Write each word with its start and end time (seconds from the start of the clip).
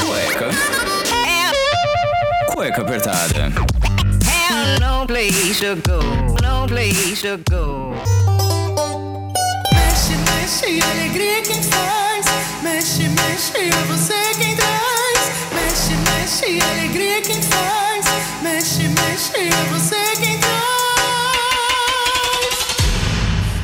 Cueca. 0.00 0.48
Cueca 2.52 2.82
apertada. 2.82 3.52
no 4.80 5.06
place 5.06 5.60
to 5.60 5.76
go, 5.82 6.00
no 6.42 6.66
place 6.66 7.22
to 7.22 7.38
go. 7.50 7.94
Mexe, 9.72 10.14
mexe, 10.16 10.80
alegria 10.82 11.42
quem 11.42 11.62
faz. 11.62 12.26
Mexe, 12.62 13.08
mexe, 13.08 13.58
é 13.58 13.84
você 13.88 14.34
quem 14.38 14.56
traz. 14.56 15.30
Mexe, 15.54 15.94
mexe, 15.94 16.60
alegria 16.62 17.20
quem 17.22 17.42
faz. 17.42 18.06
Mexe, 18.42 18.88
mexe, 18.88 19.48
é 19.48 19.64
você 19.72 20.16
quem 20.20 20.31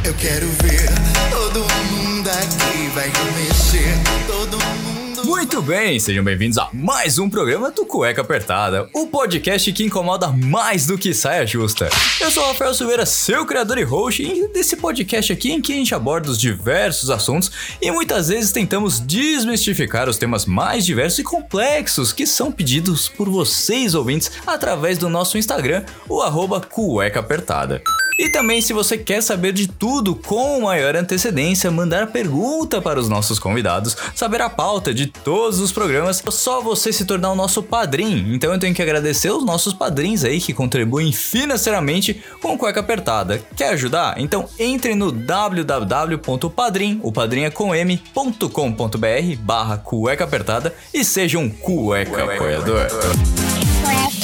Eu 0.09 0.15
quero 0.15 0.47
ver 0.63 0.89
todo 1.31 1.61
mundo 1.61 2.31
aqui 2.31 2.89
vai 2.95 3.09
mexer. 3.37 3.93
Todo 4.27 4.57
mundo. 4.57 5.27
Muito 5.27 5.61
bem, 5.61 6.01
sejam 6.01 6.25
bem-vindos 6.25 6.57
a 6.57 6.71
mais 6.73 7.19
um 7.19 7.29
programa 7.29 7.71
do 7.71 7.85
Cueca 7.85 8.23
Apertada, 8.23 8.89
o 8.95 9.09
podcast 9.09 9.71
que 9.71 9.85
incomoda 9.85 10.29
mais 10.29 10.87
do 10.87 10.97
que 10.97 11.13
saia 11.13 11.47
justa. 11.47 11.91
Eu 12.23 12.31
sou 12.31 12.43
o 12.43 12.47
Rafael 12.47 12.73
Silveira, 12.73 13.05
seu 13.05 13.45
criador 13.45 13.77
e 13.77 13.83
host 13.83 14.49
desse 14.49 14.79
podcast 14.79 15.31
aqui 15.31 15.53
em 15.53 15.61
que 15.61 15.75
a 15.75 15.77
gente 15.77 15.95
aborda 15.95 16.31
os 16.31 16.41
diversos 16.41 17.11
assuntos 17.11 17.53
e 17.79 17.91
muitas 17.91 18.29
vezes 18.29 18.51
tentamos 18.51 19.01
desmistificar 19.01 20.09
os 20.09 20.17
temas 20.17 20.47
mais 20.47 20.87
diversos 20.87 21.19
e 21.19 21.23
complexos 21.23 22.15
que 22.15 22.27
são 22.27 22.51
pedidos 22.51 23.11
por 23.11 23.29
vocês 23.29 23.95
ouvintes 23.95 24.33
através 24.47 24.97
do 24.97 25.11
nosso 25.11 25.37
Instagram, 25.37 25.85
o 26.09 26.23
arroba 26.23 26.63
Cueca 26.63 27.21
Apertada. 27.21 27.83
E 28.19 28.29
também, 28.29 28.61
se 28.61 28.73
você 28.73 28.99
quer 28.99 29.23
saber 29.23 29.53
de 29.53 29.69
tudo 29.69 30.17
com 30.17 30.61
maior 30.63 30.97
antecedência, 30.97 31.71
mandar 31.71 32.09
pergunta 32.09 32.83
para 32.83 32.99
os 32.99 33.09
nossos 33.09 33.39
convidados, 33.39 33.97
saber 34.13 34.41
a 34.41 34.51
pauta 34.51 34.93
de 34.93 35.07
todos 35.07 35.61
os 35.61 35.71
programas, 35.71 36.21
é 36.27 36.31
só 36.33 36.61
você 36.61 36.93
se 36.93 37.05
tornar 37.05 37.31
o 37.31 37.37
nosso 37.37 37.63
padrinho. 37.63 38.35
Então 38.35 38.53
eu 38.53 38.59
tenho 38.59 38.75
que 38.75 38.83
agradecer 38.83 39.31
os 39.31 39.47
nossos 39.47 39.73
padrinhos 39.73 40.25
aí 40.25 40.41
que 40.41 40.53
contribuem 40.53 41.13
financeiramente 41.13 42.21
com 42.43 42.59
Cueca 42.59 42.81
Apertada. 42.81 43.41
Quer 43.57 43.69
ajudar? 43.75 44.21
Então 44.21 44.49
entre 44.59 44.97
no 44.97 45.13
www.padrim, 45.13 46.99
o 47.05 47.13
padrinho 47.13 47.47
é 47.47 47.51
com 47.51 47.73
m.com.br 47.73 49.37
barra 49.41 49.77
cueca 49.79 50.25
apertada 50.25 50.75
e 50.93 51.05
seja 51.05 51.39
um 51.39 51.49
cueca 51.49 52.25
apoiador. 52.25 52.89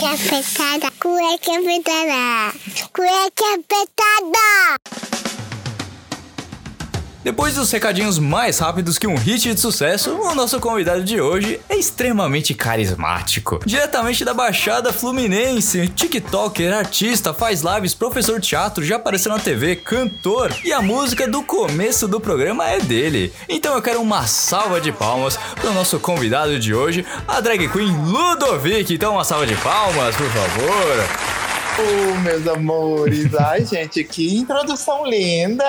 Cueca 0.05 0.17
apertada, 0.37 0.91
cueca 1.01 1.57
apertada, 1.57 2.53
cueca 2.93 3.55
apertada. 3.55 5.04
Depois 7.25 7.55
dos 7.55 7.71
recadinhos 7.71 8.19
mais 8.19 8.59
rápidos 8.59 8.99
que 8.99 9.07
um 9.07 9.17
hit 9.17 9.55
de 9.55 9.59
sucesso, 9.59 10.13
o 10.13 10.35
nosso 10.35 10.61
convidado 10.61 11.03
de 11.03 11.23
hoje 11.23 11.59
é 11.71 11.75
extremamente 11.75 12.53
carismático. 12.53 13.61
Diretamente 13.65 14.27
da 14.27 14.35
Baixada 14.35 14.93
Fluminense, 14.93 15.89
TikToker, 15.89 16.75
artista, 16.75 17.33
faz 17.33 17.63
lives, 17.63 17.95
professor 17.95 18.39
de 18.39 18.47
teatro, 18.47 18.85
já 18.85 18.97
apareceu 18.97 19.33
na 19.33 19.39
TV, 19.39 19.75
cantor 19.75 20.55
e 20.63 20.71
a 20.71 20.83
música 20.83 21.27
do 21.27 21.43
começo 21.43 22.07
do 22.07 22.21
programa 22.21 22.69
é 22.69 22.79
dele. 22.79 23.33
Então 23.49 23.75
eu 23.75 23.81
quero 23.81 24.03
uma 24.03 24.27
salva 24.27 24.79
de 24.79 24.93
palmas 24.93 25.39
para 25.55 25.71
o 25.71 25.75
nosso 25.75 25.99
convidado 25.99 26.61
de 26.61 26.75
hoje, 26.75 27.07
a 27.27 27.41
drag 27.41 27.69
queen 27.69 27.91
Ludovic. 28.05 28.93
Então 28.93 29.15
uma 29.15 29.25
salva 29.25 29.47
de 29.47 29.57
palmas, 29.57 30.15
por 30.15 30.29
favor. 30.29 31.44
Oh, 31.77 32.21
meus 32.21 32.47
amores. 32.47 33.35
Ai, 33.35 33.65
gente, 33.65 34.05
que 34.05 34.39
introdução 34.39 35.05
linda. 35.07 35.65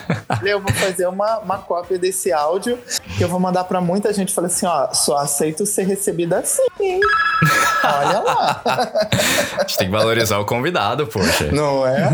Eu 0.42 0.60
vou 0.60 0.72
fazer 0.72 1.06
uma, 1.06 1.38
uma 1.38 1.58
cópia 1.58 1.98
desse 1.98 2.32
áudio 2.32 2.78
que 3.16 3.22
eu 3.22 3.28
vou 3.28 3.38
mandar 3.38 3.64
pra 3.64 3.80
muita 3.80 4.12
gente. 4.12 4.32
Falei 4.32 4.50
assim, 4.50 4.66
ó, 4.66 4.92
só 4.92 5.18
aceito 5.18 5.64
ser 5.64 5.86
recebida 5.86 6.38
assim. 6.38 6.62
Olha 7.84 8.20
lá. 8.20 8.62
A 8.64 9.60
gente 9.62 9.78
tem 9.78 9.86
que 9.86 9.92
valorizar 9.92 10.38
o 10.38 10.44
convidado, 10.44 11.06
poxa. 11.06 11.50
Não 11.52 11.86
é? 11.86 12.08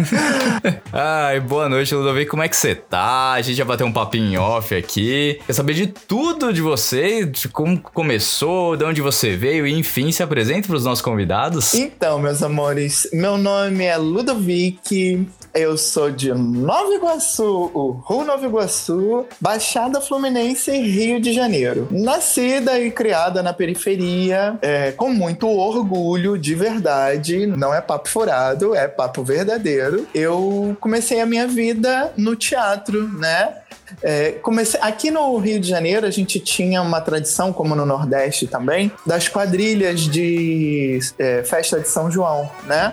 Ai, 0.93 1.41
boa 1.41 1.69
noite, 1.69 1.95
Ludovic. 1.95 2.29
Como 2.29 2.43
é 2.43 2.49
que 2.49 2.57
você 2.57 2.75
tá? 2.75 3.33
A 3.33 3.41
gente 3.41 3.57
já 3.57 3.65
bateu 3.65 3.87
um 3.87 3.93
papinho 3.93 4.43
off 4.43 4.75
aqui. 4.75 5.41
Quer 5.47 5.53
saber 5.53 5.75
de 5.75 5.87
tudo 5.87 6.53
de 6.53 6.61
você, 6.61 7.25
de 7.25 7.49
como 7.49 7.81
começou, 7.81 8.77
de 8.77 8.85
onde 8.85 9.01
você 9.01 9.37
veio 9.37 9.67
e, 9.67 9.73
enfim, 9.73 10.11
se 10.13 10.23
apresente 10.23 10.69
pros 10.69 10.85
nossos 10.85 11.03
convidados. 11.03 11.73
Então, 11.75 12.19
meus 12.19 12.43
amores, 12.43 13.09
meu 13.13 13.28
nome 13.37 13.85
é 13.85 13.97
Ludovic. 13.97 15.29
Eu 15.55 15.77
sou 15.77 16.11
de 16.11 16.33
Nova 16.33 16.95
Iguaçu, 16.95 17.71
o 17.75 18.03
Rio 18.09 18.25
Nova 18.25 18.47
Iguaçu, 18.47 19.27
Baixada 19.41 20.01
Fluminense, 20.01 20.71
Rio 20.71 21.21
de 21.21 21.33
Janeiro. 21.33 21.89
Nascida 21.91 22.79
e 22.79 22.91
criada 22.91 23.43
na 23.43 23.53
periferia, 23.53 24.57
é, 24.63 24.93
com 24.93 25.11
muito 25.11 25.49
orgulho, 25.49 26.39
de 26.39 26.55
verdade. 26.55 27.47
Não 27.47 27.75
é 27.75 27.81
papo 27.81 28.09
furado, 28.09 28.75
é 28.75 28.87
papo 28.87 29.25
verdadeiro. 29.25 30.07
Eu 30.15 30.77
comecei 30.81 31.21
a 31.21 31.27
minha 31.27 31.47
vida 31.47 32.13
no 32.17 32.37
teatro, 32.37 33.09
né? 33.19 33.55
É, 34.03 34.33
comecei 34.43 34.79
aqui 34.83 35.11
no 35.11 35.37
Rio 35.39 35.59
de 35.61 35.69
Janeiro 35.69 36.07
a 36.07 36.11
gente 36.11 36.39
tinha 36.41 36.83
uma 36.83 37.01
tradição, 37.01 37.53
como 37.53 37.75
no 37.75 37.87
Nordeste 37.87 38.47
também, 38.47 38.91
das 39.07 39.29
quadrilhas 39.29 40.01
de 40.01 40.99
é, 41.19 41.43
festa 41.43 41.81
de 41.81 41.89
São 41.89 42.11
João, 42.11 42.51
né? 42.67 42.93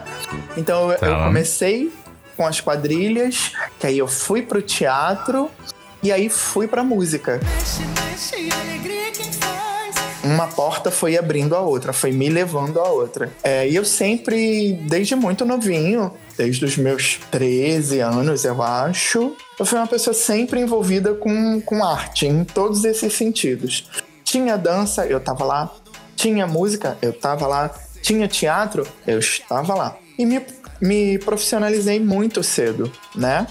Então 0.58 0.92
eu, 0.92 0.98
Tá. 0.98 1.08
eu 1.08 1.16
comecei 1.26 1.92
com 2.38 2.46
as 2.46 2.60
quadrilhas, 2.62 3.52
que 3.80 3.88
aí 3.88 3.98
eu 3.98 4.08
fui 4.08 4.42
pro 4.42 4.62
teatro 4.62 5.50
e 6.04 6.12
aí 6.12 6.30
fui 6.30 6.68
pra 6.68 6.84
música. 6.84 7.40
Mexe, 7.44 7.82
mexe, 8.42 8.50
alegria 8.54 9.12
quem. 9.12 9.45
Uma 10.26 10.48
porta 10.48 10.90
foi 10.90 11.16
abrindo 11.16 11.56
a 11.56 11.62
outra, 11.62 11.94
foi 11.94 12.12
me 12.12 12.30
levando 12.30 12.80
a 12.80 12.90
outra. 12.90 13.32
É, 13.44 13.70
e 13.70 13.76
eu 13.76 13.86
sempre, 13.86 14.74
desde 14.90 15.16
muito 15.16 15.46
novinho, 15.46 16.12
desde 16.36 16.66
os 16.66 16.76
meus 16.78 17.20
13 17.30 18.00
anos, 18.00 18.44
eu 18.44 18.60
acho, 18.64 19.36
eu 19.60 19.66
fui 19.68 19.78
uma 19.78 19.86
pessoa 19.86 20.16
sempre 20.16 20.60
envolvida 20.60 21.14
com, 21.14 21.62
com 21.62 21.86
arte, 21.86 22.26
em 22.26 22.44
todos 22.44 22.84
esses 22.84 23.14
sentidos. 23.14 23.88
Tinha 24.24 24.58
dança, 24.58 25.06
eu 25.06 25.20
tava 25.20 25.46
lá. 25.46 25.72
Tinha 26.16 26.48
música, 26.48 26.98
eu 27.04 27.14
tava 27.14 27.46
lá. 27.46 27.72
Tinha 28.02 28.28
teatro, 28.28 28.88
eu 29.06 29.20
estava 29.20 29.76
lá. 29.76 29.96
E 30.18 30.26
me, 30.26 30.42
me 30.82 31.20
profissionalizei 31.20 32.00
muito 32.00 32.42
cedo, 32.42 32.92
né? 33.14 33.46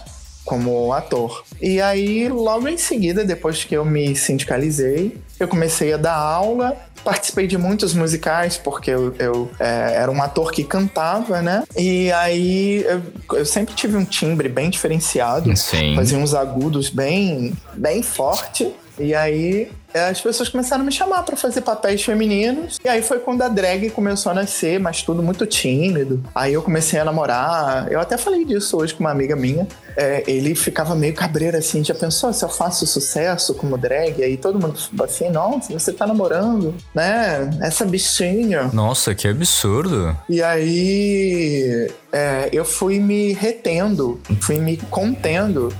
Como 0.44 0.92
ator. 0.92 1.44
E 1.60 1.80
aí, 1.80 2.28
logo 2.28 2.68
em 2.68 2.76
seguida, 2.76 3.24
depois 3.24 3.64
que 3.64 3.74
eu 3.74 3.84
me 3.84 4.14
sindicalizei, 4.14 5.16
eu 5.38 5.48
comecei 5.48 5.92
a 5.92 5.96
dar 5.96 6.14
aula. 6.14 6.76
Participei 7.02 7.46
de 7.46 7.58
muitos 7.58 7.92
musicais, 7.92 8.56
porque 8.56 8.90
eu, 8.90 9.14
eu, 9.18 9.50
é, 9.58 9.94
era 9.96 10.10
um 10.10 10.22
ator 10.22 10.50
que 10.50 10.64
cantava, 10.64 11.42
né? 11.42 11.62
E 11.76 12.10
aí 12.12 12.82
eu, 12.82 13.02
eu 13.38 13.44
sempre 13.44 13.74
tive 13.74 13.96
um 13.96 14.04
timbre 14.04 14.48
bem 14.48 14.70
diferenciado 14.70 15.54
Sim. 15.56 15.94
fazia 15.94 16.18
uns 16.18 16.34
agudos 16.34 16.90
bem, 16.90 17.52
bem 17.74 18.02
forte. 18.02 18.72
E 18.98 19.14
aí 19.14 19.70
as 19.94 20.20
pessoas 20.20 20.48
começaram 20.48 20.82
a 20.82 20.84
me 20.84 20.92
chamar 20.92 21.22
pra 21.22 21.36
fazer 21.36 21.60
papéis 21.60 22.02
femininos. 22.02 22.78
E 22.84 22.88
aí 22.88 23.00
foi 23.00 23.20
quando 23.20 23.42
a 23.42 23.48
drag 23.48 23.90
começou 23.90 24.32
a 24.32 24.34
nascer, 24.34 24.80
mas 24.80 25.02
tudo 25.02 25.22
muito 25.22 25.46
tímido. 25.46 26.22
Aí 26.34 26.52
eu 26.52 26.62
comecei 26.62 26.98
a 26.98 27.04
namorar. 27.04 27.90
Eu 27.90 28.00
até 28.00 28.16
falei 28.18 28.44
disso 28.44 28.76
hoje 28.76 28.92
com 28.92 29.04
uma 29.04 29.10
amiga 29.10 29.36
minha. 29.36 29.66
É, 29.96 30.24
ele 30.26 30.54
ficava 30.56 30.94
meio 30.96 31.14
cabreiro 31.14 31.56
assim, 31.56 31.84
já 31.84 31.94
pensou 31.94 32.32
se 32.32 32.44
eu 32.44 32.48
faço 32.48 32.84
sucesso 32.86 33.54
como 33.54 33.78
drag? 33.78 34.22
Aí 34.22 34.36
todo 34.36 34.58
mundo 34.58 34.76
assim, 35.02 35.30
nossa, 35.30 35.72
você 35.72 35.92
tá 35.92 36.06
namorando, 36.06 36.74
né? 36.92 37.48
Essa 37.62 37.84
bichinha. 37.84 38.70
Nossa, 38.72 39.14
que 39.14 39.28
absurdo. 39.28 40.16
E 40.28 40.42
aí 40.42 41.88
é, 42.12 42.48
eu 42.52 42.64
fui 42.64 42.98
me 42.98 43.32
retendo, 43.32 44.20
fui 44.40 44.58
me 44.58 44.76
contendo 44.90 45.72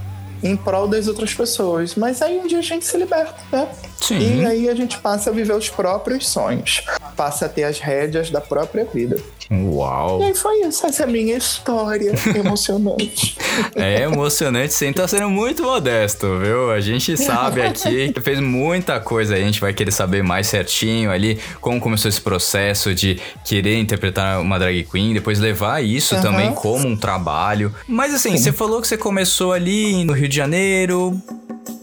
em 0.45 0.55
prol 0.57 0.87
das 0.87 1.09
outras 1.09 1.33
pessoas. 1.33 1.95
Mas 1.95 2.21
aí 2.21 2.39
um 2.39 2.47
dia 2.47 2.59
a 2.59 2.63
gente 2.63 2.85
se 2.85 2.97
liberta, 2.97 3.35
né? 3.51 3.67
Sim. 4.01 4.41
E 4.41 4.45
aí 4.45 4.69
a 4.69 4.75
gente 4.75 4.99
passa 4.99 5.31
a 5.31 5.33
viver 5.33 5.55
os 5.55 5.69
próprios 5.69 6.29
sonhos, 6.29 6.83
passa 7.17 7.47
a 7.47 7.49
ter 7.49 7.65
as 7.65 7.79
rédeas 7.79 8.31
da 8.31 8.41
própria 8.41 8.85
vida. 8.85 9.17
Uau. 9.51 10.21
E 10.21 10.25
aí 10.25 10.35
foi 10.35 10.61
isso, 10.63 10.87
essa 10.87 11.03
é 11.03 11.05
a 11.05 11.09
minha 11.09 11.37
história 11.37 12.13
emocionante. 12.35 13.37
É 13.75 14.03
emocionante, 14.03 14.73
sim. 14.75 14.93
Tá 14.93 15.07
sendo 15.07 15.29
muito 15.29 15.63
modesto, 15.63 16.39
viu? 16.39 16.71
A 16.71 16.81
gente 16.81 17.17
sabe 17.17 17.63
aqui 17.63 18.13
que 18.13 18.21
fez 18.21 18.41
muita 18.41 18.99
coisa. 19.01 19.35
A 19.35 19.39
gente 19.39 19.61
vai 19.61 19.73
querer 19.73 19.91
saber 19.93 20.23
mais 20.23 20.47
certinho 20.47 21.11
ali 21.11 21.39
como 21.61 21.81
começou 21.81 22.09
esse 22.09 22.21
processo 22.21 22.95
de 22.95 23.21
querer 23.45 23.79
interpretar 23.79 24.41
uma 24.41 24.59
drag 24.59 24.85
queen, 24.85 25.13
depois 25.15 25.39
levar 25.39 25.85
isso 25.85 26.15
Aham. 26.15 26.23
também 26.23 26.53
como 26.53 26.87
um 26.89 26.97
trabalho. 26.97 27.75
Mas 27.87 28.15
assim, 28.15 28.37
você 28.37 28.53
falou 28.53 28.81
que 28.81 28.89
você 28.89 28.97
começou 28.97 29.53
ali 29.53 30.05
no 30.05 30.13
Rio 30.13 30.29
de 30.29 30.37
Janeiro. 30.37 31.21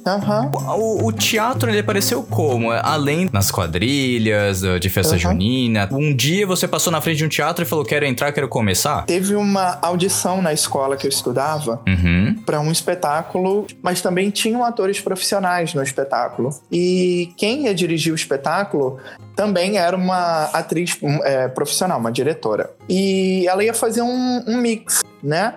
Aham. 0.05 0.49
O, 0.77 1.05
o 1.07 1.11
teatro, 1.11 1.69
ele 1.69 1.79
apareceu 1.79 2.00
como? 2.30 2.71
Além 2.71 3.30
nas 3.31 3.51
quadrilhas, 3.51 4.62
de 4.80 4.89
festa 4.89 5.13
Uhum. 5.13 5.19
junina. 5.19 5.89
Um 5.92 6.13
dia 6.15 6.45
você 6.48 6.68
passou 6.68 6.92
na 6.92 7.01
frente 7.01 7.18
de 7.18 7.25
um 7.25 7.30
teatro 7.30 7.63
e 7.63 7.68
falou, 7.68 7.83
quero 7.86 8.06
entrar, 8.06 8.31
quero 8.31 8.48
começar? 8.48 9.06
Teve 9.06 9.36
uma 9.36 9.77
audição 9.81 10.42
na 10.42 10.53
escola 10.53 10.95
que 10.98 11.06
eu 11.06 11.09
estudava 11.09 11.80
Uhum. 11.88 12.36
para 12.45 12.59
um 12.59 12.71
espetáculo, 12.71 13.65
mas 13.81 14.01
também 14.01 14.30
tinham 14.30 14.63
atores 14.63 15.00
profissionais 15.00 15.74
no 15.74 15.83
espetáculo. 15.83 16.50
E 16.71 17.31
quem 17.38 17.65
ia 17.65 17.74
dirigir 17.74 18.12
o 18.12 18.15
espetáculo 18.15 18.98
também 19.36 19.77
era 19.77 19.95
uma 19.95 20.45
atriz 20.45 20.98
um, 21.01 21.24
é, 21.24 21.48
profissional, 21.48 22.00
uma 22.00 22.12
diretora. 22.12 22.69
E 22.89 23.45
ela 23.48 23.63
ia 23.63 23.74
fazer 23.74 24.01
um, 24.01 24.44
um 24.48 24.57
mix, 24.57 25.01
né? 25.24 25.53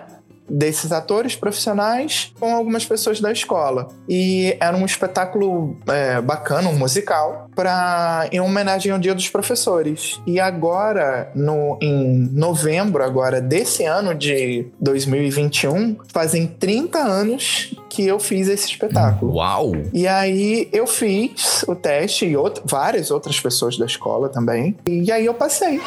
Desses 0.47 0.91
atores 0.91 1.35
profissionais 1.35 2.31
com 2.39 2.53
algumas 2.55 2.85
pessoas 2.85 3.19
da 3.19 3.31
escola. 3.31 3.87
E 4.07 4.55
era 4.59 4.77
um 4.77 4.85
espetáculo 4.85 5.77
é, 5.87 6.21
bacana, 6.21 6.69
um 6.69 6.77
musical, 6.77 7.49
pra, 7.55 8.27
em 8.31 8.39
homenagem 8.39 8.91
ao 8.91 8.99
Dia 8.99 9.15
dos 9.15 9.27
Professores. 9.29 10.19
E 10.27 10.39
agora, 10.39 11.31
no, 11.35 11.77
em 11.81 12.29
novembro 12.31 13.03
agora 13.03 13.41
desse 13.41 13.83
ano 13.85 14.13
de 14.13 14.67
2021, 14.79 15.97
fazem 16.13 16.47
30 16.47 16.97
anos 16.99 17.75
que 17.89 18.05
eu 18.05 18.19
fiz 18.19 18.47
esse 18.47 18.67
espetáculo. 18.67 19.35
Uau! 19.35 19.71
E 19.93 20.07
aí 20.07 20.69
eu 20.71 20.85
fiz 20.85 21.63
o 21.67 21.73
teste 21.75 22.25
e 22.27 22.35
out- 22.35 22.61
várias 22.65 23.09
outras 23.09 23.39
pessoas 23.39 23.77
da 23.77 23.85
escola 23.85 24.29
também. 24.29 24.75
E 24.85 25.11
aí 25.11 25.25
eu 25.25 25.33
passei. 25.33 25.79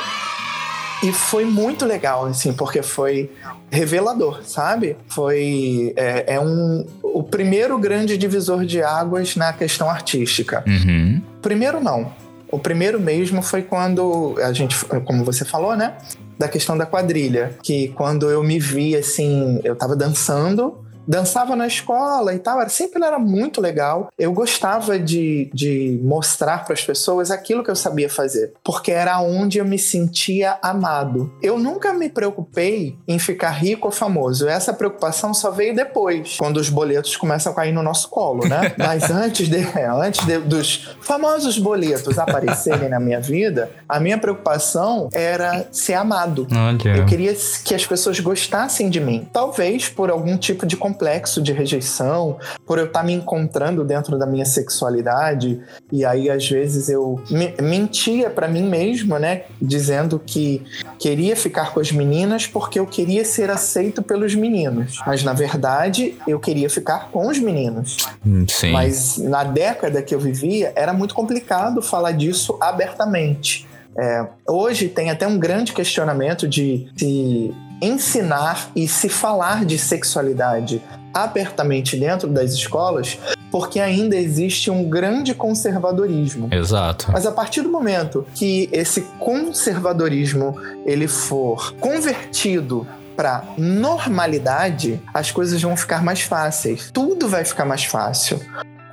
E 1.02 1.12
foi 1.12 1.44
muito 1.44 1.84
legal, 1.84 2.26
assim, 2.26 2.52
porque 2.52 2.82
foi 2.82 3.30
revelador, 3.70 4.42
sabe? 4.44 4.96
Foi 5.08 5.92
é, 5.96 6.34
é 6.34 6.40
um 6.40 6.84
o 7.02 7.22
primeiro 7.22 7.78
grande 7.78 8.16
divisor 8.16 8.64
de 8.64 8.82
águas 8.82 9.36
na 9.36 9.52
questão 9.52 9.88
artística. 9.88 10.64
Uhum. 10.66 11.22
Primeiro 11.40 11.80
não. 11.80 12.12
O 12.50 12.58
primeiro 12.58 12.98
mesmo 12.98 13.42
foi 13.42 13.62
quando 13.62 14.34
a 14.42 14.52
gente, 14.52 14.76
como 15.04 15.24
você 15.24 15.44
falou, 15.44 15.76
né? 15.76 15.94
Da 16.38 16.48
questão 16.48 16.78
da 16.78 16.86
quadrilha. 16.86 17.52
Que 17.62 17.88
quando 17.88 18.30
eu 18.30 18.42
me 18.42 18.58
vi 18.58 18.96
assim, 18.96 19.60
eu 19.62 19.76
tava 19.76 19.94
dançando, 19.94 20.78
dançava 21.08 21.56
na 21.56 21.66
escola 21.66 22.34
e 22.34 22.38
tal, 22.38 22.60
era, 22.60 22.68
sempre 22.68 23.02
era 23.02 23.18
muito 23.18 23.60
legal. 23.60 24.08
Eu 24.18 24.32
gostava 24.32 24.98
de, 24.98 25.50
de 25.54 25.98
mostrar 26.02 26.64
para 26.64 26.74
as 26.74 26.84
pessoas 26.84 27.30
aquilo 27.30 27.64
que 27.64 27.70
eu 27.70 27.76
sabia 27.76 28.10
fazer, 28.10 28.52
porque 28.62 28.92
era 28.92 29.18
onde 29.20 29.58
eu 29.58 29.64
me 29.64 29.78
sentia 29.78 30.58
amado. 30.62 31.32
Eu 31.42 31.58
nunca 31.58 31.92
me 31.92 32.08
preocupei 32.08 32.96
em 33.08 33.18
ficar 33.18 33.50
rico 33.50 33.86
ou 33.88 33.92
famoso. 33.92 34.46
Essa 34.46 34.72
preocupação 34.72 35.32
só 35.32 35.50
veio 35.50 35.74
depois, 35.74 36.36
quando 36.38 36.58
os 36.58 36.68
boletos 36.68 37.16
começam 37.16 37.52
a 37.52 37.54
cair 37.54 37.72
no 37.72 37.82
nosso 37.82 38.08
colo, 38.10 38.46
né? 38.46 38.74
Mas 38.78 39.10
antes, 39.10 39.48
de, 39.48 39.66
antes 40.02 40.24
de- 40.26 40.38
dos 40.38 40.96
famosos 41.00 41.58
boletos 41.58 42.18
aparecerem 42.18 42.88
na 42.88 43.00
minha 43.00 43.20
vida, 43.20 43.70
a 43.88 43.98
minha 43.98 44.18
preocupação 44.18 45.08
era 45.12 45.66
ser 45.72 45.94
amado. 45.94 46.46
Olha. 46.52 46.96
Eu 46.98 47.06
queria 47.06 47.34
que 47.64 47.74
as 47.74 47.86
pessoas 47.86 48.20
gostassem 48.20 48.90
de 48.90 49.00
mim. 49.00 49.28
Talvez 49.32 49.88
por 49.88 50.10
algum 50.10 50.36
tipo 50.36 50.66
de 50.66 50.76
complexo 50.98 51.40
de 51.40 51.52
rejeição, 51.52 52.38
por 52.66 52.76
eu 52.78 52.86
estar 52.86 53.04
me 53.04 53.12
encontrando 53.12 53.84
dentro 53.84 54.18
da 54.18 54.26
minha 54.26 54.44
sexualidade. 54.44 55.60
E 55.92 56.04
aí, 56.04 56.28
às 56.28 56.48
vezes, 56.48 56.88
eu 56.88 57.20
me- 57.30 57.54
mentia 57.62 58.28
pra 58.28 58.48
mim 58.48 58.64
mesmo, 58.68 59.16
né? 59.18 59.42
Dizendo 59.62 60.18
que 60.18 60.64
queria 60.98 61.36
ficar 61.36 61.72
com 61.72 61.78
as 61.78 61.92
meninas 61.92 62.46
porque 62.48 62.80
eu 62.80 62.86
queria 62.86 63.24
ser 63.24 63.48
aceito 63.48 64.02
pelos 64.02 64.34
meninos. 64.34 64.98
Mas, 65.06 65.22
na 65.22 65.32
verdade, 65.32 66.16
eu 66.26 66.40
queria 66.40 66.68
ficar 66.68 67.10
com 67.12 67.28
os 67.28 67.38
meninos. 67.38 67.98
Hum, 68.26 68.44
Sim. 68.48 68.72
Mas 68.72 69.18
na 69.18 69.44
década 69.44 70.02
que 70.02 70.12
eu 70.14 70.18
vivia, 70.18 70.72
era 70.74 70.92
muito 70.92 71.14
complicado 71.14 71.80
falar 71.80 72.10
disso 72.12 72.58
abertamente. 72.60 73.68
É, 73.96 74.26
hoje 74.48 74.88
tem 74.88 75.10
até 75.10 75.26
um 75.26 75.38
grande 75.38 75.72
questionamento 75.72 76.46
de 76.46 76.88
se 76.96 77.52
ensinar 77.80 78.70
e 78.74 78.88
se 78.88 79.08
falar 79.08 79.64
de 79.64 79.78
sexualidade 79.78 80.82
abertamente 81.12 81.96
dentro 81.96 82.28
das 82.28 82.52
escolas, 82.52 83.18
porque 83.50 83.80
ainda 83.80 84.16
existe 84.16 84.70
um 84.70 84.88
grande 84.88 85.34
conservadorismo. 85.34 86.48
Exato. 86.52 87.10
Mas 87.12 87.26
a 87.26 87.32
partir 87.32 87.62
do 87.62 87.70
momento 87.70 88.26
que 88.34 88.68
esse 88.72 89.02
conservadorismo 89.18 90.54
ele 90.84 91.08
for 91.08 91.74
convertido 91.74 92.86
para 93.16 93.42
normalidade, 93.56 95.00
as 95.12 95.32
coisas 95.32 95.60
vão 95.60 95.76
ficar 95.76 96.04
mais 96.04 96.20
fáceis. 96.20 96.90
Tudo 96.92 97.28
vai 97.28 97.44
ficar 97.44 97.64
mais 97.64 97.84
fácil. 97.84 98.40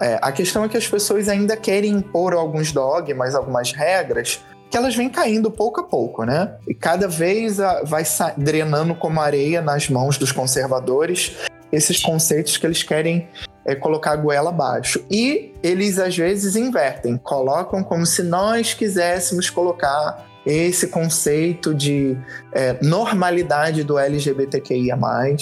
É, 0.02 0.18
a 0.22 0.32
questão 0.32 0.64
é 0.64 0.70
que 0.70 0.76
as 0.76 0.88
pessoas 0.88 1.30
ainda 1.30 1.56
querem 1.56 1.94
impor 1.94 2.34
alguns 2.34 2.72
dogmas, 2.72 3.36
algumas 3.36 3.72
regras, 3.72 4.42
que 4.76 4.80
elas 4.80 4.94
vêm 4.94 5.08
caindo 5.08 5.50
pouco 5.50 5.80
a 5.80 5.84
pouco, 5.84 6.26
né? 6.26 6.56
E 6.68 6.74
cada 6.74 7.08
vez 7.08 7.62
a- 7.62 7.84
vai 7.84 8.04
drenando 8.36 8.94
como 8.94 9.22
areia 9.22 9.62
nas 9.62 9.90
mãos 9.90 10.18
dos 10.18 10.34
conservadores 10.34 11.32
esses 11.72 12.02
conceitos 12.02 12.58
que 12.58 12.68
eles 12.68 12.84
querem 12.84 13.26
é, 13.66 13.74
colocar 13.74 14.12
a 14.12 14.16
goela 14.18 14.50
abaixo. 14.50 15.02
E 15.10 15.54
eles 15.64 15.98
às 15.98 16.18
vezes 16.18 16.58
invertem, 16.58 17.16
colocam 17.16 17.86
como 17.86 18.06
se 18.06 18.22
nós 18.22 18.74
quiséssemos 18.74 19.50
colocar 19.50 20.26
esse 20.46 20.88
conceito 20.88 21.74
de 21.74 22.18
é, 22.52 22.78
normalidade 22.82 23.82
do 23.82 23.98
LGBTQIA, 23.98 24.98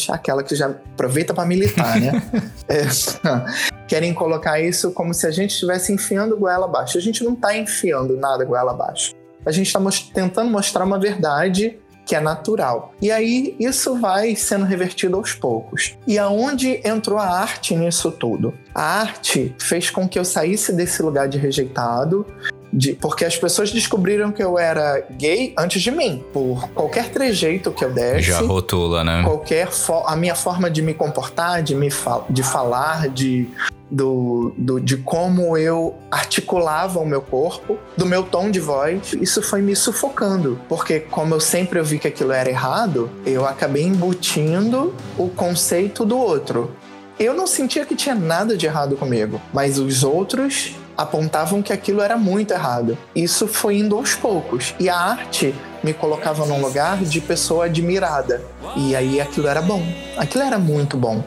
aquela 0.10 0.44
que 0.44 0.56
já 0.56 0.68
aproveita 0.68 1.34
para 1.34 1.44
militar, 1.44 2.00
né? 2.00 2.12
É, 2.70 2.84
querem 3.90 4.14
colocar 4.14 4.62
isso 4.62 4.92
como 4.92 5.12
se 5.12 5.26
a 5.26 5.32
gente 5.32 5.52
estivesse 5.52 5.92
enfiando 5.92 6.38
goela 6.38 6.66
abaixo. 6.66 7.00
A 7.00 7.02
gente 7.02 7.24
não 7.24 7.34
está 7.34 7.58
enfiando 7.58 8.16
nada 8.16 8.46
goela 8.46 8.72
abaixo. 8.72 9.23
A 9.46 9.52
gente 9.52 9.68
está 9.68 9.80
tentando 10.14 10.50
mostrar 10.50 10.84
uma 10.86 11.00
verdade 11.00 11.78
que 12.06 12.16
é 12.16 12.20
natural. 12.20 12.94
E 13.02 13.10
aí 13.10 13.56
isso 13.60 13.96
vai 13.98 14.36
sendo 14.36 14.66
revertido 14.66 15.16
aos 15.16 15.32
poucos. 15.34 15.96
E 16.06 16.20
aonde 16.20 16.82
entrou 16.84 17.18
a 17.18 17.26
arte 17.26 17.74
nisso 17.76 18.12
tudo? 18.12 18.54
A 18.76 18.82
arte 19.02 19.56
fez 19.58 19.90
com 19.90 20.06
que 20.08 20.20
eu 20.20 20.26
saísse 20.26 20.74
desse 20.74 21.02
lugar 21.02 21.30
de 21.30 21.38
rejeitado, 21.38 22.26
de- 22.74 22.94
porque 22.94 23.24
as 23.24 23.38
pessoas 23.38 23.72
descobriram 23.72 24.34
que 24.34 24.44
eu 24.44 24.60
era 24.60 25.06
gay 25.12 25.54
antes 25.58 25.82
de 25.82 25.92
mim, 25.92 26.22
por 26.34 26.68
qualquer 26.72 27.10
trejeito 27.10 27.72
que 27.72 27.86
eu 27.86 27.92
desse 27.94 28.24
Já 28.24 28.42
rotula, 28.42 29.02
né? 29.04 29.24
qualquer 29.24 29.70
a 30.06 30.16
minha 30.18 30.36
forma 30.36 30.70
de 30.70 30.82
me 30.82 30.94
comportar, 30.94 31.64
de 31.64 31.74
me 31.74 31.90
fal- 31.90 32.26
de 32.30 32.44
falar, 32.44 33.08
de 33.08 33.48
do, 33.90 34.54
do- 34.58 34.80
de 34.80 34.98
como 34.98 35.56
eu 35.58 35.96
articulava 36.10 37.00
o 37.00 37.06
meu 37.06 37.22
corpo, 37.22 37.78
do 37.96 38.06
meu 38.06 38.24
tom 38.24 38.50
de 38.50 38.60
voz, 38.60 39.14
isso 39.14 39.42
foi 39.42 39.62
me 39.62 39.76
sufocando, 39.76 40.60
porque 40.68 41.00
como 41.00 41.36
eu 41.36 41.40
sempre 41.40 41.80
ouvi 41.80 42.00
que 42.00 42.08
aquilo 42.08 42.32
era 42.32 42.50
errado, 42.50 43.10
eu 43.26 43.46
acabei 43.46 43.84
embutindo 43.84 44.94
o 45.18 45.30
conceito 45.30 46.06
do 46.06 46.18
outro. 46.18 46.72
Eu 47.20 47.34
não 47.36 47.46
sentia 47.46 47.86
que 47.86 47.96
tinha 47.96 48.16
nada 48.16 48.58
de 48.58 48.66
errado 48.66 48.96
comigo, 48.96 49.40
mas 49.54 49.78
os 49.78 50.04
outros 50.04 50.76
apontavam 50.98 51.62
que 51.62 51.72
aquilo 51.74 52.02
era 52.02 52.18
muito 52.18 52.52
errado. 52.54 52.98
Isso 53.16 53.48
foi 53.48 53.78
indo 53.78 53.96
aos 53.96 54.14
poucos. 54.16 54.74
E 54.80 54.90
a 54.90 54.96
arte 54.98 55.54
me 55.84 55.94
colocava 55.94 56.46
num 56.46 56.62
lugar 56.62 56.98
de 57.04 57.20
pessoa 57.22 57.66
admirada. 57.66 58.42
E 58.76 58.96
aí 58.96 59.20
aquilo 59.22 59.48
era 59.48 59.62
bom. 59.62 59.82
Aquilo 60.18 60.44
era 60.44 60.58
muito 60.60 60.98
bom. 60.98 61.24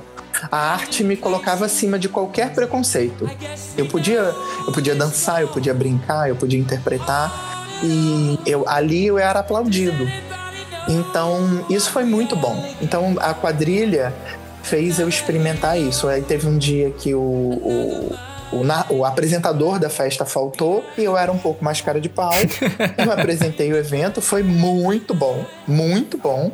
A 0.51 0.57
arte 0.73 1.03
me 1.05 1.17
colocava 1.17 1.65
acima 1.67 1.99
de 1.99 2.09
qualquer 2.09 2.53
preconceito. 2.53 3.29
Eu 3.77 3.87
podia, 3.87 4.35
eu 4.67 4.73
podia 4.73 4.95
dançar, 4.95 5.41
eu 5.43 5.49
podia 5.49 5.73
brincar, 5.75 6.29
eu 6.29 6.37
podia 6.37 6.59
interpretar 6.59 7.33
e 7.83 8.39
eu 8.47 8.69
ali 8.69 9.07
eu 9.07 9.19
era 9.19 9.41
aplaudido. 9.41 10.07
Então, 10.89 11.65
isso 11.69 11.91
foi 11.91 12.05
muito 12.05 12.37
bom. 12.37 12.63
Então, 12.81 13.17
a 13.21 13.35
quadrilha 13.35 14.15
fez 14.63 14.99
eu 14.99 15.09
experimentar 15.09 15.79
isso. 15.79 16.09
Aí 16.09 16.23
teve 16.23 16.47
um 16.47 16.57
dia 16.59 16.91
que 16.91 17.15
o, 17.15 17.21
o, 17.21 18.15
o, 18.53 18.65
na- 18.65 18.87
o 18.89 19.05
apresentador 19.05 19.79
da 19.79 19.91
festa 19.91 20.25
faltou 20.25 20.85
e 20.97 21.03
eu 21.05 21.17
era 21.17 21.31
um 21.33 21.39
pouco 21.39 21.65
mais 21.65 21.81
cara 21.81 22.01
de 22.01 22.09
pau. 22.09 22.33
eu 22.99 23.11
apresentei 23.13 23.73
o 23.73 23.77
evento, 23.77 24.21
foi 24.21 24.43
muito 24.45 25.13
bom, 25.15 25.45
muito 25.67 26.17
bom. 26.19 26.53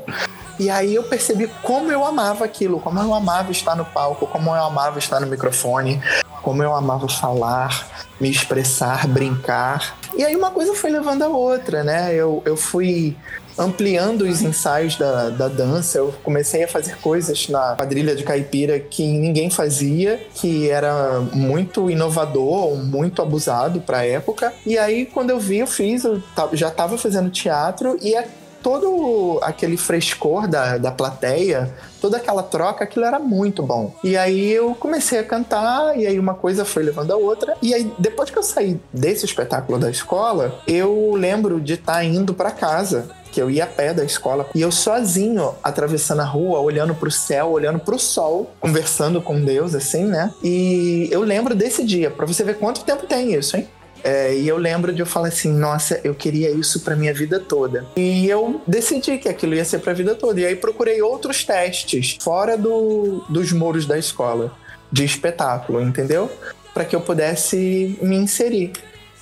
E 0.58 0.70
aí 0.70 0.94
eu 0.94 1.02
percebi 1.02 1.48
como 1.62 1.90
eu 1.90 2.04
amava 2.04 2.44
aquilo, 2.44 2.80
como 2.80 3.00
eu 3.00 3.12
amava 3.14 3.50
estar 3.50 3.74
no 3.74 3.84
palco, 3.84 4.26
como 4.26 4.50
eu 4.50 4.62
amava 4.62 4.98
estar 4.98 5.20
no 5.20 5.26
microfone, 5.26 6.00
como 6.42 6.62
eu 6.62 6.74
amava 6.74 7.08
falar, 7.08 8.06
me 8.20 8.30
expressar, 8.30 9.06
brincar. 9.06 9.96
E 10.16 10.24
aí 10.24 10.36
uma 10.36 10.50
coisa 10.50 10.74
foi 10.74 10.90
levando 10.90 11.22
a 11.22 11.28
outra, 11.28 11.82
né? 11.82 12.14
Eu, 12.14 12.42
eu 12.44 12.56
fui 12.56 13.16
ampliando 13.58 14.22
os 14.22 14.42
ensaios 14.42 14.96
da, 14.96 15.28
da 15.30 15.48
dança, 15.48 15.98
eu 15.98 16.14
comecei 16.22 16.64
a 16.64 16.68
fazer 16.68 16.96
coisas 16.98 17.48
na 17.48 17.74
quadrilha 17.76 18.14
de 18.14 18.24
caipira 18.24 18.78
que 18.80 19.06
ninguém 19.06 19.50
fazia, 19.50 20.20
que 20.34 20.70
era 20.70 21.20
muito 21.32 21.90
inovador, 21.90 22.76
muito 22.76 23.20
abusado 23.20 23.80
para 23.80 23.98
a 23.98 24.06
época. 24.06 24.52
E 24.66 24.78
aí, 24.78 25.06
quando 25.06 25.30
eu 25.30 25.38
vi, 25.38 25.58
eu 25.58 25.66
fiz, 25.66 26.04
eu 26.04 26.22
já 26.52 26.68
estava 26.68 26.96
fazendo 26.96 27.30
teatro 27.30 27.98
e 28.00 28.14
todo 28.62 29.38
aquele 29.42 29.76
frescor 29.76 30.46
da, 30.46 30.78
da 30.78 30.90
plateia, 30.90 31.74
toda 32.00 32.16
aquela 32.16 32.42
troca, 32.42 32.84
aquilo 32.84 33.04
era 33.04 33.18
muito 33.18 33.62
bom. 33.62 33.94
E 34.02 34.16
aí 34.16 34.52
eu 34.52 34.74
comecei 34.74 35.18
a 35.18 35.24
cantar, 35.24 35.98
e 35.98 36.06
aí 36.06 36.18
uma 36.18 36.34
coisa 36.34 36.64
foi 36.64 36.82
levando 36.82 37.12
a 37.12 37.16
outra. 37.16 37.56
E 37.60 37.74
aí, 37.74 37.92
depois 37.98 38.30
que 38.30 38.38
eu 38.38 38.42
saí 38.42 38.80
desse 38.92 39.24
espetáculo 39.24 39.78
da 39.78 39.90
escola, 39.90 40.60
eu 40.66 41.12
lembro 41.14 41.60
de 41.60 41.74
estar 41.74 42.04
indo 42.04 42.34
para 42.34 42.50
casa 42.50 43.10
que 43.32 43.40
eu 43.40 43.50
ia 43.50 43.64
a 43.64 43.66
pé 43.66 43.94
da 43.94 44.04
escola 44.04 44.46
e 44.54 44.60
eu 44.60 44.70
sozinho 44.70 45.54
atravessando 45.62 46.20
a 46.20 46.24
rua, 46.24 46.60
olhando 46.60 46.94
pro 46.94 47.10
céu, 47.10 47.50
olhando 47.50 47.78
pro 47.78 47.98
sol, 47.98 48.50
conversando 48.60 49.22
com 49.22 49.40
Deus, 49.40 49.74
assim, 49.74 50.04
né? 50.04 50.32
E 50.44 51.08
eu 51.10 51.22
lembro 51.22 51.54
desse 51.54 51.82
dia, 51.82 52.10
pra 52.10 52.26
você 52.26 52.44
ver 52.44 52.58
quanto 52.58 52.84
tempo 52.84 53.06
tem 53.06 53.32
isso, 53.32 53.56
hein? 53.56 53.66
É, 54.04 54.34
e 54.34 54.48
eu 54.48 54.56
lembro 54.56 54.92
de 54.92 55.00
eu 55.00 55.06
falar 55.06 55.28
assim, 55.28 55.52
nossa, 55.52 56.00
eu 56.02 56.14
queria 56.14 56.50
isso 56.50 56.80
pra 56.80 56.96
minha 56.96 57.14
vida 57.14 57.38
toda. 57.38 57.86
E 57.96 58.28
eu 58.28 58.60
decidi 58.66 59.18
que 59.18 59.28
aquilo 59.28 59.54
ia 59.54 59.64
ser 59.64 59.78
pra 59.78 59.92
vida 59.92 60.14
toda. 60.14 60.40
E 60.40 60.46
aí 60.46 60.56
procurei 60.56 61.00
outros 61.02 61.44
testes 61.44 62.18
fora 62.20 62.56
do, 62.56 63.24
dos 63.28 63.52
muros 63.52 63.86
da 63.86 63.98
escola 63.98 64.52
de 64.90 65.04
espetáculo, 65.04 65.80
entendeu? 65.80 66.30
Para 66.74 66.84
que 66.84 66.96
eu 66.96 67.00
pudesse 67.00 67.98
me 68.02 68.16
inserir 68.16 68.72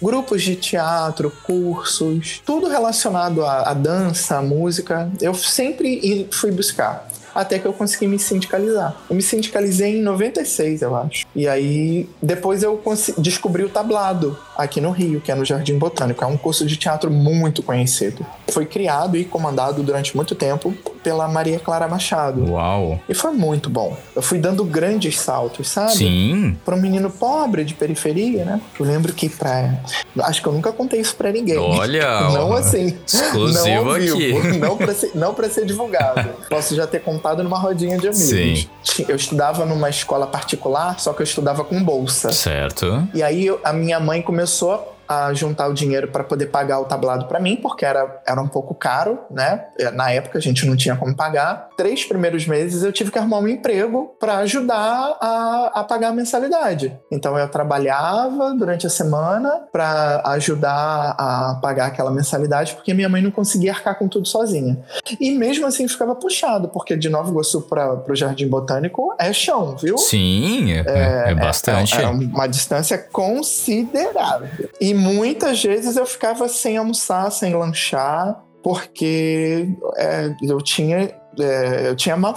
grupos 0.03 0.43
de 0.43 0.57
teatro, 0.57 1.31
cursos, 1.45 2.41
tudo 2.45 2.69
relacionado 2.69 3.45
à, 3.45 3.71
à 3.71 3.75
dança, 3.75 4.39
à 4.39 4.43
música, 4.43 5.11
eu 5.21 5.35
sempre 5.35 6.27
fui 6.33 6.51
buscar 6.51 7.07
até 7.35 7.59
que 7.59 7.67
eu 7.67 7.73
consegui 7.73 8.07
me 8.07 8.19
sindicalizar. 8.19 8.97
Eu 9.09 9.17
me 9.17 9.23
sindicalizei 9.23 9.99
em 9.99 10.03
96, 10.03 10.83
eu 10.83 10.97
acho. 10.97 11.27
E 11.35 11.49
aí, 11.49 12.09
depois 12.23 12.63
eu 12.63 12.81
descobri 13.19 13.65
o 13.65 13.69
tablado 13.69 14.39
aqui 14.57 14.81
no 14.81 14.91
Rio, 14.91 15.21
que 15.21 15.31
é 15.31 15.35
no 15.35 15.45
Jardim 15.45 15.79
Botânico. 15.79 16.23
É 16.25 16.27
um 16.27 16.37
curso 16.37 16.67
de 16.67 16.77
teatro 16.77 17.11
muito 17.11 17.63
conhecido. 17.63 18.25
Foi 18.50 18.66
criado 18.66 19.16
e 19.16 19.25
comandado 19.25 19.83
durante 19.83 20.14
muito 20.16 20.35
tempo 20.35 20.75
pela 21.02 21.26
Maria 21.28 21.59
Clara 21.59 21.88
Machado. 21.88 22.50
Uau! 22.50 23.00
E 23.09 23.14
foi 23.14 23.33
muito 23.33 23.71
bom. 23.71 23.97
Eu 24.14 24.23
fui 24.23 24.38
dando 24.38 24.64
grandes 24.64 25.19
saltos, 25.19 25.69
sabe? 25.69 25.92
Sim. 25.92 26.57
Para 26.64 26.75
um 26.75 26.80
menino 26.80 27.11
pobre 27.11 27.64
de 27.64 27.75
periferia, 27.75 28.45
né? 28.45 28.61
Eu 28.78 28.87
lembro 28.87 29.12
que 29.12 29.28
pra. 29.28 29.75
Acho 30.21 30.42
que 30.42 30.49
eu 30.49 30.52
nunca 30.52 30.73
contei 30.73 31.00
isso 31.00 31.16
pra 31.16 31.33
ninguém. 31.33 31.59
Olha! 31.59 32.21
Não 32.30 32.52
assim. 32.52 32.97
Exclusivo 33.07 33.85
não 33.85 33.92
aqui. 33.92 34.33
Não 34.59 34.76
pra, 34.76 34.95
ser, 34.95 35.11
não 35.14 35.35
pra 35.35 35.49
ser 35.49 35.64
divulgado. 35.64 36.30
Posso 36.49 36.75
já 36.75 36.87
ter 36.87 37.00
contado 37.00 37.42
numa 37.42 37.59
rodinha 37.59 37.97
de 37.99 38.09
amigos. 38.09 38.69
Sim. 38.85 39.04
Eu 39.09 39.16
estudava 39.16 39.64
numa 39.64 39.88
escola 39.88 40.26
particular, 40.26 40.99
só 40.99 41.12
que 41.12 41.23
eu 41.23 41.25
estudava 41.25 41.64
com 41.64 41.83
bolsa. 41.83 42.33
Certo. 42.33 43.09
E 43.14 43.23
aí 43.23 43.47
a 43.64 43.73
minha 43.73 43.99
mãe 44.00 44.23
começou 44.23 44.97
a 45.11 45.35
juntar 45.35 45.67
o 45.67 45.75
dinheiro 45.75 46.07
para 46.07 46.23
poder 46.23 46.47
pagar 46.47 46.79
o 46.79 46.85
tablado 46.85 47.26
para 47.26 47.40
mim, 47.40 47.57
porque 47.57 47.85
era, 47.85 48.23
era 48.25 48.40
um 48.40 48.47
pouco 48.47 48.76
caro, 48.76 49.19
né? 49.29 49.64
Na 49.93 50.12
época 50.12 50.38
a 50.38 50.40
gente 50.40 50.64
não 50.64 50.76
tinha 50.76 50.95
como 50.95 51.17
pagar. 51.17 51.69
Três 51.76 52.05
primeiros 52.05 52.47
meses 52.47 52.85
eu 52.85 52.93
tive 52.93 53.11
que 53.11 53.19
arrumar 53.19 53.38
um 53.38 53.49
emprego 53.49 54.14
para 54.21 54.37
ajudar 54.38 55.17
a, 55.21 55.73
a 55.75 55.83
pagar 55.83 56.11
a 56.11 56.12
mensalidade. 56.12 56.97
Então 57.11 57.37
eu 57.37 57.49
trabalhava 57.49 58.55
durante 58.55 58.87
a 58.87 58.90
semana 58.90 59.64
para 59.73 60.23
ajudar 60.26 61.17
a 61.19 61.59
pagar 61.61 61.87
aquela 61.87 62.12
mensalidade, 62.12 62.75
porque 62.76 62.95
minha 62.95 63.09
mãe 63.09 63.21
não 63.21 63.33
conseguia 63.33 63.73
arcar 63.73 63.99
com 63.99 64.07
tudo 64.07 64.29
sozinha. 64.29 64.79
E 65.19 65.33
mesmo 65.33 65.67
assim 65.67 65.88
ficava 65.88 66.14
puxado, 66.14 66.69
porque 66.69 66.97
de 66.97 67.09
Nova 67.09 67.29
Iguaçu 67.29 67.62
para 67.62 68.00
o 68.09 68.14
Jardim 68.14 68.47
Botânico 68.47 69.12
é 69.19 69.33
chão, 69.33 69.76
viu? 69.76 69.99
Sim, 69.99 70.71
é, 70.73 70.85
é, 70.87 71.31
é 71.33 71.35
bastante. 71.35 71.99
É, 71.99 72.05
é 72.05 72.07
uma 72.07 72.47
distância 72.47 72.97
considerável. 72.97 74.69
E 74.81 75.00
muitas 75.00 75.62
vezes 75.62 75.97
eu 75.97 76.07
ficava 76.07 76.49
sem 76.49 76.76
almoçar, 76.76 77.30
sem 77.30 77.54
lanchar, 77.54 78.42
porque 78.62 79.69
é, 79.97 80.35
eu 80.42 80.61
tinha, 80.61 81.14
é, 81.38 81.88
eu 81.88 81.97
tinha 81.97 82.14
uma, 82.14 82.35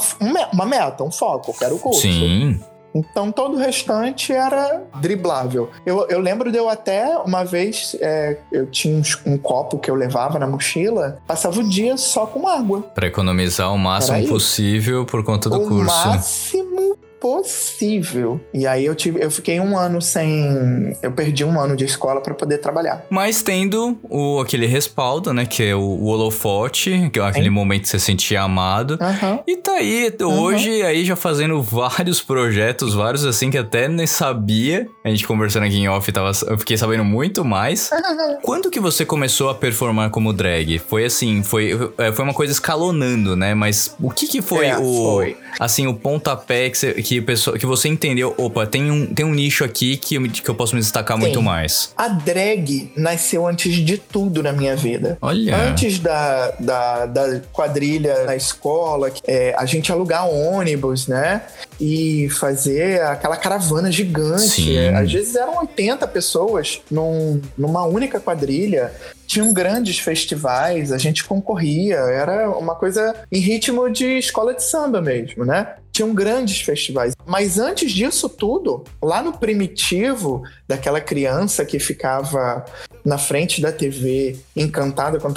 uma 0.51 0.65
meta, 0.65 1.03
um 1.03 1.11
foco, 1.11 1.53
que 1.57 1.63
era 1.63 1.73
o 1.73 1.79
curso. 1.79 2.01
Sim. 2.01 2.59
Então 2.95 3.31
todo 3.31 3.55
o 3.55 3.57
restante 3.57 4.31
era 4.31 4.83
driblável. 5.01 5.69
Eu, 5.85 6.07
eu 6.07 6.19
lembro 6.19 6.51
de 6.51 6.57
eu 6.57 6.69
até 6.69 7.17
uma 7.17 7.43
vez, 7.43 7.95
é, 7.99 8.37
eu 8.51 8.67
tinha 8.67 8.95
um, 8.95 9.33
um, 9.33 9.37
copo 9.37 9.79
que 9.79 9.89
eu 9.89 9.95
levava 9.95 10.37
na 10.37 10.45
mochila, 10.45 11.19
passava 11.25 11.59
o 11.59 11.67
dia 11.67 11.97
só 11.97 12.27
com 12.27 12.47
água. 12.47 12.83
Para 12.93 13.07
economizar 13.07 13.73
o 13.73 13.77
máximo 13.77 14.27
possível 14.27 15.05
por 15.05 15.23
conta 15.23 15.49
do 15.49 15.63
o 15.63 15.67
curso. 15.67 15.91
O 15.91 16.07
máximo 16.07 16.97
possível. 17.23 18.37
E 18.53 18.67
aí 18.67 18.85
eu 18.85 18.93
tive, 18.93 19.23
eu 19.23 19.31
fiquei 19.31 19.57
um 19.57 19.77
ano 19.77 20.01
sem, 20.01 20.93
eu 21.01 21.13
perdi 21.13 21.45
um 21.45 21.57
ano 21.57 21.73
de 21.73 21.85
escola 21.85 22.19
para 22.19 22.33
poder 22.33 22.57
trabalhar. 22.57 23.05
Mas 23.09 23.41
tendo 23.41 23.97
o 24.09 24.41
aquele 24.41 24.65
respaldo, 24.65 25.31
né, 25.31 25.45
que 25.45 25.63
é 25.63 25.73
o, 25.73 25.79
o 25.79 26.07
holofote, 26.07 27.09
que 27.13 27.19
é 27.21 27.23
aquele 27.23 27.45
Sim. 27.45 27.51
momento 27.51 27.83
que 27.83 27.87
você 27.87 27.99
sentia 27.99 28.41
amado. 28.41 28.99
Uhum. 29.01 29.39
E 29.47 29.55
tá 29.55 29.71
aí 29.71 30.13
hoje 30.21 30.81
uhum. 30.81 30.85
aí 30.85 31.05
já 31.05 31.15
fazendo 31.15 31.61
vários 31.63 32.19
projetos, 32.19 32.93
vários 32.93 33.25
assim 33.25 33.49
que 33.49 33.57
até 33.57 33.87
nem 33.87 34.05
sabia. 34.05 34.85
A 35.01 35.07
gente 35.07 35.25
conversando 35.25 35.63
aqui 35.63 35.77
em 35.77 35.87
off, 35.87 36.11
tava, 36.11 36.31
eu 36.47 36.57
fiquei 36.57 36.75
sabendo 36.75 37.05
muito 37.05 37.45
mais. 37.45 37.89
Uhum. 37.89 38.37
Quando 38.41 38.69
que 38.69 38.81
você 38.81 39.05
começou 39.05 39.49
a 39.49 39.55
performar 39.55 40.09
como 40.09 40.33
drag? 40.33 40.77
Foi 40.77 41.05
assim, 41.05 41.41
foi, 41.41 41.71
é, 41.97 42.11
foi 42.11 42.25
uma 42.25 42.33
coisa 42.33 42.51
escalonando, 42.51 43.33
né? 43.37 43.53
Mas 43.53 43.95
o 43.97 44.11
que 44.11 44.27
que 44.27 44.41
foi 44.41 44.65
é, 44.65 44.77
o 44.77 45.13
foi. 45.15 45.37
assim 45.57 45.87
o 45.87 45.93
pontapé 45.93 46.69
que, 46.69 46.77
você, 46.77 46.93
que 46.95 47.12
que, 47.13 47.21
pessoa, 47.21 47.57
que 47.57 47.65
você 47.65 47.87
entendeu, 47.87 48.33
opa, 48.37 48.65
tem 48.65 48.89
um, 48.89 49.05
tem 49.05 49.25
um 49.25 49.33
nicho 49.33 49.63
aqui 49.63 49.97
que 49.97 50.15
eu, 50.15 50.23
que 50.29 50.49
eu 50.49 50.55
posso 50.55 50.75
me 50.75 50.81
destacar 50.81 51.17
tem. 51.17 51.27
muito 51.27 51.41
mais? 51.41 51.93
A 51.95 52.07
drag 52.07 52.91
nasceu 52.95 53.45
antes 53.45 53.75
de 53.75 53.97
tudo 53.97 54.41
na 54.41 54.51
minha 54.51 54.75
vida. 54.75 55.17
Olha. 55.21 55.55
Antes 55.55 55.99
da, 55.99 56.51
da, 56.59 57.05
da 57.05 57.39
quadrilha 57.51 58.23
na 58.25 58.35
escola, 58.35 59.11
é, 59.27 59.53
a 59.57 59.65
gente 59.65 59.91
alugar 59.91 60.27
ônibus, 60.27 61.07
né? 61.07 61.43
E 61.79 62.29
fazer 62.29 63.01
aquela 63.01 63.35
caravana 63.35 63.91
gigante. 63.91 64.41
Sim. 64.41 64.77
Às 64.89 65.11
vezes 65.11 65.35
eram 65.35 65.59
80 65.59 66.07
pessoas 66.07 66.81
num, 66.89 67.41
numa 67.57 67.85
única 67.85 68.19
quadrilha 68.19 68.91
tinham 69.25 69.51
grandes 69.51 69.97
festivais, 69.97 70.91
a 70.91 70.97
gente 70.97 71.23
concorria, 71.23 71.95
era 71.95 72.49
uma 72.51 72.75
coisa 72.75 73.15
em 73.31 73.39
ritmo 73.39 73.89
de 73.89 74.19
escola 74.19 74.53
de 74.53 74.61
samba 74.61 75.01
mesmo, 75.01 75.43
né? 75.43 75.75
Tinham 75.93 76.13
grandes 76.13 76.59
festivais. 76.61 77.13
Mas 77.23 77.59
antes 77.59 77.91
disso 77.91 78.27
tudo, 78.27 78.83
lá 79.01 79.21
no 79.21 79.31
primitivo 79.31 80.41
daquela 80.67 80.99
criança 80.99 81.63
que 81.63 81.77
ficava 81.79 82.65
na 83.05 83.19
frente 83.19 83.61
da 83.61 83.71
TV, 83.71 84.37
encantada 84.55 85.19
com, 85.19 85.31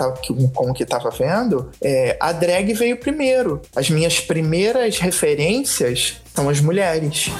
com 0.49 0.71
o 0.71 0.75
que 0.75 0.83
estava 0.83 1.11
vendo, 1.11 1.71
é, 1.83 2.17
a 2.19 2.33
drag 2.33 2.73
veio 2.73 2.97
primeiro. 2.97 3.61
As 3.77 3.91
minhas 3.91 4.19
primeiras 4.19 4.99
referências 4.99 6.23
são 6.35 6.49
as 6.49 6.59
mulheres. 6.59 7.31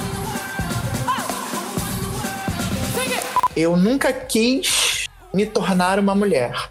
Eu 3.55 3.75
nunca 3.75 4.13
quis 4.13 5.07
me 5.33 5.45
tornar 5.45 5.97
uma 5.97 6.13
mulher. 6.13 6.69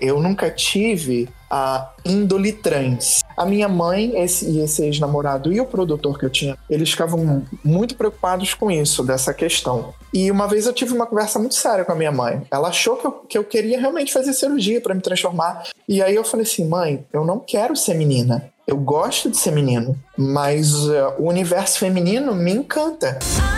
Eu 0.00 0.20
nunca 0.20 0.48
tive 0.48 1.28
a 1.50 1.90
índole 2.04 2.52
trans. 2.52 3.20
A 3.36 3.46
minha 3.46 3.68
mãe 3.68 4.20
esse, 4.20 4.48
e 4.48 4.60
esse 4.60 4.82
ex-namorado 4.84 5.52
e 5.52 5.60
o 5.60 5.66
produtor 5.66 6.18
que 6.18 6.24
eu 6.24 6.30
tinha, 6.30 6.56
eles 6.68 6.90
ficavam 6.90 7.44
muito 7.64 7.96
preocupados 7.96 8.54
com 8.54 8.70
isso, 8.70 9.02
dessa 9.02 9.32
questão. 9.32 9.94
E 10.12 10.30
uma 10.30 10.46
vez 10.46 10.66
eu 10.66 10.72
tive 10.72 10.94
uma 10.94 11.06
conversa 11.06 11.38
muito 11.38 11.54
séria 11.54 11.84
com 11.84 11.92
a 11.92 11.94
minha 11.94 12.12
mãe. 12.12 12.42
Ela 12.50 12.68
achou 12.68 12.96
que 12.96 13.06
eu, 13.06 13.12
que 13.12 13.38
eu 13.38 13.44
queria 13.44 13.80
realmente 13.80 14.12
fazer 14.12 14.32
cirurgia 14.32 14.80
para 14.80 14.94
me 14.94 15.00
transformar. 15.00 15.68
E 15.88 16.02
aí 16.02 16.14
eu 16.14 16.24
falei 16.24 16.44
assim: 16.44 16.66
mãe, 16.66 17.06
eu 17.12 17.24
não 17.24 17.38
quero 17.38 17.76
ser 17.76 17.94
menina. 17.94 18.50
Eu 18.66 18.76
gosto 18.76 19.30
de 19.30 19.36
ser 19.38 19.50
menino, 19.50 19.96
mas 20.16 20.74
uh, 20.74 21.14
o 21.18 21.28
universo 21.28 21.78
feminino 21.78 22.34
me 22.34 22.52
encanta. 22.52 23.18
Eu 23.52 23.57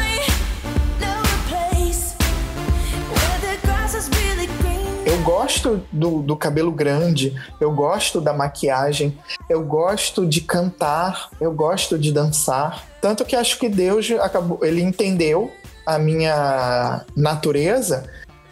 gosto 5.31 5.81
do, 5.93 6.23
do 6.23 6.37
cabelo 6.37 6.73
grande, 6.73 7.41
eu 7.61 7.71
gosto 7.71 8.21
da 8.21 8.33
maquiagem, 8.33 9.17
eu 9.49 9.65
gosto 9.65 10.27
de 10.27 10.41
cantar, 10.41 11.31
eu 11.41 11.53
gosto 11.53 11.97
de 11.97 12.11
dançar. 12.13 12.85
Tanto 13.01 13.25
que 13.25 13.37
acho 13.37 13.57
que 13.57 13.69
Deus 13.69 14.11
acabou, 14.11 14.59
ele 14.65 14.83
entendeu 14.83 15.53
a 15.87 15.99
minha 15.99 17.05
natureza 17.17 18.11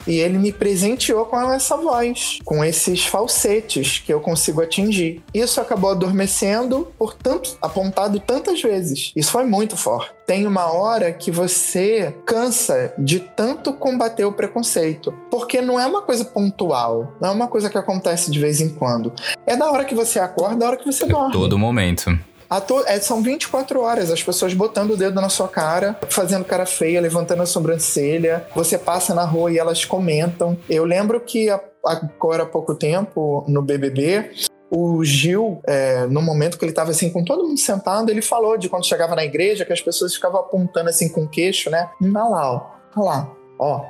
e 0.09 0.19
ele 0.19 0.39
me 0.39 0.53
presenteou 0.53 1.27
com 1.27 1.39
essa 1.53 1.77
voz, 1.77 2.39
com 2.45 2.65
esses 2.65 3.05
falsetes 3.05 3.99
que 3.99 4.13
eu 4.13 4.21
consigo 4.21 4.63
atingir. 4.63 5.23
Isso 5.33 5.61
acabou 5.61 5.91
adormecendo 5.91 6.89
por 6.99 7.15
tanto, 7.15 7.57
apontado 7.61 8.19
tantas 8.19 8.63
vezes. 8.63 9.13
Isso 9.15 9.31
foi 9.31 9.45
muito 9.45 9.77
forte. 9.77 10.11
Tem 10.27 10.47
uma 10.47 10.73
hora 10.73 11.13
que 11.13 11.31
você 11.31 12.15
cansa 12.27 12.93
de 12.99 13.21
tanto 13.21 13.73
combater 13.73 14.25
o 14.25 14.33
preconceito, 14.33 15.13
porque 15.31 15.61
não 15.61 15.79
é 15.79 15.87
uma 15.87 16.03
coisa 16.03 16.25
pontual, 16.25 17.15
não 17.21 17.29
é 17.31 17.33
uma 17.33 17.49
coisa 17.49 17.71
que 17.71 17.79
acontece 17.79 18.31
de 18.31 18.39
vez 18.39 18.61
em 18.61 18.69
quando. 18.69 19.13
É 19.47 19.57
da 19.57 19.71
hora 19.71 19.85
que 19.85 19.95
você 19.95 20.19
acorda, 20.19 20.57
da 20.57 20.67
hora 20.67 20.77
que 20.77 20.87
você 20.87 21.05
é 21.05 21.09
dorme. 21.09 21.33
Todo 21.33 21.59
momento. 21.59 22.19
To... 22.67 22.83
É, 22.87 22.99
são 23.01 23.23
24 23.23 23.81
horas, 23.81 24.11
as 24.11 24.23
pessoas 24.23 24.55
botando 24.55 24.93
o 24.93 24.97
dedo 24.97 25.21
na 25.21 25.29
sua 25.29 25.49
cara, 25.49 25.99
fazendo 26.09 26.45
cara 26.45 26.65
feia, 26.65 27.01
levantando 27.01 27.43
a 27.43 27.47
sobrancelha. 27.47 28.47
Você 28.55 28.79
passa 28.79 29.15
na 29.15 29.25
rua 29.25 29.53
e 29.53 29.59
elas 29.59 29.85
comentam. 29.85 30.57
Eu 30.69 30.85
lembro 30.85 31.21
que 31.21 31.49
agora 31.85 32.45
há 32.45 32.47
pouco 32.47 32.75
tempo, 32.75 33.45
no 33.47 33.63
BBB, 33.63 34.31
o 34.71 35.03
Gil, 35.05 35.61
é, 35.67 36.07
no 36.07 36.21
momento 36.21 36.59
que 36.59 36.65
ele 36.65 36.73
estava 36.73 36.91
assim, 36.91 37.11
com 37.11 37.25
todo 37.25 37.47
mundo 37.47 37.59
sentado, 37.59 38.11
ele 38.11 38.23
falou 38.23 38.57
de 38.57 38.69
quando 38.69 38.87
chegava 38.87 39.15
na 39.15 39.25
igreja 39.25 39.65
que 39.65 39.73
as 39.73 39.81
pessoas 39.81 40.15
ficavam 40.15 40.41
apontando 40.41 40.89
assim 40.89 41.09
com 41.09 41.23
o 41.23 41.29
queixo, 41.29 41.71
né? 41.71 41.89
Olha 42.03 42.25
lá, 42.25 42.53
ó, 42.53 43.03
lá, 43.03 43.38
ó. 43.59 43.85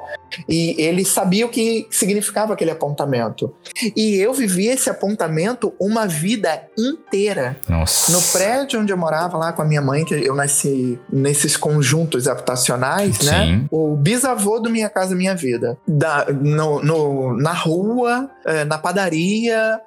E 0.49 0.75
ele 0.79 1.05
sabia 1.05 1.47
o 1.47 1.49
que 1.49 1.87
significava 1.91 2.53
aquele 2.53 2.71
apontamento. 2.71 3.55
E 3.97 4.17
eu 4.17 4.33
vivi 4.35 4.67
esse 4.67 4.91
apontamento 4.91 5.73
uma 5.81 6.07
vida 6.07 6.63
inteira. 6.79 7.57
Nossa. 7.69 8.13
No 8.13 8.21
prédio 8.21 8.81
onde 8.81 8.93
eu 8.93 8.97
morava 8.97 9.37
lá 9.39 9.53
com 9.53 9.63
a 9.63 9.65
minha 9.65 9.81
mãe, 9.81 10.05
que 10.05 10.15
eu 10.15 10.35
nasci 10.35 10.99
nesses 11.11 11.57
conjuntos 11.57 12.29
habitacionais, 12.29 13.21
né? 13.21 13.45
Sim. 13.47 13.69
O 13.71 13.97
bisavô 13.97 14.59
do 14.61 14.69
Minha 14.71 14.89
Casa 14.91 15.15
Minha 15.15 15.35
Vida. 15.35 15.79
Da, 15.87 16.27
no, 16.31 16.83
no- 16.83 17.37
na 17.37 17.53
rua, 17.53 18.31
eh, 18.45 18.65
na 18.65 18.77
padaria, 18.79 19.81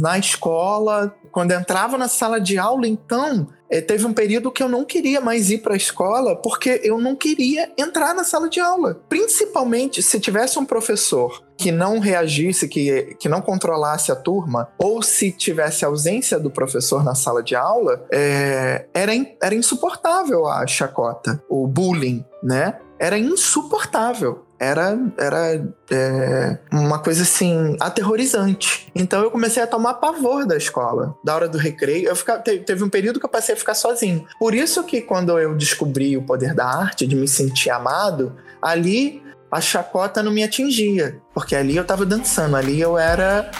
na 0.00 0.18
escola. 0.18 1.14
Quando 1.30 1.52
entrava 1.52 1.98
na 1.98 2.08
sala 2.08 2.40
de 2.40 2.58
aula, 2.58 2.86
então, 2.86 3.48
eh, 3.70 3.80
teve 3.80 4.06
um 4.06 4.12
período 4.12 4.50
que 4.50 4.62
eu 4.62 4.68
não 4.68 4.84
queria 4.84 5.20
mais 5.20 5.50
ir 5.50 5.58
para 5.58 5.74
a 5.74 5.76
escola 5.76 6.34
porque 6.36 6.80
eu 6.82 6.98
não 6.98 7.14
queria 7.14 7.70
entrar 7.76 8.14
na 8.14 8.24
sala 8.24 8.48
de 8.48 8.60
aula. 8.60 9.00
Principalmente 9.08 10.02
se 10.02 10.18
tivesse 10.18 10.58
um 10.58 10.64
professor 10.64 11.42
que 11.56 11.70
não 11.70 11.98
reagisse, 11.98 12.68
que, 12.68 13.16
que 13.18 13.28
não 13.28 13.40
controlasse 13.40 14.12
a 14.12 14.16
turma, 14.16 14.68
ou 14.78 15.02
se 15.02 15.32
tivesse 15.32 15.84
ausência 15.84 16.38
do 16.38 16.50
professor 16.50 17.04
na 17.04 17.14
sala 17.14 17.42
de 17.42 17.56
aula, 17.56 18.04
eh, 18.12 18.86
era, 18.94 19.12
era 19.42 19.54
insuportável 19.54 20.46
a 20.46 20.66
chacota, 20.66 21.42
o 21.48 21.66
bullying, 21.66 22.24
né? 22.42 22.78
Era 22.98 23.18
insuportável. 23.18 24.47
Era, 24.60 24.98
era 25.16 25.64
é, 25.90 26.58
uma 26.72 26.98
coisa 26.98 27.22
assim, 27.22 27.76
aterrorizante. 27.78 28.90
Então 28.94 29.22
eu 29.22 29.30
comecei 29.30 29.62
a 29.62 29.66
tomar 29.66 29.94
pavor 29.94 30.44
da 30.46 30.56
escola. 30.56 31.14
Da 31.24 31.34
hora 31.34 31.48
do 31.48 31.56
recreio, 31.58 32.08
eu 32.08 32.16
ficava, 32.16 32.40
te- 32.40 32.58
teve 32.58 32.82
um 32.82 32.88
período 32.88 33.20
que 33.20 33.26
eu 33.26 33.30
passei 33.30 33.54
a 33.54 33.58
ficar 33.58 33.74
sozinho. 33.74 34.26
Por 34.38 34.54
isso 34.54 34.82
que 34.82 35.00
quando 35.00 35.38
eu 35.38 35.54
descobri 35.54 36.16
o 36.16 36.22
poder 36.22 36.54
da 36.54 36.66
arte, 36.66 37.06
de 37.06 37.14
me 37.14 37.28
sentir 37.28 37.70
amado, 37.70 38.34
ali 38.60 39.22
a 39.50 39.60
chacota 39.60 40.22
não 40.22 40.32
me 40.32 40.42
atingia. 40.42 41.20
Porque 41.32 41.54
ali 41.54 41.76
eu 41.76 41.84
tava 41.84 42.04
dançando, 42.04 42.56
ali 42.56 42.80
eu 42.80 42.98
era 42.98 43.50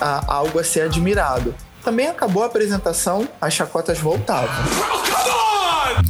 ah, 0.00 0.24
algo 0.26 0.58
a 0.58 0.64
ser 0.64 0.82
admirado. 0.82 1.54
Também 1.84 2.08
acabou 2.08 2.42
a 2.42 2.46
apresentação, 2.46 3.28
as 3.40 3.54
chacotas 3.54 3.98
voltavam. 3.98 4.48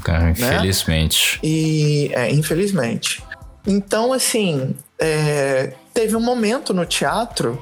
Cara, 0.02 0.31
infelizmente. 0.31 1.38
E, 1.43 2.11
é, 2.14 2.31
infelizmente. 2.33 3.23
Então, 3.67 4.12
assim, 4.12 4.75
é, 4.99 5.75
teve 5.93 6.17
um 6.17 6.21
momento 6.21 6.73
no 6.73 6.87
teatro, 6.87 7.61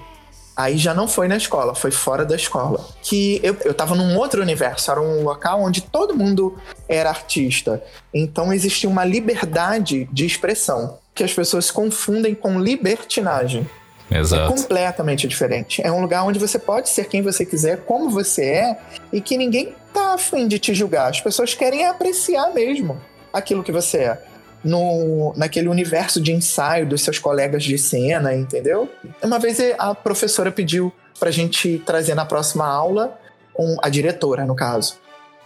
aí 0.57 0.79
já 0.79 0.95
não 0.95 1.07
foi 1.07 1.29
na 1.29 1.37
escola, 1.37 1.75
foi 1.75 1.91
fora 1.91 2.25
da 2.25 2.37
escola, 2.37 2.85
que 3.03 3.41
eu, 3.43 3.57
eu 3.65 3.75
tava 3.75 3.95
num 3.95 4.17
outro 4.17 4.41
universo, 4.41 4.91
era 4.91 5.01
um 5.01 5.23
local 5.23 5.63
onde 5.63 5.83
todo 5.83 6.17
mundo 6.17 6.57
era 6.89 7.11
artista. 7.11 7.83
Então 8.13 8.53
existia 8.53 8.89
uma 8.89 9.05
liberdade 9.05 10.09
de 10.13 10.25
expressão, 10.25 10.99
que 11.15 11.23
as 11.25 11.33
pessoas 11.33 11.71
confundem 11.71 12.35
com 12.35 12.59
libertinagem. 12.59 13.69
É 14.11 14.19
Exato. 14.19 14.53
completamente 14.53 15.27
diferente. 15.27 15.83
É 15.85 15.91
um 15.91 16.01
lugar 16.01 16.23
onde 16.23 16.39
você 16.39 16.61
pode 16.61 16.89
ser 16.89 17.07
quem 17.09 17.23
você 17.23 17.45
quiser, 17.45 17.79
como 17.79 18.09
você 18.09 18.45
é, 18.45 18.79
e 19.13 19.21
que 19.21 19.37
ninguém 19.37 19.75
tá 19.93 20.15
afim 20.15 20.47
de 20.47 20.61
te 20.61 20.73
julgar. 20.73 21.11
As 21.11 21.21
pessoas 21.21 21.55
querem 21.55 21.87
apreciar 21.87 22.55
mesmo 22.55 23.01
aquilo 23.33 23.65
que 23.65 23.73
você 23.73 23.99
é. 23.99 24.23
No, 24.67 25.33
naquele 25.37 25.69
universo 25.69 26.21
de 26.21 26.33
ensaio 26.33 26.87
dos 26.87 27.03
seus 27.03 27.19
colegas 27.19 27.63
de 27.63 27.79
cena, 27.79 28.35
entendeu? 28.35 28.91
Uma 29.23 29.39
vez 29.39 29.59
a 29.79 29.95
professora 29.95 30.51
pediu 30.51 30.93
pra 31.21 31.31
gente 31.31 31.79
trazer 31.87 32.15
na 32.15 32.25
próxima 32.27 32.67
aula, 32.67 33.17
um- 33.59 33.77
a 33.81 33.89
diretora, 33.89 34.45
no 34.45 34.57
caso, 34.57 34.99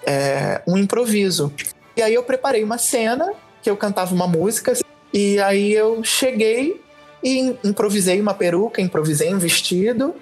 é, 0.07 0.63
um 0.67 0.77
improviso. 0.79 1.53
E 1.97 2.03
aí 2.03 2.15
eu 2.15 2.23
preparei 2.23 2.65
uma 2.65 2.79
cena 2.79 3.33
que 3.63 3.69
eu 3.69 3.77
cantava 3.77 4.15
uma 4.15 4.27
música, 4.27 4.73
e 5.13 5.39
aí 5.41 5.73
eu 5.73 6.03
cheguei 6.03 6.81
e 7.23 7.55
improvisei 7.63 8.19
uma 8.21 8.33
peruca, 8.33 8.81
improvisei 8.81 9.35
um 9.35 9.39
vestido 9.39 10.15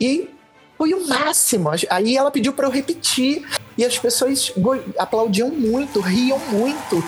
e 0.00 0.30
foi 0.78 0.94
o 0.94 1.06
máximo. 1.06 1.68
Aí 1.90 2.16
ela 2.16 2.30
pediu 2.30 2.52
para 2.54 2.66
eu 2.66 2.70
repetir 2.70 3.46
e 3.76 3.84
as 3.84 3.98
pessoas 3.98 4.52
aplaudiam 4.96 5.50
muito, 5.50 6.00
riam 6.00 6.38
muito. 6.50 7.04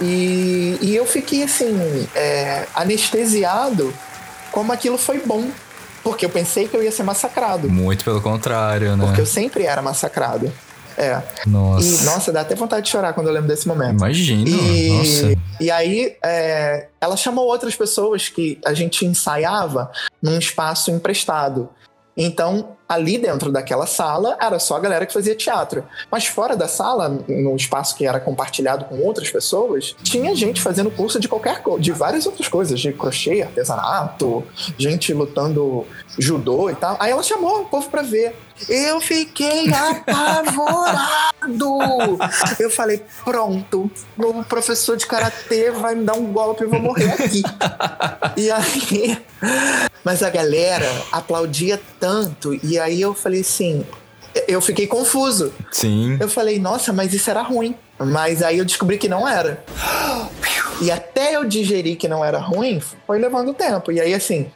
E, 0.00 0.78
e 0.80 0.94
eu 0.94 1.06
fiquei 1.06 1.42
assim, 1.42 2.08
é, 2.14 2.66
anestesiado 2.74 3.92
como 4.50 4.72
aquilo 4.72 4.98
foi 4.98 5.20
bom. 5.20 5.48
Porque 6.02 6.26
eu 6.26 6.30
pensei 6.30 6.68
que 6.68 6.76
eu 6.76 6.82
ia 6.82 6.92
ser 6.92 7.02
massacrado. 7.02 7.70
Muito 7.70 8.04
pelo 8.04 8.20
contrário, 8.20 8.94
né? 8.94 9.06
Porque 9.06 9.22
eu 9.22 9.26
sempre 9.26 9.64
era 9.64 9.80
massacrado. 9.80 10.52
É. 10.96 11.20
Nossa. 11.46 11.86
E, 11.86 12.04
nossa, 12.04 12.32
dá 12.32 12.42
até 12.42 12.54
vontade 12.54 12.86
de 12.86 12.92
chorar 12.92 13.12
quando 13.12 13.28
eu 13.28 13.32
lembro 13.32 13.48
desse 13.48 13.66
momento. 13.66 13.98
Imagino. 13.98 14.46
E, 14.46 14.88
Nossa. 14.90 15.38
e 15.60 15.70
aí, 15.70 16.16
é, 16.22 16.88
ela 17.00 17.16
chamou 17.16 17.46
outras 17.46 17.74
pessoas 17.74 18.28
que 18.28 18.60
a 18.64 18.74
gente 18.74 19.04
ensaiava 19.04 19.90
num 20.22 20.38
espaço 20.38 20.90
emprestado. 20.90 21.68
Então, 22.16 22.76
ali 22.88 23.18
dentro 23.18 23.50
daquela 23.50 23.86
sala, 23.86 24.36
era 24.40 24.58
só 24.58 24.76
a 24.76 24.80
galera 24.80 25.06
que 25.06 25.12
fazia 25.12 25.34
teatro. 25.34 25.84
Mas 26.10 26.26
fora 26.26 26.56
da 26.56 26.68
sala, 26.68 27.08
no 27.08 27.56
espaço 27.56 27.96
que 27.96 28.06
era 28.06 28.20
compartilhado 28.20 28.84
com 28.84 29.00
outras 29.00 29.30
pessoas, 29.30 29.96
tinha 30.02 30.34
gente 30.34 30.60
fazendo 30.60 30.90
curso 30.90 31.18
de 31.18 31.28
qualquer 31.28 31.62
coisa, 31.62 31.80
de 31.80 31.92
várias 31.92 32.26
outras 32.26 32.48
coisas, 32.48 32.78
de 32.78 32.92
crochê, 32.92 33.42
artesanato, 33.42 34.44
gente 34.78 35.12
lutando 35.12 35.86
judô 36.18 36.70
e 36.70 36.74
tal. 36.74 36.96
Aí 37.00 37.10
ela 37.10 37.22
chamou 37.22 37.62
o 37.62 37.64
povo 37.64 37.88
pra 37.90 38.02
ver. 38.02 38.36
Eu 38.68 39.00
fiquei 39.00 39.68
apavorado. 39.74 41.24
Eu 42.58 42.70
falei, 42.70 43.02
pronto, 43.24 43.90
o 44.16 44.44
professor 44.44 44.96
de 44.96 45.06
karatê 45.06 45.70
vai 45.72 45.94
me 45.94 46.04
dar 46.04 46.14
um 46.14 46.32
golpe 46.32 46.62
e 46.62 46.66
eu 46.66 46.70
vou 46.70 46.80
morrer 46.80 47.12
aqui. 47.12 47.42
e 48.38 48.50
aí, 48.50 49.18
mas 50.04 50.22
a 50.22 50.30
galera 50.30 50.90
aplaudia 51.12 51.80
tanto 51.98 52.58
e 52.62 52.78
aí 52.78 53.00
eu 53.00 53.14
falei 53.14 53.40
assim, 53.40 53.84
eu 54.48 54.60
fiquei 54.60 54.86
confuso. 54.86 55.52
Sim. 55.70 56.16
Eu 56.20 56.28
falei, 56.28 56.58
nossa, 56.58 56.92
mas 56.92 57.12
isso 57.12 57.30
era 57.30 57.42
ruim. 57.42 57.76
Mas 57.98 58.42
aí 58.42 58.58
eu 58.58 58.64
descobri 58.64 58.98
que 58.98 59.08
não 59.08 59.26
era. 59.26 59.64
E 60.80 60.90
até 60.90 61.36
eu 61.36 61.44
digerir 61.44 61.96
que 61.96 62.08
não 62.08 62.24
era 62.24 62.38
ruim, 62.38 62.82
foi 63.06 63.18
levando 63.18 63.54
tempo. 63.54 63.92
E 63.92 64.00
aí, 64.00 64.12
assim, 64.12 64.50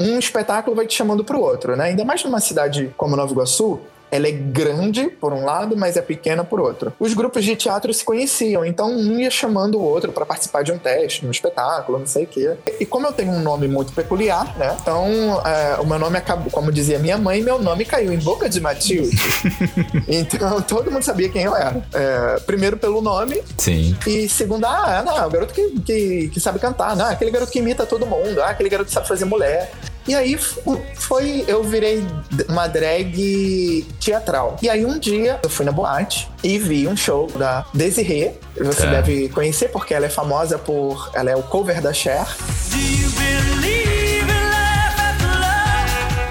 um 0.00 0.18
espetáculo 0.18 0.74
vai 0.74 0.86
te 0.86 0.94
chamando 0.94 1.22
pro 1.22 1.40
outro, 1.40 1.76
né? 1.76 1.84
Ainda 1.84 2.04
mais 2.04 2.24
numa 2.24 2.40
cidade 2.40 2.90
como 2.96 3.14
Nova 3.14 3.30
Iguaçu, 3.30 3.78
ela 4.10 4.26
é 4.26 4.32
grande 4.32 5.08
por 5.08 5.32
um 5.32 5.44
lado, 5.44 5.76
mas 5.76 5.96
é 5.96 6.02
pequena 6.02 6.44
por 6.44 6.60
outro. 6.60 6.92
Os 6.98 7.14
grupos 7.14 7.44
de 7.44 7.56
teatro 7.56 7.92
se 7.92 8.04
conheciam, 8.04 8.64
então 8.64 8.90
um 8.90 9.18
ia 9.18 9.30
chamando 9.30 9.78
o 9.78 9.82
outro 9.82 10.12
para 10.12 10.24
participar 10.24 10.62
de 10.62 10.72
um 10.72 10.78
teste, 10.78 11.26
um 11.26 11.30
espetáculo, 11.30 11.98
não 11.98 12.06
sei 12.06 12.24
o 12.24 12.26
quê. 12.26 12.56
E 12.80 12.86
como 12.86 13.06
eu 13.06 13.12
tenho 13.12 13.32
um 13.32 13.40
nome 13.40 13.68
muito 13.68 13.92
peculiar, 13.92 14.56
né? 14.56 14.76
Então 14.80 15.06
é, 15.46 15.80
o 15.80 15.86
meu 15.86 15.98
nome 15.98 16.16
acabou, 16.16 16.50
como 16.50 16.72
dizia 16.72 16.98
minha 16.98 17.18
mãe, 17.18 17.42
meu 17.42 17.58
nome 17.58 17.84
caiu 17.84 18.12
em 18.12 18.18
boca 18.18 18.48
de 18.48 18.60
Matilde. 18.60 19.16
então 20.08 20.60
todo 20.62 20.90
mundo 20.90 21.02
sabia 21.02 21.28
quem 21.28 21.42
eu 21.42 21.54
era. 21.54 21.82
É, 21.92 22.40
primeiro 22.40 22.76
pelo 22.76 23.00
nome, 23.00 23.42
Sim. 23.56 23.96
e 24.06 24.28
segundo, 24.28 24.64
ah, 24.64 25.02
não, 25.04 25.16
é 25.16 25.26
o 25.26 25.30
garoto 25.30 25.54
que, 25.54 25.80
que, 25.80 26.28
que 26.28 26.40
sabe 26.40 26.58
cantar, 26.58 26.96
não, 26.96 27.08
é 27.08 27.12
aquele 27.12 27.30
garoto 27.30 27.50
que 27.52 27.58
imita 27.58 27.86
todo 27.86 28.06
mundo, 28.06 28.42
ah, 28.42 28.50
aquele 28.50 28.68
garoto 28.68 28.88
que 28.88 28.94
sabe 28.94 29.08
fazer 29.08 29.24
mulher. 29.24 29.70
E 30.08 30.14
aí 30.14 30.38
foi, 30.38 31.44
eu 31.46 31.62
virei 31.62 32.02
uma 32.48 32.66
drag 32.66 33.86
teatral. 34.00 34.56
E 34.62 34.68
aí 34.70 34.84
um 34.84 34.98
dia 34.98 35.38
eu 35.42 35.50
fui 35.50 35.66
na 35.66 35.70
boate 35.72 36.26
e 36.42 36.58
vi 36.58 36.88
um 36.88 36.96
show 36.96 37.26
da 37.38 37.66
Desiree. 37.74 38.32
Você 38.58 38.86
É. 38.86 38.90
deve 38.90 39.28
conhecer 39.28 39.68
porque 39.68 39.92
ela 39.92 40.06
é 40.06 40.08
famosa 40.08 40.56
por. 40.58 41.10
Ela 41.14 41.30
é 41.30 41.36
o 41.36 41.42
cover 41.42 41.82
da 41.82 41.92
Cher. 41.92 42.26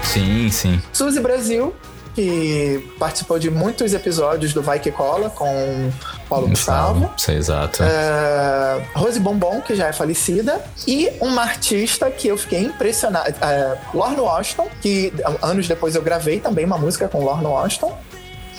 Sim, 0.02 0.50
sim. 0.50 0.82
Suzy 0.92 1.20
Brasil, 1.20 1.74
que 2.18 2.84
participou 2.98 3.38
de 3.38 3.48
muitos 3.48 3.94
episódios 3.94 4.52
do 4.52 4.60
Vai 4.60 4.80
Que 4.80 4.90
Cola 4.90 5.30
com 5.30 5.88
Paulo 6.28 6.48
Gustavo. 6.48 7.08
Isso 7.16 7.30
é 7.30 7.34
exato. 7.34 7.84
É, 7.84 8.84
Rose 8.92 9.20
Bombom, 9.20 9.60
que 9.60 9.76
já 9.76 9.86
é 9.86 9.92
falecida, 9.92 10.60
e 10.84 11.12
uma 11.20 11.42
artista 11.42 12.10
que 12.10 12.26
eu 12.26 12.36
fiquei 12.36 12.58
impressionado, 12.58 13.32
é, 13.40 13.78
Lorna 13.94 14.22
Washington, 14.22 14.68
que 14.82 15.12
anos 15.40 15.68
depois 15.68 15.94
eu 15.94 16.02
gravei 16.02 16.40
também 16.40 16.64
uma 16.64 16.76
música 16.76 17.06
com 17.06 17.22
Lorna 17.22 17.50
Washington, 17.50 17.96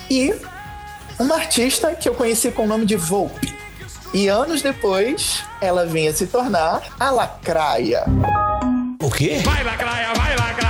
e 0.09 0.33
uma 1.19 1.35
artista 1.35 1.93
que 1.93 2.07
eu 2.07 2.15
conheci 2.15 2.51
com 2.51 2.63
o 2.63 2.67
nome 2.67 2.85
de 2.85 2.95
Volpe. 2.95 3.53
E 4.13 4.29
anos 4.29 4.61
depois, 4.61 5.43
ela 5.59 5.85
vinha 5.85 6.13
se 6.13 6.27
tornar 6.27 6.81
a 6.97 7.11
Lacraia. 7.11 8.05
O 9.01 9.11
quê? 9.11 9.41
Vai 9.43 9.63
lacraia, 9.65 10.13
vai 10.13 10.35
lacraia, 10.37 10.68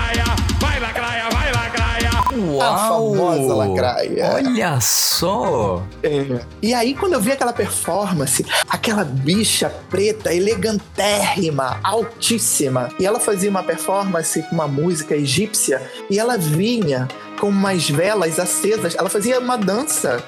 Uau! 2.55 2.62
A 2.62 2.77
famosa 2.77 3.55
lacraia. 3.55 4.31
Olha 4.33 4.79
só! 4.81 5.83
É. 6.03 6.41
E 6.62 6.73
aí, 6.73 6.93
quando 6.93 7.13
eu 7.13 7.21
vi 7.21 7.31
aquela 7.31 7.53
performance, 7.53 8.45
aquela 8.67 9.03
bicha 9.03 9.69
preta, 9.89 10.33
elegantérrima, 10.33 11.79
altíssima, 11.83 12.89
e 12.99 13.05
ela 13.05 13.19
fazia 13.19 13.49
uma 13.49 13.63
performance 13.63 14.41
com 14.43 14.55
uma 14.55 14.67
música 14.67 15.15
egípcia, 15.15 15.81
e 16.09 16.19
ela 16.19 16.38
vinha 16.38 17.07
com 17.39 17.49
umas 17.49 17.89
velas 17.89 18.39
acesas, 18.39 18.95
ela 18.95 19.09
fazia 19.09 19.39
uma 19.39 19.57
dança 19.57 20.23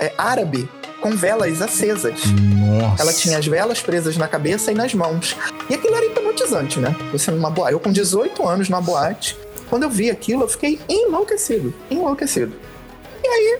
é, 0.00 0.12
árabe 0.16 0.68
com 1.00 1.10
velas 1.10 1.60
acesas. 1.60 2.22
Nossa. 2.24 3.02
Ela 3.02 3.12
tinha 3.12 3.38
as 3.38 3.46
velas 3.46 3.80
presas 3.80 4.16
na 4.16 4.26
cabeça 4.26 4.72
e 4.72 4.74
nas 4.74 4.94
mãos. 4.94 5.36
E 5.68 5.74
aquilo 5.74 5.94
era 5.94 6.06
hipnotizante, 6.06 6.80
né? 6.80 6.96
Você 7.12 7.30
numa 7.30 7.50
boate. 7.50 7.74
Eu 7.74 7.80
com 7.80 7.92
18 7.92 8.48
anos 8.48 8.70
numa 8.70 8.80
boate, 8.80 9.36
quando 9.74 9.82
eu 9.82 9.90
vi 9.90 10.08
aquilo, 10.08 10.44
eu 10.44 10.48
fiquei 10.48 10.80
enlouquecido. 10.88 11.74
Enlouquecido. 11.90 12.54
E 13.24 13.26
aí, 13.26 13.58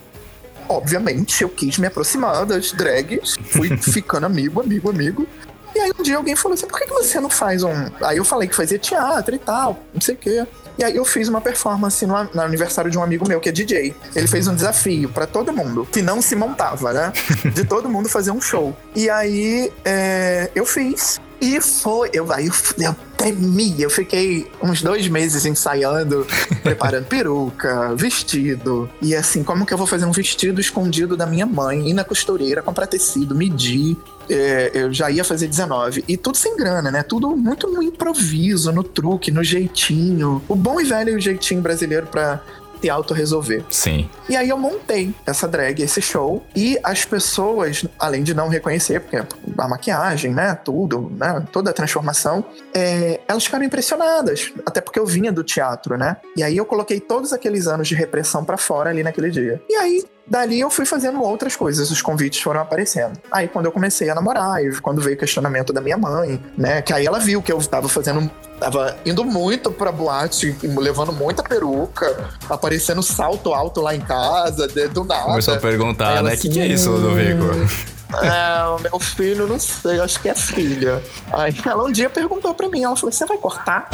obviamente, 0.69 1.43
eu 1.43 1.49
quis 1.49 1.77
me 1.77 1.89
aproximar 1.89 2.47
das 2.47 2.71
drags. 2.71 3.37
Fui 3.47 3.77
ficando 3.83 4.25
amigo, 4.25 4.61
amigo, 4.61 4.91
amigo. 4.91 5.27
E 5.75 5.81
aí 5.81 5.91
um 5.99 6.05
dia 6.05 6.17
alguém 6.17 6.37
falou 6.37 6.55
assim, 6.55 6.69
por 6.69 6.79
que, 6.79 6.87
que 6.87 6.93
você 6.93 7.19
não 7.19 7.29
faz 7.29 7.65
um... 7.65 7.73
Aí 8.01 8.17
eu 8.17 8.25
falei 8.25 8.47
que 8.47 8.55
fazia 8.55 8.79
teatro 8.79 9.35
e 9.35 9.41
tal, 9.41 9.77
não 9.93 10.01
sei 10.01 10.15
o 10.15 10.19
quê. 10.19 10.47
E 10.79 10.85
aí 10.85 10.95
eu 10.95 11.05
fiz 11.05 11.29
uma 11.29 11.41
performance 11.41 12.07
no, 12.07 12.15
no 12.33 12.43
aniversário 12.43 12.93
de 12.93 12.97
um 12.97 13.03
amigo 13.03 13.27
meu 13.27 13.41
que 13.41 13.49
é 13.49 13.53
DJ. 13.53 13.93
Ele 14.15 14.29
fez 14.29 14.47
um 14.47 14.55
desafio 14.55 15.09
pra 15.09 15.27
todo 15.27 15.53
mundo, 15.53 15.85
que 15.91 16.01
não 16.01 16.23
se 16.23 16.37
montava, 16.37 16.93
né? 16.93 17.13
De 17.53 17.65
todo 17.65 17.89
mundo 17.89 18.09
fazer 18.09 18.31
um 18.31 18.41
show. 18.41 18.73
E 18.95 19.11
aí 19.11 19.73
é, 19.85 20.49
eu 20.55 20.65
fiz. 20.65 21.21
E 21.45 21.61
foi, 21.61 22.09
eu, 22.15 22.33
aí 22.33 22.47
eu, 22.47 22.53
eu 22.79 22.97
tremi, 23.19 23.75
eu 23.79 23.91
fiquei 23.91 24.51
uns 24.63 24.81
dois 24.81 25.07
meses 25.09 25.45
ensaiando, 25.45 26.27
preparando 26.65 27.05
peruca, 27.05 27.95
vestido. 27.95 28.89
E 29.03 29.15
assim, 29.15 29.45
como 29.45 29.67
que 29.67 29.75
eu 29.75 29.77
vou 29.77 29.87
fazer 29.87 30.07
um 30.07 30.11
vestido 30.11 30.59
escondido 30.59 31.19
da 31.19 31.27
minha 31.27 31.45
mãe? 31.45 31.91
Ir 31.91 31.93
na 31.93 32.03
costureira, 32.03 32.63
comprar 32.63 32.87
tecido, 32.87 33.35
medir. 33.35 33.95
É, 34.27 34.71
eu 34.73 34.91
já 34.91 35.11
ia 35.11 35.23
fazer 35.23 35.47
19. 35.47 36.03
E 36.09 36.17
tudo 36.17 36.39
sem 36.39 36.57
grana, 36.57 36.91
né? 36.91 37.03
Tudo 37.03 37.37
muito 37.37 37.69
no 37.69 37.83
improviso, 37.83 38.73
no 38.73 38.83
truque, 38.83 39.31
no 39.31 39.45
jeitinho. 39.45 40.43
O 40.49 40.57
bom 40.57 40.81
e 40.81 40.85
velho 40.85 41.21
jeitinho 41.21 41.61
brasileiro 41.61 42.07
pra 42.07 42.41
se 42.85 42.91
auto-resolver. 42.91 43.65
Sim. 43.71 44.11
E 44.29 44.37
aí 44.37 44.51
eu 44.51 44.59
montei 44.59 45.15
essa 45.25 45.49
drag, 45.49 45.81
esse 45.81 46.03
show, 46.03 46.45
e 46.55 46.79
as 46.83 47.05
pessoas, 47.05 47.87
além 47.99 48.23
de 48.23 48.35
não 48.35 48.49
reconhecer, 48.49 49.01
porque 49.01 49.17
a 49.17 49.69
maquiagem, 49.69 50.35
né, 50.35 50.55
tudo, 50.55 51.11
né, 51.19 51.47
toda 51.51 51.71
a 51.71 51.73
transformação, 51.73 52.45
é, 52.75 53.21
elas 53.27 53.47
ficaram 53.47 53.65
impressionadas, 53.65 54.53
até 54.67 54.83
porque 54.83 54.99
eu 54.99 55.07
vinha 55.07 55.33
do 55.33 55.43
teatro, 55.43 55.97
né? 55.97 56.19
E 56.37 56.43
aí 56.43 56.57
eu 56.59 56.67
coloquei 56.67 57.01
todos 57.01 57.33
aqueles 57.33 57.67
anos 57.67 57.89
de 57.89 57.95
repressão 57.95 58.45
pra 58.45 58.59
fora 58.59 58.91
ali 58.91 59.03
naquele 59.03 59.31
dia. 59.31 59.63
E 59.69 59.75
aí 59.77 60.05
Dali 60.27 60.59
eu 60.61 60.71
fui 60.71 60.87
fazendo 60.87 61.23
outras 61.23 61.55
coisas, 61.55 61.91
os 61.91 62.01
convites 62.01 62.41
foram 62.41 62.61
aparecendo. 62.61 63.13
Aí 63.31 63.47
quando 63.47 63.67
eu 63.67 63.73
comecei 63.73 64.09
a 64.09 64.15
namorar, 64.15 64.65
e 64.65 64.81
quando 64.81 65.01
veio 65.03 65.17
o 65.17 65.19
questionamento 65.19 65.73
da 65.73 65.81
minha 65.81 65.99
mãe, 65.99 66.43
né? 66.57 66.81
Que 66.81 66.93
aí 66.93 67.05
ela 67.07 67.19
viu 67.21 67.43
que 67.43 67.53
eu 67.53 67.59
tava 67.67 67.89
fazendo. 67.89 68.31
Tava 68.59 68.97
indo 69.05 69.25
muito 69.25 69.71
pra 69.71 69.93
boate, 69.93 70.57
levando 70.63 71.13
muita 71.13 71.43
peruca, 71.43 72.31
aparecendo 72.49 73.03
salto 73.03 73.53
alto 73.53 73.81
lá 73.81 73.95
em 73.95 74.01
casa, 74.01 74.67
de- 74.69 74.89
do 74.89 75.05
nada. 75.05 75.25
Começou 75.25 75.55
a 75.55 75.59
perguntar, 75.59 76.23
né? 76.23 76.35
O 76.35 76.39
que, 76.39 76.49
que 76.49 76.61
é 76.61 76.67
isso, 76.67 76.91
Ludovico? 76.91 77.45
É, 78.15 78.65
o 78.69 78.79
meu 78.79 79.01
filho, 79.01 79.45
não 79.49 79.59
sei, 79.59 79.99
acho 79.99 80.21
que 80.21 80.29
é 80.29 80.35
filha. 80.37 81.03
Aí 81.33 81.53
ela 81.67 81.83
um 81.83 81.91
dia 81.91 82.09
perguntou 82.09 82.55
pra 82.55 82.69
mim, 82.69 82.85
ela 82.85 82.95
falou: 82.95 83.11
Você 83.11 83.27
vai 83.27 83.37
cortar? 83.39 83.89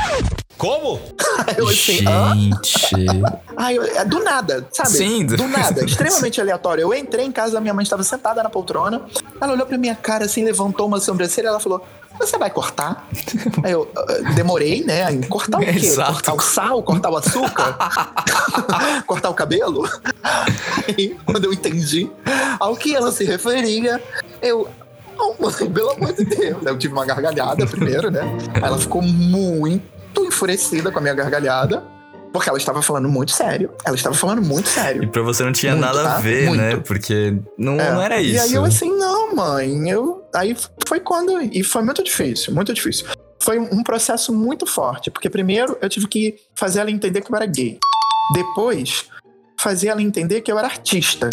Como? 0.61 1.01
Eu 1.57 1.67
assim, 1.69 2.07
hã? 2.07 2.35
Gente. 2.35 3.07
Aí 3.57 3.77
eu, 3.77 3.83
é 3.83 4.05
do 4.05 4.23
nada, 4.23 4.67
sabe? 4.73 4.91
Sim, 4.91 5.25
do- 5.25 5.37
do 5.37 5.49
nada, 5.49 5.85
extremamente 5.85 6.41
aleatório. 6.41 6.83
Eu 6.83 6.95
entrei 6.95 7.25
em 7.25 7.33
casa, 7.33 7.61
minha 7.61 7.73
mãe 7.75 7.83
estava 7.83 8.03
sentada 8.03 8.43
na 8.43 8.51
poltrona. 8.51 9.03
Ela 9.41 9.53
olhou 9.53 9.67
pra 9.67 9.79
minha 9.79 9.95
cara 9.95 10.27
assim, 10.27 10.45
levantou 10.45 10.87
uma 10.87 11.01
sobrancelha 11.01 11.47
e 11.47 11.49
ela 11.49 11.61
falou: 11.61 11.85
Você 12.19 12.39
vai 12.39 12.51
cortar? 12.51 13.09
Aí 13.65 13.73
eu 13.73 13.91
ah, 13.97 14.33
demorei, 14.35 14.85
né? 14.85 15.11
Em 15.11 15.23
cortar 15.23 15.59
o 15.59 15.61
quê? 15.65 15.71
Exato. 15.71 16.13
Cortar 16.13 16.35
o 16.35 16.41
sal, 16.41 16.83
cortar 16.83 17.11
o 17.11 17.17
açúcar? 17.17 17.79
cortar 19.07 19.31
o 19.31 19.35
cabelo? 19.35 19.89
Aí, 20.23 21.17
quando 21.25 21.47
eu 21.47 21.53
entendi 21.53 22.11
ao 22.59 22.77
que 22.77 22.95
ela 22.95 23.11
se 23.13 23.25
referia, 23.25 24.03
eu. 24.43 24.69
Oh, 25.19 25.35
mãe, 25.43 25.71
pelo 25.71 25.91
amor 25.91 26.13
de 26.15 26.25
Deus. 26.25 26.65
Eu 26.65 26.79
tive 26.79 26.95
uma 26.95 27.05
gargalhada 27.05 27.67
primeiro, 27.67 28.11
né? 28.11 28.23
Aí 28.55 28.63
ela 28.63 28.79
ficou 28.79 29.03
muito 29.03 30.00
enfurecida 30.19 30.91
com 30.91 30.99
a 30.99 31.03
minha 31.03 31.15
gargalhada. 31.15 31.83
Porque 32.33 32.49
ela 32.49 32.59
estava 32.59 32.81
falando 32.81 33.09
muito 33.09 33.33
sério. 33.33 33.73
Ela 33.85 33.97
estava 33.97 34.15
falando 34.15 34.41
muito 34.41 34.67
E 34.67 34.71
sério. 34.71 35.09
pra 35.09 35.21
você 35.21 35.43
não 35.43 35.53
tinha 35.53 35.73
Muito, 35.73 35.85
nada 35.85 36.01
a 36.01 36.13
tá? 36.15 36.19
ver, 36.21 36.47
Muito. 36.47 36.61
né? 36.61 36.77
Porque 36.77 37.37
não, 37.59 37.73
É. 37.81 37.91
não 37.93 38.01
era 38.01 38.21
isso. 38.23 38.37
E 38.37 38.39
aí 38.39 38.55
eu 38.55 38.65
assim, 38.65 38.97
não, 38.97 39.35
mãe, 39.35 39.91
eu. 39.91 40.23
Aí 40.33 40.57
foi 40.87 41.01
quando. 41.01 41.41
E 41.43 41.65
foi 41.65 41.83
muito 41.83 42.05
difícil, 42.05 42.55
muito 42.55 42.73
difícil. 42.73 43.07
Foi 43.43 43.59
um 43.59 43.83
processo 43.83 44.33
muito 44.33 44.65
forte, 44.65 45.11
porque 45.11 45.29
primeiro 45.29 45.77
eu 45.83 45.89
tive 45.89 46.07
que 46.07 46.37
fazer 46.55 46.81
ela 46.81 46.91
entender 46.93 47.21
que 47.21 47.33
eu 47.33 47.37
era 47.37 47.47
gay. 47.47 47.79
Depois, 48.33 49.07
fazer 49.59 49.89
ela 49.89 50.01
entender 50.01 50.41
que 50.41 50.53
eu 50.53 50.59
era 50.59 50.69
artista. 50.69 51.29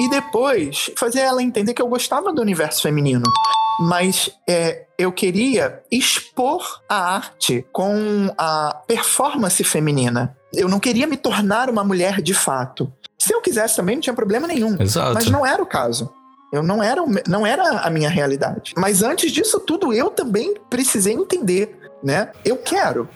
E 0.00 0.10
depois, 0.10 0.90
fazer 0.96 1.20
ela 1.20 1.40
entender 1.40 1.72
que 1.72 1.80
eu 1.82 1.86
gostava 1.86 2.32
do 2.32 2.40
universo 2.42 2.82
feminino. 2.82 3.22
Mas 3.80 4.30
é, 4.48 4.84
eu 4.98 5.10
queria 5.10 5.82
expor 5.90 6.82
a 6.88 7.14
arte 7.16 7.66
com 7.72 8.32
a 8.36 8.82
performance 8.86 9.62
feminina. 9.64 10.36
Eu 10.52 10.68
não 10.68 10.78
queria 10.78 11.06
me 11.06 11.16
tornar 11.16 11.70
uma 11.70 11.82
mulher 11.82 12.20
de 12.20 12.34
fato. 12.34 12.92
Se 13.18 13.34
eu 13.34 13.40
quisesse 13.40 13.76
também, 13.76 13.96
não 13.96 14.02
tinha 14.02 14.14
problema 14.14 14.46
nenhum. 14.46 14.80
Exato. 14.80 15.14
Mas 15.14 15.26
não 15.26 15.46
era 15.46 15.62
o 15.62 15.66
caso. 15.66 16.12
Eu 16.52 16.62
não 16.62 16.82
era, 16.82 17.02
não 17.26 17.46
era 17.46 17.80
a 17.80 17.88
minha 17.88 18.10
realidade. 18.10 18.74
Mas 18.76 19.02
antes 19.02 19.32
disso 19.32 19.58
tudo, 19.58 19.92
eu 19.92 20.10
também 20.10 20.54
precisei 20.68 21.14
entender, 21.14 21.78
né? 22.04 22.30
Eu 22.44 22.58
quero. 22.58 23.08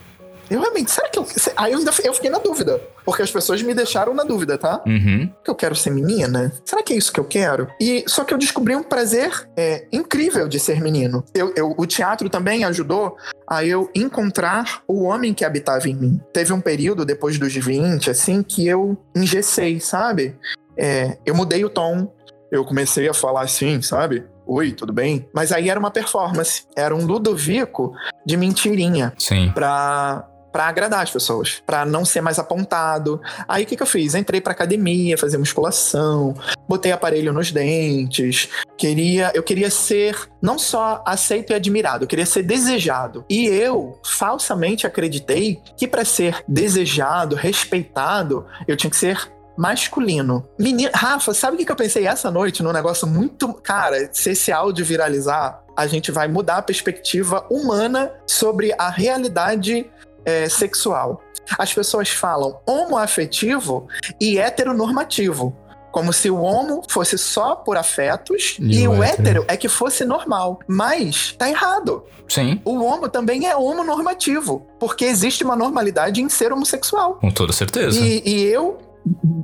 Eu 0.49 0.59
realmente, 0.61 0.91
será 0.91 1.09
que 1.09 1.19
eu. 1.19 1.25
Aí 1.55 1.71
eu, 1.73 1.79
ainda, 1.79 1.91
eu 2.03 2.13
fiquei 2.13 2.29
na 2.29 2.39
dúvida. 2.39 2.81
Porque 3.05 3.21
as 3.21 3.31
pessoas 3.31 3.61
me 3.61 3.73
deixaram 3.73 4.13
na 4.13 4.23
dúvida, 4.23 4.57
tá? 4.57 4.81
Uhum. 4.85 5.31
Que 5.43 5.49
eu 5.49 5.55
quero 5.55 5.75
ser 5.75 5.91
menina? 5.91 6.51
Será 6.65 6.83
que 6.83 6.93
é 6.93 6.97
isso 6.97 7.11
que 7.11 7.19
eu 7.19 7.25
quero? 7.25 7.67
E 7.79 8.03
só 8.07 8.23
que 8.23 8.33
eu 8.33 8.37
descobri 8.37 8.75
um 8.75 8.83
prazer 8.83 9.31
é, 9.55 9.87
incrível 9.91 10.47
de 10.47 10.59
ser 10.59 10.81
menino. 10.81 11.23
Eu, 11.33 11.53
eu- 11.55 11.73
o 11.77 11.85
teatro 11.85 12.29
também 12.29 12.63
ajudou 12.65 13.15
a 13.47 13.63
eu 13.63 13.89
encontrar 13.95 14.81
o 14.87 15.03
homem 15.03 15.33
que 15.33 15.45
habitava 15.45 15.87
em 15.89 15.95
mim. 15.95 16.21
Teve 16.33 16.51
um 16.53 16.59
período 16.61 17.05
depois 17.05 17.37
dos 17.39 17.53
20, 17.53 18.09
assim, 18.09 18.43
que 18.43 18.67
eu 18.67 18.97
engessei, 19.15 19.79
sabe? 19.79 20.35
É, 20.77 21.17
eu 21.25 21.33
mudei 21.35 21.63
o 21.65 21.69
tom. 21.69 22.13
Eu 22.51 22.63
comecei 22.63 23.07
a 23.09 23.13
falar 23.13 23.41
assim, 23.41 23.81
sabe? 23.81 24.23
Oi, 24.45 24.71
tudo 24.71 24.93
bem? 24.93 25.27
Mas 25.33 25.51
aí 25.51 25.69
era 25.69 25.77
uma 25.79 25.91
performance. 25.91 26.63
Era 26.75 26.95
um 26.95 27.05
Ludovico 27.05 27.93
de 28.25 28.37
mentirinha 28.37 29.13
Sim. 29.17 29.51
pra, 29.53 30.25
pra 30.57 30.69
agradar 30.69 31.03
as 31.03 31.11
pessoas, 31.11 31.61
pra 31.67 31.85
não 31.85 32.03
ser 32.03 32.19
mais 32.19 32.39
apontado. 32.39 33.21
Aí 33.47 33.63
o 33.63 33.67
que, 33.67 33.77
que 33.77 33.83
eu 33.83 33.87
fiz? 33.87 34.15
Entrei 34.15 34.41
pra 34.41 34.53
academia, 34.53 35.15
fazer 35.15 35.37
musculação, 35.37 36.33
botei 36.67 36.91
aparelho 36.91 37.31
nos 37.31 37.51
dentes, 37.51 38.49
queria, 38.75 39.31
eu 39.35 39.43
queria 39.43 39.69
ser 39.69 40.17
não 40.41 40.57
só 40.57 41.03
aceito 41.05 41.51
e 41.51 41.55
admirado, 41.55 42.05
eu 42.05 42.07
queria 42.07 42.25
ser 42.25 42.41
desejado. 42.41 43.23
E 43.29 43.45
eu 43.45 44.01
falsamente 44.03 44.87
acreditei 44.87 45.61
que 45.77 45.87
pra 45.87 46.03
ser 46.03 46.43
desejado, 46.47 47.35
respeitado, 47.35 48.43
eu 48.67 48.75
tinha 48.75 48.89
que 48.89 48.97
ser 48.97 49.31
masculino. 49.55 50.47
Menino, 50.57 50.89
Rafa, 50.91 51.35
sabe 51.35 51.53
o 51.55 51.59
que 51.59 51.65
que 51.65 51.71
eu 51.71 51.75
pensei 51.75 52.07
essa 52.07 52.31
noite 52.31 52.63
num 52.63 52.71
negócio 52.71 53.07
muito. 53.07 53.53
Cara, 53.53 54.09
se 54.11 54.31
esse 54.31 54.51
áudio 54.51 54.83
viralizar, 54.83 55.63
a 55.75 55.85
gente 55.85 56.11
vai 56.11 56.27
mudar 56.27 56.57
a 56.57 56.61
perspectiva 56.63 57.45
humana 57.49 58.11
sobre 58.25 58.73
a 58.77 58.89
realidade 58.89 59.87
é, 60.27 60.49
sexual. 60.49 61.23
As 61.57 61.73
pessoas 61.73 62.09
falam 62.09 62.59
homoafetivo 62.67 63.87
e 64.19 64.37
heteronormativo. 64.37 65.55
Como 65.89 66.11
se 66.11 66.29
o 66.29 66.41
homo 66.41 66.83
fosse 66.89 67.17
só 67.17 67.55
por 67.55 67.77
afetos 67.77 68.57
E 68.59 68.81
e, 68.81 68.87
o 68.87 69.01
hétero? 69.01 69.21
hétero 69.21 69.45
é 69.47 69.55
que 69.55 69.69
fosse 69.69 70.03
normal. 70.03 70.59
Mas 70.67 71.31
tá 71.37 71.49
errado. 71.49 72.03
Sim. 72.27 72.61
O 72.65 72.83
homo 72.83 73.07
também 73.07 73.47
é 73.47 73.55
homonormativo. 73.55 74.67
Porque 74.77 75.05
existe 75.05 75.45
uma 75.45 75.55
normalidade 75.55 76.21
em 76.21 76.27
ser 76.27 76.51
homossexual. 76.51 77.15
Com 77.15 77.31
toda 77.31 77.53
certeza. 77.53 77.97
E, 77.99 78.21
e 78.25 78.43
eu, 78.43 78.77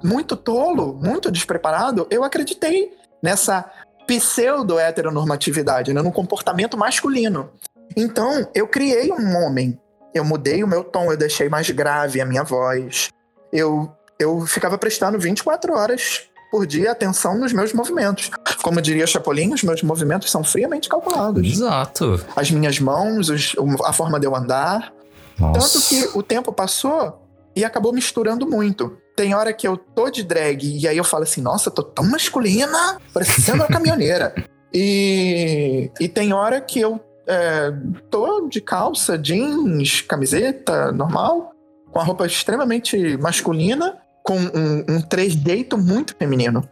muito 0.03 0.35
tolo, 0.35 0.99
muito 1.01 1.31
despreparado, 1.31 2.05
eu 2.11 2.23
acreditei 2.25 2.91
nessa 3.21 3.65
pseudo-heteronormatividade, 4.05 5.93
né, 5.93 6.01
no 6.01 6.11
comportamento 6.11 6.77
masculino. 6.77 7.49
Então, 7.95 8.47
eu 8.53 8.67
criei 8.67 9.11
um 9.11 9.37
homem. 9.37 9.79
Eu 10.13 10.23
mudei 10.23 10.63
o 10.63 10.67
meu 10.67 10.83
tom, 10.83 11.11
eu 11.11 11.17
deixei 11.17 11.49
mais 11.49 11.69
grave 11.69 12.21
a 12.21 12.25
minha 12.25 12.43
voz. 12.43 13.09
Eu, 13.51 13.91
eu 14.19 14.41
ficava 14.41 14.77
prestando 14.77 15.17
24 15.19 15.73
horas 15.75 16.21
por 16.51 16.67
dia 16.67 16.91
atenção 16.91 17.35
nos 17.37 17.51
meus 17.51 17.73
movimentos. 17.73 18.29
Como 18.61 18.79
diria 18.81 19.07
Chapolin, 19.07 19.53
os 19.53 19.63
meus 19.63 19.81
movimentos 19.81 20.29
são 20.29 20.43
friamente 20.43 20.87
calculados. 20.87 21.45
Exato. 21.47 22.23
As 22.35 22.51
minhas 22.51 22.79
mãos, 22.79 23.29
os- 23.29 23.55
a 23.83 23.91
forma 23.91 24.19
de 24.19 24.27
eu 24.27 24.35
andar, 24.35 24.93
Nossa. 25.39 25.59
tanto 25.59 25.87
que 25.87 26.17
o 26.17 26.21
tempo 26.21 26.53
passou 26.53 27.19
e 27.55 27.65
acabou 27.65 27.91
misturando 27.91 28.47
muito. 28.47 28.95
Tem 29.15 29.33
hora 29.33 29.51
que 29.53 29.67
eu 29.67 29.77
tô 29.77 30.09
de 30.11 30.23
drag 30.23 30.63
e 30.79 30.87
aí 30.87 30.97
eu 30.97 31.03
falo 31.03 31.23
assim, 31.23 31.41
nossa, 31.41 31.69
tô 31.71 31.81
tão 31.83 32.05
masculina, 32.05 32.99
parecendo 33.13 33.57
uma 33.63 33.67
caminhoneira. 33.67 34.33
E, 34.71 35.91
e 35.99 36.07
tem 36.07 36.33
hora 36.33 36.59
que 36.61 36.79
eu 36.79 36.99
é, 37.27 37.71
tô 38.09 38.47
de 38.47 38.59
calça, 38.61 39.17
jeans, 39.17 40.01
camiseta, 40.01 40.91
normal, 40.91 41.51
com 41.91 41.99
a 41.99 42.03
roupa 42.03 42.25
extremamente 42.25 43.17
masculina, 43.17 43.97
com 44.23 44.37
um, 44.37 44.85
um 44.95 45.01
trejeito 45.01 45.77
muito 45.77 46.15
feminino. 46.17 46.63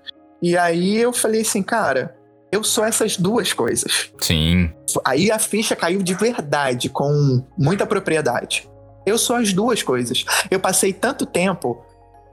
E 0.41 0.57
aí 0.57 0.97
eu 0.97 1.13
falei 1.13 1.41
assim, 1.41 1.61
cara, 1.61 2.15
eu 2.51 2.63
sou 2.63 2.83
essas 2.83 3.17
duas 3.17 3.53
coisas. 3.53 4.11
Sim. 4.19 4.71
Aí 5.05 5.31
a 5.31 5.37
ficha 5.39 5.75
caiu 5.75 6.01
de 6.01 6.13
verdade, 6.13 6.89
com 6.89 7.45
muita 7.57 7.85
propriedade. 7.85 8.69
Eu 9.05 9.17
sou 9.17 9.35
as 9.35 9.53
duas 9.53 9.81
coisas. 9.83 10.25
Eu 10.49 10.59
passei 10.59 10.91
tanto 10.93 11.25
tempo, 11.25 11.83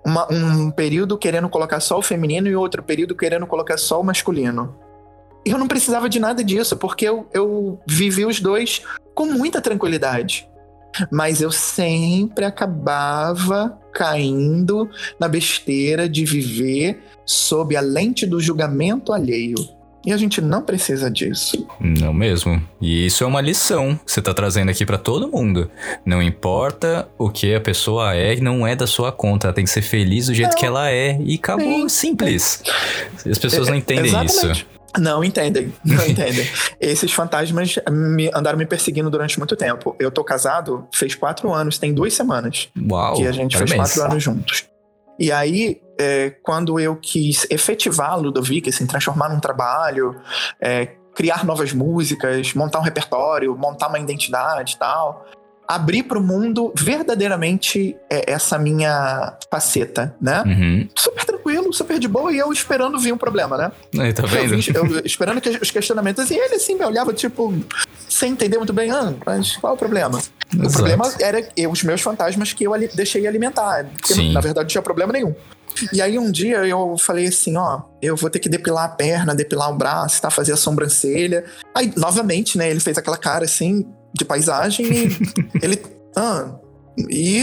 uma- 0.05 0.27
um 0.33 0.71
período 0.71 1.17
querendo 1.19 1.49
colocar 1.49 1.81
só 1.81 1.99
o 1.99 2.03
feminino 2.03 2.49
e 2.49 2.57
outro 2.57 2.83
período 2.83 3.15
querendo 3.15 3.47
colocar 3.47 3.77
só 3.77 4.01
o 4.01 4.05
masculino. 4.05 4.75
E 5.49 5.51
eu 5.51 5.57
não 5.57 5.67
precisava 5.67 6.11
de 6.11 6.21
nada 6.21 6.45
disso, 6.45 6.77
porque 6.77 7.09
eu, 7.09 7.27
eu 7.33 7.81
vivi 7.87 8.27
os 8.27 8.39
dois 8.39 8.83
com 9.15 9.25
muita 9.25 9.63
tranquilidade. 9.63 10.47
Mas 11.11 11.41
eu 11.41 11.51
sempre 11.51 12.45
acabava 12.45 13.79
caindo 13.91 14.91
na 15.19 15.27
besteira 15.27 16.07
de 16.07 16.27
viver 16.27 17.03
sob 17.25 17.75
a 17.75 17.81
lente 17.81 18.27
do 18.27 18.39
julgamento 18.39 19.11
alheio. 19.11 19.57
E 20.05 20.13
a 20.13 20.19
gente 20.19 20.43
não 20.43 20.61
precisa 20.61 21.11
disso. 21.11 21.67
Não 21.81 22.13
mesmo. 22.13 22.63
E 22.79 23.07
isso 23.07 23.25
é 23.25 23.27
uma 23.27 23.41
lição 23.41 23.99
que 24.05 24.13
você 24.13 24.21
tá 24.21 24.35
trazendo 24.35 24.71
aqui 24.71 24.85
pra 24.85 24.99
todo 24.99 25.31
mundo. 25.31 25.71
Não 26.05 26.23
importa 26.23 27.09
o 27.17 27.31
que 27.31 27.55
a 27.55 27.61
pessoa 27.61 28.15
é, 28.15 28.37
não 28.37 28.67
é 28.67 28.77
da 28.77 28.87
sua 28.87 29.11
conta. 29.11 29.47
Ela 29.47 29.55
tem 29.55 29.65
que 29.65 29.71
ser 29.71 29.83
feliz 29.83 30.27
do 30.27 30.35
jeito 30.35 30.55
que 30.55 30.67
ela 30.67 30.91
é. 30.91 31.19
E 31.23 31.37
acabou. 31.37 31.65
Sim, 31.65 31.89
Simples. 31.89 32.63
As 33.27 33.39
pessoas 33.39 33.69
não 33.69 33.77
entendem 33.77 34.07
Exatamente. 34.07 34.61
isso. 34.61 34.78
Não 34.97 35.23
entendem, 35.23 35.73
não 35.85 36.05
entendem. 36.07 36.47
Esses 36.81 37.13
fantasmas 37.13 37.79
me, 37.91 38.31
andaram 38.35 38.57
me 38.57 38.67
perseguindo 38.67 39.11
durante 39.11 39.39
muito 39.39 39.57
tempo. 39.57 39.95
Eu 39.99 40.11
tô 40.11 40.25
casado, 40.25 40.87
fez 40.93 41.15
quatro 41.15 41.53
anos, 41.53 41.79
tem 41.79 41.93
duas 41.93 42.15
semanas 42.15 42.69
Uau. 42.91 43.15
que 43.17 43.27
a 43.27 43.33
gente 43.33 43.57
fez 43.57 43.73
quatro 43.73 44.03
anos 44.03 44.23
juntos. 44.23 44.67
E 45.19 45.33
aí, 45.33 45.81
é, 45.99 46.31
quando 46.43 46.79
eu 46.79 46.95
quis 46.95 47.47
efetivar 47.51 48.13
a 48.13 48.17
Ludovic, 48.17 48.69
assim, 48.69 48.87
transformar 48.87 49.29
num 49.29 49.41
trabalho, 49.41 50.15
é, 50.61 50.87
criar 51.15 51.45
novas 51.45 51.73
músicas, 51.73 52.55
montar 52.55 52.79
um 52.79 52.83
repertório, 52.83 53.57
montar 53.59 53.89
uma 53.89 53.99
identidade 53.99 54.75
e 54.75 54.79
tal, 54.79 55.27
abrir 55.67 56.05
para 56.05 56.19
o 56.19 56.23
mundo 56.23 56.73
verdadeiramente 56.75 57.95
é, 58.09 58.33
essa 58.33 58.59
minha 58.59 59.37
faceta, 59.51 60.17
né? 60.21 60.43
Uhum. 60.47 60.89
Super 60.95 61.25
tranquilo, 61.25 61.73
super 61.75 61.88
de 61.99 62.09
boa, 62.09 62.33
e 62.33 62.39
eu 62.39 62.53
esperando 62.53 62.99
vir 62.99 63.13
um 63.13 63.19
problema, 63.19 63.57
né? 63.57 63.73
Aí, 64.01 64.13
tá 64.13 64.23
Eu 64.25 64.29
vendo? 64.29 64.57
vim- 64.57 64.73
eu 64.75 65.03
esperando 65.05 65.41
que 65.41 65.49
os 65.51 65.71
questionamentos, 65.71 66.31
e 66.31 66.35
ele 66.35 66.55
assim 66.55 66.75
me 66.75 66.85
olhava, 66.85 67.13
tipo, 67.13 67.55
sem 68.09 68.33
entender 68.33 68.57
muito 68.59 68.73
bem, 68.73 68.91
ah, 68.91 69.15
mas 69.27 69.57
qual 69.57 69.73
é 69.73 69.77
o 69.77 69.79
problema? 69.79 70.19
O 70.19 70.57
Exato. 70.63 70.73
problema 70.75 71.13
era 71.21 71.49
eu- 71.57 71.71
os 71.71 71.83
meus 71.83 72.01
fantasmas 72.01 72.53
que 72.53 72.65
eu 72.65 72.73
deixei 72.95 73.27
alimentar. 73.27 73.85
Porque, 73.95 74.15
Sim. 74.15 74.33
na 74.33 74.41
verdade, 74.41 74.65
não 74.65 74.69
tinha 74.69 74.83
problema 74.83 75.13
nenhum. 75.13 75.35
E 75.93 76.01
aí 76.03 76.19
um 76.19 76.31
dia 76.31 76.67
eu 76.67 76.97
falei 76.99 77.27
assim, 77.29 77.57
ó, 77.57 77.83
eu 78.03 78.17
vou 78.17 78.29
ter 78.31 78.39
que 78.41 78.49
depilar 78.49 78.85
a 78.87 78.89
perna, 78.89 79.35
depilar 79.35 79.71
o 79.71 79.77
braço, 79.77 80.21
tá? 80.21 80.31
Fazer 80.31 80.53
a 80.53 80.57
sobrancelha. 80.57 81.45
Aí, 81.75 81.93
novamente, 81.97 82.59
né, 82.59 82.69
ele 82.71 82.81
fez 82.81 82.99
aquela 82.99 83.17
cara 83.19 83.45
assim, 83.45 83.87
de 84.13 84.25
paisagem, 84.25 84.87
e 84.87 85.17
ele. 85.63 85.81
Ah, 86.17 86.51
e. 87.11 87.43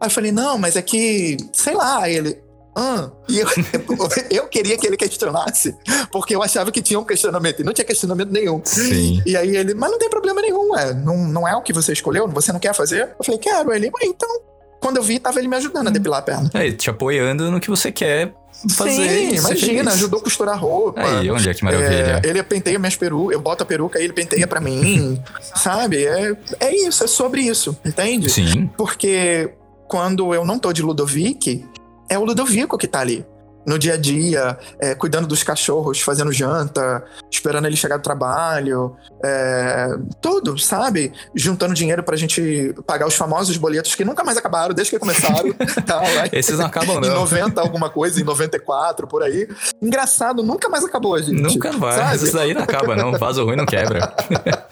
Aí 0.00 0.06
eu 0.06 0.10
falei, 0.10 0.30
não, 0.32 0.56
mas 0.56 0.76
é 0.76 0.80
que. 0.82 1.36
Sei 1.52 1.74
lá, 1.74 2.08
ele. 2.08 2.38
Ah, 2.78 3.10
e 3.26 3.38
eu, 3.38 3.48
eu 4.30 4.46
queria 4.48 4.76
que 4.76 4.86
ele 4.86 4.98
questionasse, 4.98 5.74
porque 6.12 6.36
eu 6.36 6.42
achava 6.42 6.70
que 6.70 6.82
tinha 6.82 7.00
um 7.00 7.04
questionamento, 7.04 7.60
e 7.60 7.64
não 7.64 7.72
tinha 7.72 7.86
questionamento 7.86 8.30
nenhum. 8.30 8.60
Sim. 8.64 9.22
E 9.24 9.34
aí 9.34 9.56
ele, 9.56 9.72
mas 9.72 9.90
não 9.90 9.98
tem 9.98 10.10
problema 10.10 10.42
nenhum, 10.42 10.76
é, 10.76 10.92
não, 10.92 11.16
não 11.26 11.48
é 11.48 11.56
o 11.56 11.62
que 11.62 11.72
você 11.72 11.94
escolheu, 11.94 12.28
você 12.28 12.52
não 12.52 12.60
quer 12.60 12.74
fazer? 12.74 13.14
Eu 13.18 13.24
falei, 13.24 13.40
quero. 13.40 13.72
Ele, 13.72 13.86
"Ué, 13.86 14.00
então. 14.04 14.28
Quando 14.78 14.98
eu 14.98 15.02
vi, 15.02 15.18
tava 15.18 15.38
ele 15.38 15.48
me 15.48 15.56
ajudando 15.56 15.88
a 15.88 15.90
depilar 15.90 16.18
a 16.20 16.22
perna. 16.22 16.50
Aí, 16.52 16.70
te 16.72 16.90
apoiando 16.90 17.50
no 17.50 17.58
que 17.58 17.70
você 17.70 17.90
quer 17.90 18.34
fazer. 18.74 19.08
Sim, 19.08 19.36
imagina, 19.36 19.90
ajudou 19.92 20.20
a 20.20 20.22
costurar 20.22 20.60
roupa. 20.60 21.00
Aí, 21.00 21.30
onde 21.30 21.48
é 21.48 21.54
que 21.54 21.64
maravilha. 21.64 22.20
É, 22.22 22.28
ele 22.28 22.42
penteia 22.42 22.78
minhas 22.78 22.94
perucas, 22.94 23.32
eu 23.32 23.40
boto 23.40 23.62
a 23.62 23.66
peruca 23.66 23.98
e 23.98 24.04
ele 24.04 24.12
penteia 24.12 24.46
pra 24.46 24.60
mim, 24.60 25.20
sabe? 25.56 26.04
É, 26.04 26.36
é 26.60 26.76
isso, 26.76 27.02
é 27.02 27.06
sobre 27.06 27.40
isso, 27.40 27.76
entende? 27.84 28.30
Sim. 28.30 28.70
Porque 28.76 29.50
quando 29.88 30.34
eu 30.34 30.44
não 30.44 30.58
tô 30.58 30.72
de 30.72 30.82
Ludovic, 30.82 31.64
é 32.08 32.18
o 32.18 32.24
Ludovico 32.24 32.78
que 32.78 32.86
tá 32.86 33.00
ali. 33.00 33.24
No 33.66 33.78
dia 33.78 33.94
a 33.94 33.96
dia, 33.96 34.58
é, 34.78 34.94
cuidando 34.94 35.26
dos 35.26 35.42
cachorros, 35.42 36.00
fazendo 36.00 36.32
janta, 36.32 37.04
esperando 37.30 37.66
ele 37.66 37.76
chegar 37.76 37.96
do 37.96 38.02
trabalho, 38.02 38.96
é, 39.24 39.88
tudo, 40.20 40.56
sabe? 40.58 41.12
Juntando 41.34 41.74
dinheiro 41.74 42.02
pra 42.02 42.16
gente 42.16 42.74
pagar 42.86 43.06
os 43.06 43.14
famosos 43.14 43.56
boletos 43.56 43.94
que 43.94 44.04
nunca 44.04 44.22
mais 44.22 44.38
acabaram, 44.38 44.74
desde 44.74 44.92
que 44.92 44.98
começaram. 44.98 45.48
aí, 46.22 46.30
Esses 46.32 46.58
não 46.58 46.66
acabam, 46.66 46.98
em 46.98 47.08
não. 47.08 47.16
90, 47.16 47.60
alguma 47.60 47.90
coisa, 47.90 48.20
em 48.20 48.24
94, 48.24 49.06
por 49.06 49.22
aí. 49.22 49.48
Engraçado, 49.82 50.42
nunca 50.42 50.68
mais 50.68 50.84
acabou, 50.84 51.18
gente. 51.20 51.42
Nunca 51.42 51.72
vai. 51.72 51.96
sabe? 51.96 52.16
Isso 52.16 52.34
daí 52.34 52.54
não 52.54 52.62
acaba, 52.62 52.94
não. 52.94 53.12
Vaso 53.12 53.44
ruim 53.44 53.56
não 53.56 53.66
quebra. 53.66 54.14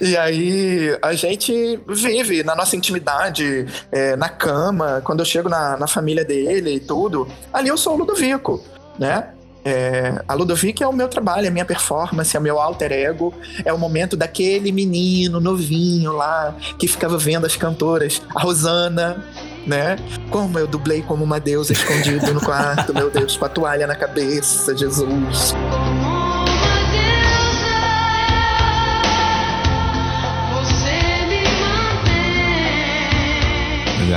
E 0.00 0.16
aí 0.16 0.96
a 1.02 1.12
gente 1.12 1.80
vive 1.88 2.44
na 2.44 2.54
nossa 2.54 2.76
intimidade, 2.76 3.66
é, 3.90 4.14
na 4.14 4.28
cama, 4.28 5.02
quando 5.04 5.20
eu 5.20 5.24
chego 5.24 5.48
na, 5.48 5.76
na 5.76 5.88
família 5.88 6.24
dele 6.24 6.76
e 6.76 6.80
tudo. 6.80 7.26
Ali 7.52 7.68
eu 7.68 7.76
sou 7.76 7.97
Ludovico, 7.98 8.62
né? 8.98 9.28
É, 9.64 10.22
a 10.26 10.32
Ludovic 10.32 10.82
é 10.82 10.88
o 10.88 10.92
meu 10.92 11.08
trabalho, 11.08 11.44
é 11.44 11.48
a 11.48 11.50
minha 11.50 11.64
performance, 11.64 12.34
é 12.34 12.40
o 12.40 12.42
meu 12.42 12.58
alter 12.58 12.90
ego. 12.90 13.34
É 13.64 13.72
o 13.72 13.78
momento 13.78 14.16
daquele 14.16 14.72
menino 14.72 15.40
novinho 15.40 16.12
lá 16.12 16.54
que 16.78 16.88
ficava 16.88 17.18
vendo 17.18 17.44
as 17.44 17.56
cantoras, 17.56 18.22
a 18.34 18.40
Rosana, 18.40 19.22
né? 19.66 19.96
Como 20.30 20.58
eu 20.58 20.66
dublei 20.66 21.02
como 21.02 21.22
uma 21.22 21.38
deusa 21.38 21.72
escondido 21.72 22.32
no 22.32 22.40
quarto, 22.40 22.94
meu 22.94 23.10
Deus, 23.10 23.36
com 23.36 23.44
a 23.44 23.48
toalha 23.48 23.86
na 23.86 23.94
cabeça, 23.94 24.74
Jesus. 24.74 25.54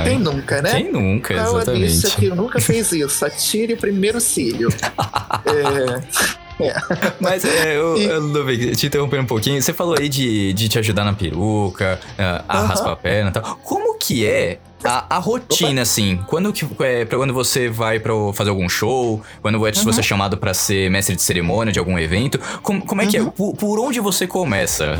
Quem 0.04 0.18
nunca, 0.18 0.62
né? 0.62 0.70
Quem 0.72 0.92
nunca, 0.92 1.34
Qual 1.34 1.56
a 1.56 1.60
Alicia 1.60 1.86
exatamente. 2.08 2.16
que 2.16 2.28
nunca 2.36 2.60
fez 2.60 2.92
isso? 2.92 3.24
Atire 3.24 3.74
o 3.74 3.76
primeiro 3.76 4.20
cílio. 4.20 4.68
é, 6.60 6.74
Mas, 7.20 7.44
é, 7.44 7.76
eu, 7.76 7.96
E- 7.96 8.04
eu, 8.04 8.76
te 8.76 8.86
interrompendo 8.86 9.22
um 9.22 9.26
pouquinho, 9.26 9.60
você 9.60 9.72
falou 9.72 9.96
aí 9.98 10.08
de, 10.08 10.52
de 10.52 10.68
te 10.68 10.78
ajudar 10.78 11.04
na 11.04 11.12
peruca, 11.12 11.98
a, 12.18 12.44
a 12.48 12.58
Aham. 12.58 12.66
raspar 12.68 12.92
a 12.92 12.96
perna 12.96 13.30
e 13.30 13.32
tal. 13.32 13.56
Como 13.62 13.98
que 13.98 14.26
é 14.26 14.58
a, 14.84 15.16
a 15.16 15.18
rotina, 15.18 15.82
assim? 15.82 16.18
Quando, 16.26 16.52
que, 16.52 16.66
é, 16.80 17.04
quando 17.04 17.32
você 17.32 17.68
vai 17.68 17.98
pra 17.98 18.12
fazer 18.34 18.50
algum 18.50 18.68
show, 18.68 19.22
quando 19.40 19.58
você 19.58 19.80
Uhum. 19.88 19.98
é 19.98 20.02
chamado 20.02 20.36
pra 20.36 20.54
ser 20.54 20.90
mestre 20.90 21.16
de 21.16 21.22
cerimônia 21.22 21.72
de 21.72 21.78
algum 21.78 21.98
evento, 21.98 22.38
como, 22.62 22.84
como 22.84 23.02
é 23.02 23.06
que 23.06 23.16
é? 23.16 23.22
Uhum. 23.22 23.30
Por, 23.30 23.54
por 23.56 23.78
onde 23.80 23.98
você 24.00 24.26
começa 24.26 24.98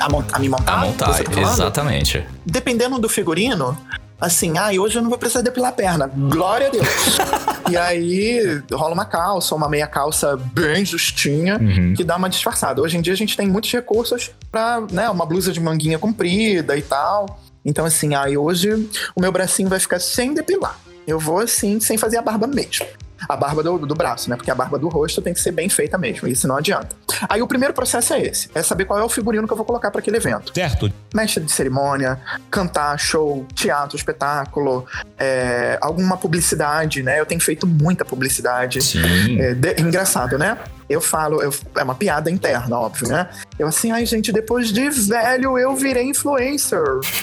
a, 0.00 0.08
a 0.32 0.38
me 0.38 0.48
montar? 0.48 0.72
a 0.72 0.76
montar? 0.86 1.22
tá? 1.24 1.40
Exatamente. 1.40 2.26
Dependendo 2.44 2.98
do 2.98 3.08
figurino, 3.08 3.76
assim, 4.20 4.58
ah, 4.58 4.70
hoje 4.78 4.96
eu 4.98 5.02
não 5.02 5.08
vou 5.10 5.18
precisar 5.18 5.42
depilar 5.42 5.70
a 5.70 5.74
perna. 5.74 6.06
Glória 6.14 6.68
a 6.68 6.70
Deus. 6.70 6.86
e 7.70 7.76
aí 7.76 8.62
rola 8.72 8.94
uma 8.94 9.04
calça, 9.04 9.54
uma 9.54 9.68
meia 9.68 9.86
calça 9.86 10.36
bem 10.52 10.84
justinha, 10.84 11.58
Uhum. 11.58 11.94
que 11.94 12.02
dá 12.04 12.16
uma 12.16 12.28
disfarçada. 12.28 12.80
Hoje 12.82 12.96
em 12.96 13.00
dia 13.00 13.12
a 13.12 13.16
gente 13.16 13.36
tem 13.36 13.46
muitos 13.46 13.70
recursos 13.72 14.30
pra, 14.50 14.80
né, 14.90 15.08
uma 15.08 15.24
blusa 15.26 15.52
de 15.52 15.60
manguinha 15.60 15.98
comprida 15.98 16.76
e 16.76 16.82
tal. 16.82 17.40
Então, 17.64 17.84
assim, 17.84 18.14
aí 18.14 18.36
hoje 18.38 18.88
o 19.14 19.20
meu 19.20 19.30
bracinho 19.30 19.68
vai 19.68 19.78
ficar 19.78 20.00
sem 20.00 20.32
depilar. 20.34 20.78
Eu 21.06 21.18
vou 21.18 21.38
assim, 21.40 21.78
sem 21.80 21.98
fazer 21.98 22.16
a 22.18 22.22
barba 22.22 22.46
mesmo. 22.46 22.86
A 23.28 23.36
barba 23.36 23.62
do, 23.62 23.78
do 23.78 23.94
braço, 23.94 24.28
né? 24.30 24.36
Porque 24.36 24.50
a 24.50 24.54
barba 24.54 24.78
do 24.78 24.88
rosto 24.88 25.20
tem 25.22 25.32
que 25.34 25.40
ser 25.40 25.52
bem 25.52 25.68
feita 25.68 25.96
mesmo. 25.98 26.26
Isso 26.28 26.46
não 26.48 26.56
adianta. 26.56 26.96
Aí 27.28 27.42
o 27.42 27.46
primeiro 27.46 27.74
processo 27.74 28.14
é 28.14 28.22
esse: 28.22 28.48
é 28.54 28.62
saber 28.62 28.84
qual 28.84 28.98
é 28.98 29.02
o 29.04 29.08
figurino 29.08 29.46
que 29.46 29.52
eu 29.52 29.56
vou 29.56 29.66
colocar 29.66 29.90
para 29.90 30.00
aquele 30.00 30.16
evento 30.16 30.52
Certo. 30.54 30.92
mestre 31.14 31.42
de 31.44 31.52
cerimônia, 31.52 32.20
cantar, 32.50 32.98
show, 32.98 33.46
teatro, 33.54 33.96
espetáculo, 33.96 34.86
é, 35.18 35.78
alguma 35.80 36.16
publicidade, 36.16 37.02
né? 37.02 37.20
Eu 37.20 37.26
tenho 37.26 37.40
feito 37.40 37.66
muita 37.66 38.04
publicidade. 38.04 38.80
Sim. 38.82 39.40
É, 39.40 39.54
de- 39.54 39.80
engraçado, 39.82 40.38
né? 40.38 40.56
Eu 40.90 41.00
falo, 41.00 41.40
eu- 41.40 41.54
é 41.76 41.82
uma 41.84 41.94
piada 41.94 42.28
interna, 42.30 42.76
óbvio, 42.76 43.08
né? 43.08 43.28
Eu 43.56 43.68
assim, 43.68 43.92
ai 43.92 44.04
gente, 44.04 44.32
depois 44.32 44.72
de 44.72 44.90
velho 44.90 45.56
eu 45.56 45.74
virei 45.76 46.02
influencer. 46.04 46.82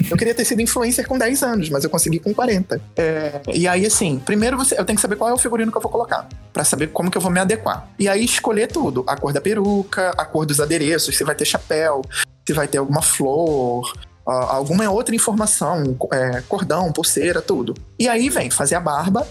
Eu 0.10 0.16
queria 0.16 0.34
ter 0.34 0.46
sido 0.46 0.62
influencer 0.62 1.06
com 1.06 1.18
10 1.18 1.44
anos, 1.44 1.70
mas 1.70 1.84
eu 1.84 1.90
consegui 1.90 2.18
com 2.20 2.34
40. 2.34 2.80
É, 2.96 3.42
e 3.54 3.68
aí, 3.68 3.86
assim, 3.86 4.20
primeiro 4.20 4.58
você, 4.58 4.80
eu 4.80 4.86
tenho 4.86 4.96
que 4.96 5.02
saber 5.02 5.18
qual 5.18 5.30
é 5.30 5.34
o 5.34 5.38
figurino 5.38 5.70
que 5.70 5.78
eu 5.78 5.82
vou 5.82 5.92
colocar, 5.92 6.28
Pra 6.54 6.64
saber 6.64 6.88
como 6.88 7.12
que 7.12 7.18
eu 7.18 7.22
vou 7.22 7.30
me 7.30 7.40
adequar. 7.40 7.88
E 8.00 8.08
aí 8.08 8.24
escolher 8.24 8.68
tudo: 8.68 9.04
a 9.06 9.16
cor 9.18 9.34
da 9.34 9.42
peruca, 9.42 10.12
a 10.18 10.26
cor 10.26 10.46
dos 10.46 10.60
adereços, 10.60 11.16
se 11.18 11.24
vai 11.24 11.36
ter 11.36 11.46
chapéu, 11.46 12.02
se 12.48 12.54
vai 12.54 12.68
ter 12.68 12.78
alguma 12.78 13.02
flor. 13.02 13.92
alguma 14.26 14.90
outra 14.90 15.14
informação, 15.16 15.96
é, 16.12 16.42
cordão, 16.50 16.92
pulseira, 16.92 17.42
tudo. 17.42 17.74
E 18.00 18.08
aí 18.10 18.30
vem 18.30 18.50
fazer 18.50 18.76
a 18.76 18.80
barba, 18.80 19.26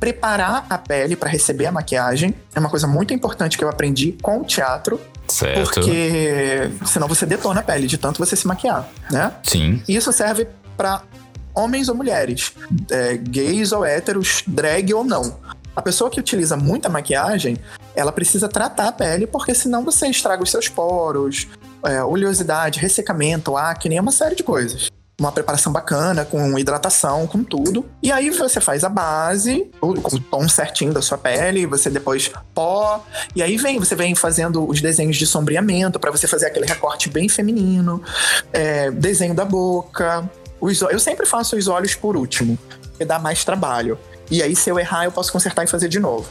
preparar 0.00 0.66
a 0.68 0.78
pele 0.78 1.14
para 1.14 1.28
receber 1.28 1.66
a 1.66 1.72
maquiagem. 1.72 2.34
É 2.54 2.58
uma 2.58 2.70
coisa 2.70 2.86
muito 2.86 3.12
importante 3.12 3.58
que 3.58 3.62
eu 3.62 3.68
aprendi 3.68 4.16
com 4.22 4.40
o 4.40 4.44
teatro, 4.44 4.98
Certo. 5.28 5.74
porque 5.74 6.70
senão 6.86 7.06
você 7.06 7.26
detona 7.26 7.60
a 7.60 7.62
pele 7.62 7.86
de 7.86 7.98
tanto 7.98 8.18
você 8.18 8.34
se 8.34 8.46
maquiar, 8.46 8.88
né? 9.10 9.32
Sim. 9.44 9.82
E 9.86 9.94
isso 9.94 10.10
serve 10.12 10.48
para 10.76 11.02
homens 11.54 11.88
ou 11.90 11.94
mulheres, 11.94 12.52
é, 12.90 13.16
gays 13.16 13.72
ou 13.72 13.84
héteros, 13.84 14.42
drag 14.46 14.92
ou 14.94 15.04
não. 15.04 15.36
A 15.76 15.82
pessoa 15.82 16.10
que 16.10 16.18
utiliza 16.18 16.56
muita 16.56 16.88
maquiagem, 16.88 17.56
ela 17.94 18.10
precisa 18.10 18.48
tratar 18.48 18.88
a 18.88 18.92
pele, 18.92 19.26
porque 19.26 19.54
senão 19.54 19.84
você 19.84 20.08
estraga 20.08 20.42
os 20.42 20.50
seus 20.50 20.68
poros, 20.68 21.46
é, 21.84 22.02
oleosidade, 22.02 22.80
ressecamento, 22.80 23.56
acne, 23.56 23.96
é 23.96 24.00
uma 24.00 24.12
série 24.12 24.34
de 24.34 24.42
coisas. 24.42 24.90
Uma 25.20 25.30
preparação 25.30 25.70
bacana, 25.70 26.24
com 26.24 26.58
hidratação, 26.58 27.26
com 27.26 27.44
tudo. 27.44 27.84
E 28.02 28.10
aí 28.10 28.30
você 28.30 28.58
faz 28.58 28.82
a 28.84 28.88
base, 28.88 29.70
com 29.78 29.88
o 29.90 30.18
tom 30.18 30.48
certinho 30.48 30.94
da 30.94 31.02
sua 31.02 31.18
pele, 31.18 31.66
você 31.66 31.90
depois 31.90 32.32
pó. 32.54 33.04
E 33.36 33.42
aí 33.42 33.58
vem, 33.58 33.78
você 33.78 33.94
vem 33.94 34.14
fazendo 34.14 34.66
os 34.66 34.80
desenhos 34.80 35.18
de 35.18 35.26
sombreamento 35.26 36.00
para 36.00 36.10
você 36.10 36.26
fazer 36.26 36.46
aquele 36.46 36.64
recorte 36.64 37.10
bem 37.10 37.28
feminino, 37.28 38.02
é, 38.50 38.90
desenho 38.90 39.34
da 39.34 39.44
boca. 39.44 40.26
Os, 40.58 40.80
eu 40.80 40.98
sempre 40.98 41.26
faço 41.26 41.54
os 41.54 41.68
olhos 41.68 41.94
por 41.94 42.16
último, 42.16 42.58
porque 42.80 43.04
dá 43.04 43.18
mais 43.18 43.44
trabalho. 43.44 43.98
E 44.30 44.42
aí, 44.42 44.56
se 44.56 44.70
eu 44.70 44.78
errar, 44.78 45.04
eu 45.04 45.12
posso 45.12 45.30
consertar 45.30 45.64
e 45.64 45.66
fazer 45.66 45.88
de 45.88 46.00
novo. 46.00 46.26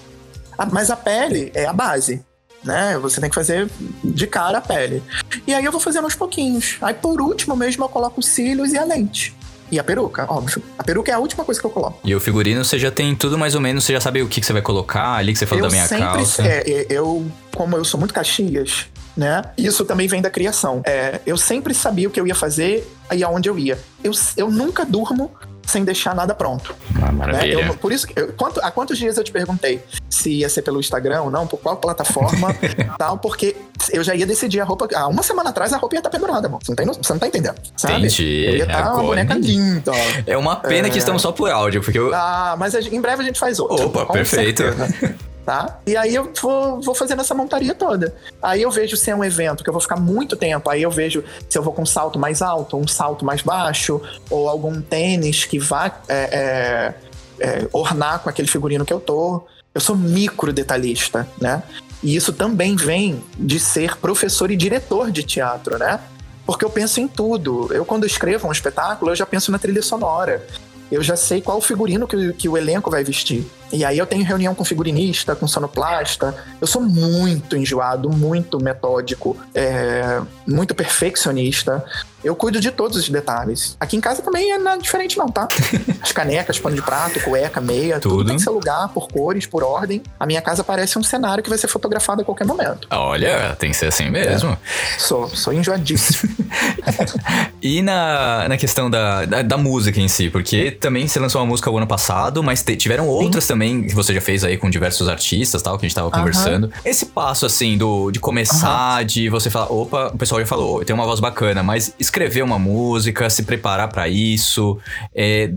Ah, 0.58 0.66
mas 0.66 0.90
a 0.90 0.96
pele 0.96 1.52
é 1.54 1.68
a 1.68 1.74
base, 1.74 2.26
né? 2.64 2.98
Você 3.00 3.22
tem 3.22 3.30
que 3.30 3.36
fazer 3.36 3.70
de 4.04 4.28
cara 4.28 4.58
a 4.58 4.62
pele. 4.62 5.02
E 5.46 5.54
aí 5.54 5.64
eu 5.64 5.72
vou 5.72 5.82
fazendo 5.82 6.06
aos 6.06 6.16
pouquinhos. 6.16 6.78
Aí, 6.82 6.94
por 6.94 7.22
último 7.22 7.56
mesmo, 7.56 7.84
eu 7.84 7.90
coloco 7.90 8.20
os 8.20 8.28
cílios 8.28 8.74
e 8.74 8.78
a 8.78 8.84
lente. 8.84 9.36
E 9.72 9.78
a 9.78 9.84
peruca, 9.84 10.26
óbvio. 10.28 10.64
A 10.78 10.84
peruca 10.84 11.12
é 11.12 11.16
a 11.16 11.20
última 11.20 11.46
coisa 11.46 11.60
que 11.60 11.66
eu 11.66 11.70
coloco. 11.70 12.00
E 12.04 12.16
o 12.16 12.20
figurino, 12.20 12.66
você 12.66 12.80
já 12.80 12.90
tem 12.90 13.16
tudo 13.16 13.38
mais 13.38 13.54
ou 13.54 13.62
menos, 13.62 13.84
você 13.84 13.94
já 13.94 14.02
sabe 14.02 14.22
o 14.22 14.28
que, 14.28 14.42
que 14.42 14.46
você 14.46 14.54
vai 14.54 14.64
colocar 14.64 15.14
ali, 15.14 15.32
que 15.32 15.40
você 15.40 15.46
falou 15.46 15.66
eu 15.66 15.70
da 15.70 15.76
minha 15.76 15.88
sempre, 15.88 16.06
calça. 16.06 16.44
é, 16.44 16.64
é, 16.68 16.88
eu, 16.90 17.26
como 17.56 17.78
eu 17.78 17.86
sou 17.86 18.00
muito 18.00 18.14
caxias, 18.14 18.88
né? 19.16 19.44
Isso 19.56 19.86
também 19.86 20.08
vem 20.08 20.22
da 20.22 20.30
criação. 20.30 20.82
É, 20.86 21.20
eu 21.26 21.38
sempre 21.38 21.74
sabia 21.76 22.08
o 22.08 22.12
que 22.12 22.20
eu 22.20 22.26
ia 22.26 22.34
fazer 22.34 22.90
e 23.14 23.24
aonde 23.24 23.48
eu 23.48 23.60
ia. 23.60 23.78
Eu, 24.04 24.12
eu 24.36 24.50
nunca 24.50 24.84
durmo 24.84 25.32
sem 25.66 25.84
deixar 25.84 26.16
nada 26.16 26.34
pronto. 26.34 26.76
Ah, 27.02 27.12
né? 27.12 27.48
Eu- 27.48 27.74
por 27.76 27.92
isso, 27.92 28.08
eu- 28.16 28.34
quanto, 28.34 28.60
há 28.64 28.72
quantos 28.72 28.98
dias 28.98 29.18
eu 29.18 29.24
te 29.24 29.32
perguntei 29.32 29.82
se 30.10 30.32
ia 30.40 30.50
ser 30.50 30.62
pelo 30.64 30.80
Instagram 30.80 31.22
ou 31.24 31.32
não, 31.32 31.46
por 31.48 31.60
qual 31.60 31.78
plataforma, 31.78 32.56
tal, 32.98 33.18
porque 33.18 33.56
eu 33.92 34.04
já 34.04 34.14
ia 34.16 34.26
decidir 34.26 34.60
a 34.60 34.64
roupa. 34.64 34.88
Há 34.94 35.08
uma 35.08 35.24
semana 35.24 35.50
atrás 35.52 35.72
a 35.74 35.78
roupa 35.78 35.96
ia 35.96 36.00
estar 36.00 36.10
pendurada, 36.10 36.48
amor. 36.48 36.60
Você 36.64 36.72
não, 36.72 36.76
tem, 36.76 36.86
você 36.86 37.14
não 37.14 37.20
tá 37.20 37.28
entendendo. 37.28 37.56
Sabe? 37.78 38.00
Entendi. 38.00 38.46
Eu 38.46 38.56
ia 38.58 38.64
estar 38.64 38.80
uma 38.82 38.90
Agora 38.90 39.04
boneca 39.08 39.34
linda. 39.36 39.92
É 40.26 40.38
uma 40.38 40.56
pena 40.58 40.90
que 40.90 40.98
estamos 40.98 41.22
só 41.22 41.32
por 41.32 41.50
áudio, 41.52 41.82
porque 41.82 41.98
eu. 42.00 42.14
Ah, 42.14 42.56
mas 42.58 42.74
gente- 42.74 42.96
em 42.96 43.02
breve 43.02 43.22
a 43.22 43.26
gente 43.26 43.40
faz 43.40 43.60
outro. 43.60 43.86
Opa, 43.88 44.06
perfeito. 44.12 44.64
certeza. 44.64 45.16
Tá? 45.50 45.80
E 45.88 45.98
aí 45.98 46.14
eu 46.14 46.32
vou, 46.40 46.80
vou 46.80 46.94
fazendo 46.94 47.22
essa 47.22 47.34
montaria 47.34 47.74
toda. 47.74 48.14
Aí 48.40 48.62
eu 48.62 48.70
vejo 48.70 48.96
se 48.96 49.10
é 49.10 49.16
um 49.16 49.24
evento 49.24 49.64
que 49.64 49.70
eu 49.72 49.74
vou 49.74 49.82
ficar 49.82 49.96
muito 49.96 50.36
tempo. 50.36 50.70
Aí 50.70 50.84
eu 50.84 50.92
vejo 50.92 51.24
se 51.50 51.58
eu 51.58 51.64
vou 51.64 51.74
com 51.74 51.82
um 51.82 51.88
salto 51.88 52.20
mais 52.20 52.44
alto, 52.44 52.78
um 52.78 52.88
salto 52.88 53.26
mais 53.26 53.42
baixo, 53.42 54.00
ou 54.30 54.48
algum 54.48 54.80
tênis 54.80 55.46
que 55.46 55.58
vá 55.58 55.92
é, 56.08 56.14
é, 56.14 56.94
é, 57.40 57.68
ornar 57.74 58.20
com 58.20 58.30
aquele 58.30 58.48
figurino 58.48 58.86
que 58.86 58.94
eu 58.94 59.00
tô. 59.00 59.42
Eu 59.74 59.82
sou 59.82 59.96
micro 59.96 60.54
detalhista, 60.54 61.28
né? 61.42 61.64
E 62.04 62.16
isso 62.16 62.32
também 62.32 62.76
vem 62.76 63.20
de 63.36 63.60
ser 63.60 63.98
professor 63.98 64.52
e 64.52 64.56
diretor 64.56 65.10
de 65.10 65.24
teatro, 65.24 65.80
né? 65.80 66.00
Porque 66.46 66.64
eu 66.64 66.70
penso 66.70 67.02
em 67.02 67.08
tudo. 67.08 67.74
Eu, 67.74 67.84
quando 67.86 68.06
escrevo 68.06 68.48
um 68.48 68.52
espetáculo, 68.52 69.10
eu 69.10 69.16
já 69.16 69.26
penso 69.26 69.52
na 69.52 69.58
trilha 69.58 69.82
sonora. 69.82 70.46
Eu 70.92 71.02
já 71.02 71.16
sei 71.16 71.42
qual 71.42 71.58
o 71.58 71.62
figurino 71.62 72.08
que, 72.08 72.34
que 72.34 72.48
o 72.48 72.56
elenco 72.56 72.92
vai 72.92 73.04
vestir. 73.04 73.48
E 73.72 73.86
aí 73.86 73.98
eu 73.98 74.06
tenho 74.06 74.24
reunião 74.26 74.56
com 74.56 74.64
figurinista, 74.66 75.36
com 75.36 75.48
sonoplasta. 75.48 76.36
Eu 76.60 76.68
sou 76.68 76.82
muito 76.82 77.56
enjoado, 77.56 78.10
muito 78.10 78.62
metódico, 78.62 79.38
é, 79.54 80.22
muito 80.48 80.74
perfeccionista. 80.74 81.84
Eu 82.24 82.36
cuido 82.36 82.60
de 82.60 82.72
todos 82.72 82.98
os 82.98 83.08
detalhes. 83.10 83.76
Aqui 83.80 83.96
em 83.98 84.02
casa 84.02 84.22
também 84.22 84.52
é 84.52 84.58
nada 84.58 84.82
diferente, 84.82 85.18
não, 85.18 85.28
tá? 85.28 85.48
As 86.02 86.12
canecas, 86.12 86.60
pano 86.60 86.76
de 86.76 86.82
prato, 86.82 87.20
cueca, 87.22 87.62
meia, 87.62 88.00
tudo, 88.00 88.18
Tudo. 88.18 88.28
tem 88.30 88.40
seu 88.40 88.54
lugar, 88.54 88.90
por 88.90 89.08
cores, 89.08 89.46
por 89.46 89.64
ordem. 89.64 90.02
A 90.20 90.26
minha 90.26 90.42
casa 90.42 90.64
parece 90.64 90.98
um 91.00 91.04
cenário 91.04 91.44
que 91.44 91.50
vai 91.50 91.58
ser 91.58 91.68
fotografado 91.68 92.22
a 92.22 92.26
qualquer 92.26 92.46
momento. 92.46 92.88
Olha, 92.92 93.56
tem 93.60 93.72
que 93.72 93.78
ser 93.78 93.88
assim 93.88 94.10
mesmo. 94.10 94.58
Sou, 94.98 95.28
sou 95.30 95.54
enjoadíssimo. 95.54 96.34
E 97.62 97.82
na, 97.82 98.48
na 98.48 98.56
questão 98.58 98.90
da, 98.90 99.26
da, 99.26 99.42
da 99.42 99.58
música 99.58 100.00
em 100.00 100.08
si, 100.08 100.30
porque 100.30 100.72
também 100.72 101.06
você 101.08 101.20
lançou 101.20 101.42
uma 101.42 101.48
música 101.48 101.70
o 101.70 101.76
ano 101.78 101.86
passado, 101.86 102.42
mas 102.42 102.64
te- 102.64 102.78
tiveram 102.78 103.06
outras 103.06 103.46
também 103.46 103.84
que 103.86 103.94
você 103.94 104.14
já 104.14 104.22
fez 104.22 104.46
aí 104.46 104.56
com 104.58 104.70
diversos 104.70 105.10
artistas 105.10 105.62
tal, 105.62 105.78
que 105.78 105.86
a 105.86 105.90
gente 105.90 105.96
tava 105.96 106.10
conversando. 106.10 106.72
Esse 106.86 107.08
passo, 107.08 107.46
assim, 107.46 107.78
do, 107.78 108.12
de 108.12 108.20
começar, 108.20 109.04
de 109.04 109.28
você 109.28 109.50
falar, 109.50 109.72
opa, 109.74 110.08
o 110.14 110.18
pessoal 110.18 110.40
já 110.40 110.48
falou, 110.48 110.86
tem 110.86 110.94
uma 110.96 111.06
voz 111.06 111.20
bacana, 111.20 111.62
mas 111.62 111.94
escrever 112.10 112.42
uma 112.44 112.58
música, 112.60 113.30
se 113.30 113.44
preparar 113.44 113.88
pra 113.90 114.08
isso, 114.08 114.78
é. 115.16 115.52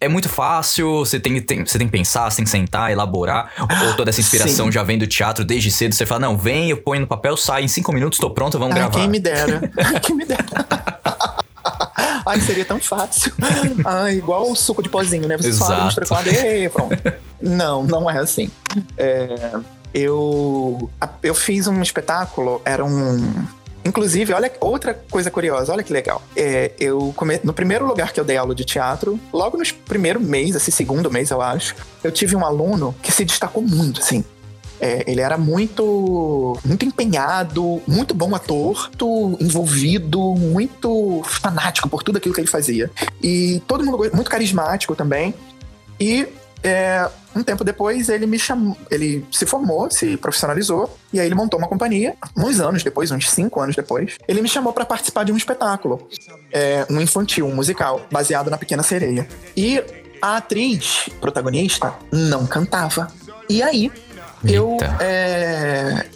É 0.00 0.08
muito 0.08 0.28
fácil, 0.28 0.98
você 1.04 1.18
tem, 1.18 1.40
tem- 1.42 1.66
você 1.66 1.76
tem 1.76 1.88
que 1.88 1.90
pensar, 1.92 2.30
você 2.30 2.36
tem 2.36 2.44
que 2.44 2.50
sentar, 2.52 2.92
elaborar, 2.92 3.50
ou 3.84 3.96
toda 3.96 4.10
essa 4.10 4.20
inspiração 4.20 4.66
Sim. 4.66 4.70
já 4.72 4.84
vem 4.84 4.96
do 4.96 5.08
teatro 5.08 5.44
desde 5.44 5.72
cedo, 5.72 5.92
você 5.92 6.06
fala, 6.06 6.20
não, 6.20 6.38
vem, 6.38 6.70
eu 6.70 6.76
ponho 6.76 7.00
no 7.00 7.06
papel, 7.08 7.36
sai 7.36 7.64
em 7.64 7.68
cinco 7.68 7.92
minutos, 7.92 8.16
tô 8.20 8.30
pronto, 8.30 8.56
vamos 8.60 8.76
Ai, 8.76 8.82
gravar. 8.82 9.00
quem 9.00 9.08
me 9.08 9.18
dera. 9.18 9.60
Ai, 9.76 9.98
quem 9.98 10.14
me 10.14 10.24
dera. 10.24 10.44
Ai, 12.24 12.40
seria 12.40 12.64
tão 12.64 12.78
fácil. 12.78 13.32
Ai, 13.84 14.14
igual 14.18 14.48
o 14.48 14.54
suco 14.54 14.84
de 14.84 14.88
pozinho, 14.88 15.26
né? 15.26 15.36
Você 15.36 15.52
só 15.52 15.64
abre 15.64 15.74
Exato. 15.74 15.86
mistura 15.86 16.06
com 16.06 16.14
água 16.14 16.32
e 16.32 16.68
pronto. 16.68 16.96
Não, 17.42 17.82
não 17.82 18.08
é 18.08 18.18
assim. 18.18 18.48
É, 18.96 19.50
eu, 19.92 20.88
eu 21.24 21.34
fiz 21.34 21.66
um 21.66 21.82
espetáculo, 21.82 22.62
era 22.64 22.84
um... 22.84 23.46
Inclusive, 23.88 24.34
olha 24.34 24.52
outra 24.60 24.92
coisa 25.10 25.30
curiosa, 25.30 25.72
olha 25.72 25.82
que 25.82 25.92
legal. 25.92 26.22
É, 26.36 26.72
eu 26.78 27.12
come... 27.16 27.40
No 27.42 27.54
primeiro 27.54 27.86
lugar 27.86 28.12
que 28.12 28.20
eu 28.20 28.24
dei 28.24 28.36
aula 28.36 28.54
de 28.54 28.62
teatro, 28.62 29.18
logo 29.32 29.56
no 29.56 29.64
primeiro 29.86 30.20
mês, 30.20 30.54
esse 30.54 30.70
segundo 30.70 31.10
mês, 31.10 31.30
eu 31.30 31.40
acho, 31.40 31.74
eu 32.04 32.12
tive 32.12 32.36
um 32.36 32.44
aluno 32.44 32.94
que 33.02 33.10
se 33.10 33.24
destacou 33.24 33.62
muito, 33.62 34.00
assim. 34.00 34.22
É, 34.78 35.10
ele 35.10 35.22
era 35.22 35.38
muito, 35.38 36.56
muito 36.64 36.84
empenhado, 36.84 37.82
muito 37.86 38.14
bom 38.14 38.34
ator, 38.34 38.90
muito 39.00 39.42
envolvido, 39.42 40.20
muito 40.34 41.22
fanático 41.24 41.88
por 41.88 42.02
tudo 42.02 42.18
aquilo 42.18 42.34
que 42.34 42.42
ele 42.42 42.48
fazia. 42.48 42.90
E 43.22 43.62
todo 43.66 43.84
mundo 43.84 43.98
muito 44.12 44.30
carismático 44.30 44.94
também. 44.94 45.34
E 45.98 46.28
é, 46.62 47.08
um 47.34 47.42
tempo 47.42 47.62
depois 47.62 48.08
ele 48.08 48.26
me 48.26 48.38
chamou, 48.38 48.76
ele 48.90 49.24
se 49.30 49.46
formou, 49.46 49.90
se 49.90 50.16
profissionalizou, 50.16 50.98
e 51.12 51.20
aí 51.20 51.26
ele 51.26 51.34
montou 51.34 51.58
uma 51.58 51.68
companhia. 51.68 52.16
Uns 52.36 52.60
anos 52.60 52.82
depois, 52.82 53.10
uns 53.10 53.30
cinco 53.30 53.60
anos 53.60 53.76
depois, 53.76 54.16
ele 54.26 54.42
me 54.42 54.48
chamou 54.48 54.72
para 54.72 54.84
participar 54.84 55.24
de 55.24 55.32
um 55.32 55.36
espetáculo, 55.36 56.08
é, 56.52 56.86
um 56.90 57.00
infantil, 57.00 57.46
um 57.46 57.54
musical, 57.54 58.00
baseado 58.10 58.50
na 58.50 58.58
Pequena 58.58 58.82
Sereia. 58.82 59.26
E 59.56 59.82
a 60.20 60.38
atriz 60.38 61.08
protagonista 61.20 61.94
não 62.10 62.46
cantava. 62.46 63.08
E 63.48 63.62
aí 63.62 63.90
eu, 64.44 64.76
é, 65.00 66.06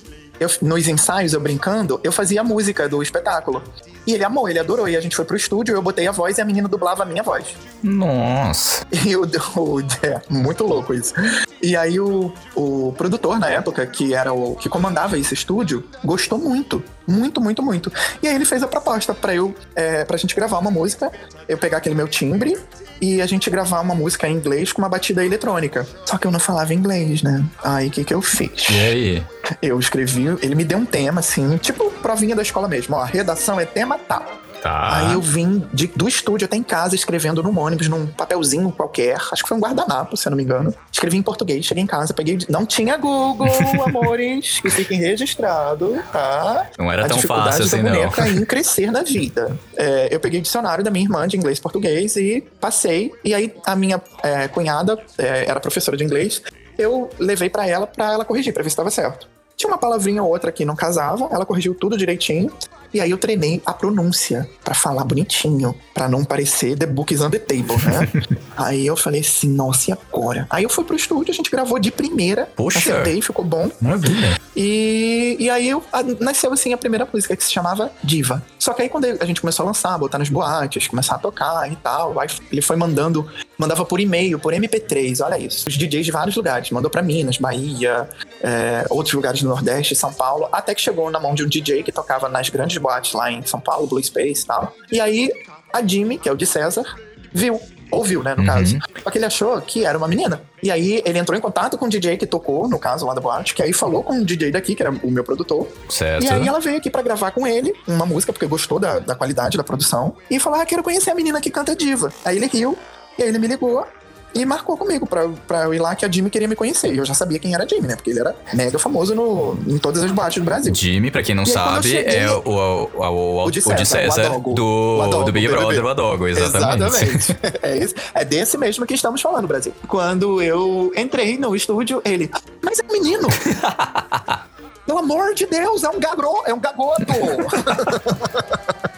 eu 0.43 0.51
nos 0.63 0.87
ensaios, 0.89 1.33
eu 1.33 1.41
brincando, 1.41 2.01
eu 2.05 2.13
fazia 2.13 2.41
a 2.41 2.45
música 2.45 2.89
do 2.89 3.03
espetáculo. 3.03 3.63
E 4.07 4.13
ele 4.15 4.25
amou, 4.25 4.49
ele 4.49 4.59
adorou. 4.59 4.89
E 4.89 4.97
a 4.97 5.01
gente 5.01 5.15
foi 5.15 5.25
pro 5.25 5.37
estúdio, 5.37 5.75
eu 5.75 5.81
botei 5.83 6.07
a 6.09 6.13
voz 6.13 6.37
e 6.37 6.41
a 6.41 6.45
menina 6.45 6.67
dublava 6.69 7.05
a 7.05 7.07
minha 7.07 7.23
voz. 7.23 7.47
Nossa. 7.83 8.83
E 9.07 9.17
o, 9.17 9.23
o- 9.57 9.81
é, 10.03 10.21
muito 10.29 10.65
louco 10.65 10.95
isso. 10.95 11.13
E 11.61 11.77
aí 11.77 11.99
o, 11.99 12.33
o 12.55 12.95
produtor 12.97 13.39
na 13.39 13.49
época, 13.49 13.85
que 13.87 14.15
era 14.15 14.33
o 14.33 14.55
que 14.55 14.69
comandava 14.69 15.19
esse 15.19 15.35
estúdio, 15.35 15.83
gostou 16.05 16.39
muito. 16.39 16.83
Muito, 17.07 17.41
muito, 17.41 17.63
muito. 17.63 17.93
E 18.23 18.29
aí 18.29 18.35
ele 18.35 18.45
fez 18.45 18.63
a 18.63 18.69
proposta 18.69 19.13
pra 19.13 19.35
eu, 19.35 19.55
é, 19.75 20.05
pra 20.05 20.17
gente 20.17 20.35
gravar 20.37 20.59
uma 20.59 20.71
música, 20.71 21.11
eu 21.49 21.59
pegar 21.59 21.79
aquele 21.79 21.95
meu 21.97 22.07
timbre 22.07 22.57
e 23.03 23.21
a 23.21 23.27
gente 23.27 23.51
gravar 23.51 23.81
uma 23.81 23.95
música 23.95 24.29
em 24.29 24.37
inglês 24.37 24.73
com 24.73 24.81
uma 24.81 24.89
batida 24.89 25.25
eletrônica. 25.25 25.85
Só 26.07 26.17
que 26.17 26.27
eu 26.27 26.31
não 26.31 26.39
falava 26.39 26.73
inglês, 26.73 27.23
né? 27.23 27.45
Aí 27.63 27.89
o 27.89 27.91
que 27.91 28.05
que 28.05 28.15
eu 28.15 28.23
fiz? 28.23 28.71
E 28.71 28.79
aí? 28.79 29.27
Eu 29.61 29.81
escrevi, 29.81 30.27
ele 30.41 30.55
me 30.55 30.65
deu 30.65 30.79
um 30.79 30.87
tema 30.87 31.19
assim, 31.19 31.57
tipo 31.57 31.91
provinha 32.01 32.37
da 32.37 32.43
escola 32.43 32.69
mesmo. 32.69 32.95
Ó, 32.95 33.01
a 33.01 33.07
redação 33.07 33.59
é 33.59 33.67
tema 33.67 33.99
tal. 33.99 34.21
Tá. 34.21 34.42
Aí 34.65 35.13
eu 35.15 35.21
vim 35.21 35.67
de- 35.73 35.89
do 35.89 36.09
estúdio 36.09 36.45
até 36.45 36.57
em 36.57 36.63
casa 36.63 36.95
escrevendo 36.95 37.43
num 37.43 37.59
ônibus, 37.59 37.89
num 37.89 38.07
papelzinho 38.07 38.71
qualquer. 38.73 39.17
Acho 39.33 39.43
que 39.43 39.49
foi 39.49 39.57
um 39.57 39.61
guardanapo, 39.61 40.17
se 40.17 40.27
eu 40.27 40.31
não 40.31 40.37
me 40.37 40.43
engano. 40.45 40.75
Escrevi 40.91 41.17
em 41.17 41.23
português, 41.23 41.65
cheguei 41.65 41.83
em 41.83 41.87
casa, 41.87 42.15
peguei. 42.15 42.39
Não 42.49 42.65
tinha 42.65 42.97
Google, 42.97 43.47
amores, 43.87 44.61
que 44.61 44.71
fiquem 44.71 44.99
registrado, 44.99 45.99
tá? 46.13 46.67
Não 46.79 46.91
era 46.91 47.05
a 47.05 47.09
tão 47.09 47.17
dificuldade 47.17 47.57
fácil 47.59 47.71
da 47.71 47.77
assim, 47.77 47.83
não. 47.83 47.93
boneca 48.11 48.29
em 48.29 48.45
crescer 48.45 48.91
na 48.93 49.03
vida. 49.03 49.57
É, 49.77 50.09
eu 50.15 50.21
peguei 50.21 50.41
o 50.41 50.43
dicionário 50.43 50.85
da 50.85 50.91
minha 50.91 51.05
irmã 51.05 51.27
de 51.27 51.37
inglês 51.37 51.59
e 51.59 51.61
português 51.63 52.17
e 52.17 52.41
passei. 52.61 53.13
E 53.25 53.35
aí 53.35 53.55
a 53.67 53.75
minha 53.75 54.01
é, 54.23 54.49
cunhada 54.49 54.99
é, 55.19 55.47
era 55.49 55.59
professora 55.61 55.97
de 55.97 56.05
inglês. 56.05 56.43
Eu 56.79 57.11
levei 57.19 57.51
pra 57.51 57.67
ela 57.67 57.87
pra 57.87 58.13
ela 58.13 58.25
corrigir, 58.25 58.53
pra 58.53 58.63
ver 58.63 58.71
se 58.71 58.75
estava 58.75 58.91
certo. 58.91 59.29
Tinha 59.57 59.71
uma 59.71 59.79
palavrinha 59.79 60.23
ou 60.23 60.31
outra 60.31 60.51
que 60.51 60.65
não 60.65 60.75
casava, 60.75 61.29
ela 61.31 61.45
corrigiu 61.45 61.75
tudo 61.75 61.97
direitinho. 61.97 62.51
E 62.93 63.01
aí 63.01 63.11
eu 63.11 63.19
treinei 63.19 63.61
a 63.65 63.73
pronúncia 63.73 64.49
pra 64.65 64.75
falar 64.75 65.05
bonitinho, 65.05 65.75
pra 65.95 66.09
não 66.09 66.25
parecer 66.25 66.77
The 66.77 66.87
Book 66.87 67.13
is 67.15 67.21
on 67.21 67.31
the 67.31 67.39
Table, 67.39 67.77
né? 67.85 68.09
aí 68.57 68.87
eu 68.87 68.97
falei 68.97 69.21
assim, 69.21 69.49
nossa, 69.49 69.91
e 69.91 69.93
agora? 69.93 70.47
Aí 70.51 70.63
eu 70.65 70.69
fui 70.71 70.85
pro 70.85 70.95
estúdio, 70.97 71.33
a 71.33 71.35
gente 71.35 71.51
gravou 71.51 71.79
de 71.79 71.91
primeira, 71.91 72.49
Poxa. 72.57 72.79
acertei, 72.79 73.21
ficou 73.23 73.45
bom. 73.45 73.71
Maravilha. 73.81 74.39
E, 74.55 75.37
e 75.41 75.49
aí 75.51 75.69
eu, 75.69 75.83
a- 75.93 76.03
nasceu 76.21 76.53
assim 76.53 76.73
a 76.73 76.77
primeira 76.79 77.09
música 77.13 77.35
que 77.37 77.43
se 77.43 77.51
chamava 77.53 77.91
Diva. 78.05 78.43
Só 78.59 78.73
que 78.75 78.83
aí 78.83 78.89
quando 78.89 79.07
a 79.07 79.25
gente 79.25 79.41
começou 79.41 79.65
a 79.65 79.67
lançar, 79.69 79.97
botar 79.99 80.19
nas 80.19 80.29
boates, 80.29 80.87
começar 80.89 81.15
a 81.15 81.19
tocar 81.19 81.71
e 81.73 81.77
tal, 81.77 82.19
aí 82.21 82.29
ele 82.51 82.61
foi 82.63 82.77
mandando, 82.77 83.27
mandava 83.59 83.85
por 83.85 84.01
e-mail, 84.01 84.39
por 84.39 84.53
MP3, 84.53 85.25
olha 85.25 85.39
isso. 85.39 85.69
Os 85.69 85.75
DJs 85.77 86.05
de 86.07 86.13
vários 86.13 86.37
lugares, 86.37 86.71
mandou 86.71 86.91
pra 86.91 87.03
Minas, 87.03 87.39
Bahia, 87.39 88.09
é, 88.43 88.85
outros 88.91 89.15
lugares 89.15 89.43
do 89.43 89.49
Nordeste, 89.49 89.97
São 89.97 90.13
Paulo, 90.13 90.49
até 90.53 90.75
que 90.75 90.81
chegou 90.81 91.11
na 91.11 91.19
mão 91.19 91.35
de 91.35 91.45
um 91.45 91.49
DJ 91.49 91.83
que 91.83 91.91
tocava 91.93 92.29
nas 92.29 92.49
grandes 92.51 92.77
boates 92.83 93.13
lá 93.15 93.31
em 93.33 93.45
São 93.47 93.61
Paulo, 93.61 93.87
Blue 93.87 94.03
Space 94.03 94.43
e 94.43 94.47
tal. 94.47 94.75
E 94.91 95.01
aí 95.01 95.31
a 95.73 95.81
Jimmy, 95.87 96.19
que 96.19 96.29
é 96.29 96.33
o 96.33 96.37
de 96.37 96.45
César, 96.47 96.85
viu. 97.33 97.61
Ouviu, 97.91 98.23
né, 98.23 98.35
no 98.35 98.41
Uhum. 98.41 98.47
caso. 98.47 98.79
Só 99.05 99.11
que 99.11 99.19
ele 99.19 99.27
achou 99.27 99.61
que 99.61 99.85
era 99.85 99.99
uma 99.99 100.09
menina. 100.09 100.41
E 100.63 100.71
aí 100.71 101.03
ele 101.05 101.19
entrou 101.19 101.37
em 101.37 101.43
contato 101.43 101.77
com 101.77 101.85
o 101.85 101.89
DJ 101.91 102.17
que 102.17 102.27
tocou, 102.27 102.67
no 102.67 102.79
caso, 102.79 103.05
lá 103.05 103.13
da 103.13 103.21
boate, 103.21 103.55
que 103.55 103.63
aí 103.63 103.71
falou 103.71 104.03
com 104.03 104.15
o 104.19 104.25
DJ 104.25 104.51
daqui, 104.51 104.75
que 104.75 104.83
era 104.83 104.91
o 104.91 105.11
meu 105.11 105.23
produtor. 105.23 105.69
Certo. 105.91 106.25
E 106.25 106.29
aí 106.31 106.49
ela 106.49 106.59
veio 106.59 106.79
aqui 106.79 106.89
pra 106.89 107.03
gravar 107.03 107.33
com 107.33 107.47
ele 107.47 107.75
uma 107.87 108.07
música, 108.07 108.33
porque 108.33 108.47
gostou 108.47 108.79
da, 108.79 108.99
da 108.99 109.15
qualidade 109.15 109.59
da 109.59 109.63
produção. 109.65 110.17
E 110.31 110.39
falou: 110.41 110.59
Ah, 110.59 110.65
quero 110.65 110.83
conhecer 110.83 111.11
a 111.11 111.15
menina 111.15 111.39
que 111.39 111.51
canta 111.51 111.77
diva. 111.77 112.11
Aí 112.25 112.39
ele 112.39 112.47
riu, 112.47 112.79
e 113.19 113.23
aí 113.25 113.29
ele 113.29 113.39
me 113.39 113.47
ligou. 113.47 113.87
E 114.35 114.45
marcou 114.47 114.77
comigo 114.79 115.07
pra, 115.07 115.29
pra 115.47 115.63
eu 115.65 115.75
ir 115.75 115.79
lá 115.79 115.95
que 115.95 116.05
a 116.07 116.11
Jimmy 116.11 116.31
queria 116.31 116.49
me 116.49 116.57
conhecer. 116.57 116.93
E 116.93 116.97
eu 116.99 117.05
já 117.05 117.13
sabia 117.13 117.39
quem 117.39 117.55
era 117.55 117.65
a 117.65 117.67
Jimmy, 117.67 117.87
né? 117.89 117.97
Porque 117.97 118.11
ele 118.11 118.21
era 118.21 118.35
mega 118.55 118.79
famoso 118.79 119.15
no, 119.15 119.59
em 119.67 119.77
todas 119.79 120.03
as 120.03 120.11
boates 120.11 120.39
do 120.43 120.45
Brasil. 120.45 120.75
Jimmy, 120.75 121.11
pra 121.11 121.23
quem 121.23 121.35
não 121.35 121.43
E 121.43 121.47
sabe, 121.47 121.89
cheguei- 121.91 122.17
é 122.17 122.31
o, 122.31 122.41
o, 122.49 122.91
o, 122.95 123.03
o, 123.03 123.45
O 123.45 123.51
de 123.51 123.59
o 123.59 123.63
César, 123.63 123.75
de 123.77 123.87
César 123.89 124.33
o 124.33 124.55
do, 124.55 124.65
O 124.65 125.23
do 125.25 125.33
Big. 125.33 125.49
Brother, 125.49 125.85
o 125.85 125.89
Adogo, 125.89 126.27
exatamente. 126.29 126.83
Exatamente. 126.83 127.37
é, 127.63 127.79
isso. 127.79 127.95
é 128.15 128.25
desse 128.25 128.57
mesmo 128.57 128.87
que 128.87 128.95
estamos 128.95 129.21
falando, 129.21 129.47
Brasil. 129.47 129.73
Quando 129.87 130.41
eu 130.41 130.93
entrei 130.97 131.37
no 131.37 131.55
estúdio, 131.55 132.01
ele. 132.05 132.31
Mas 132.63 132.79
é 132.79 132.85
menino! 132.91 133.29
Pelo 134.87 134.99
amor 134.99 135.35
de 135.35 135.47
Deus, 135.47 135.85
é 135.85 135.89
um 135.89 136.01
gagro, 136.01 136.43
é 136.45 136.53
um 136.53 136.61
gagoto! 136.61 137.07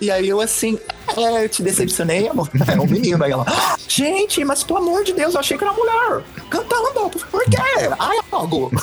e 0.00 0.10
aí 0.10 0.28
eu 0.28 0.40
assim, 0.40 0.78
é, 1.16 1.44
eu 1.44 1.48
te 1.48 1.62
decepcionei, 1.62 2.28
amor. 2.28 2.50
É 2.66 2.80
um 2.80 2.86
menino. 2.86 3.22
Aí 3.22 3.30
ela, 3.30 3.46
gente, 3.88 4.44
mas 4.44 4.64
pelo 4.64 4.78
amor 4.78 5.04
de 5.04 5.12
Deus, 5.12 5.34
eu 5.34 5.40
achei 5.40 5.56
que 5.56 5.64
era 5.64 5.72
uma 5.72 5.78
mulher. 5.78 6.24
Cantando, 6.50 7.10
por 7.30 7.44
quê? 7.44 7.56
Ai, 7.98 8.18
algo. 8.30 8.70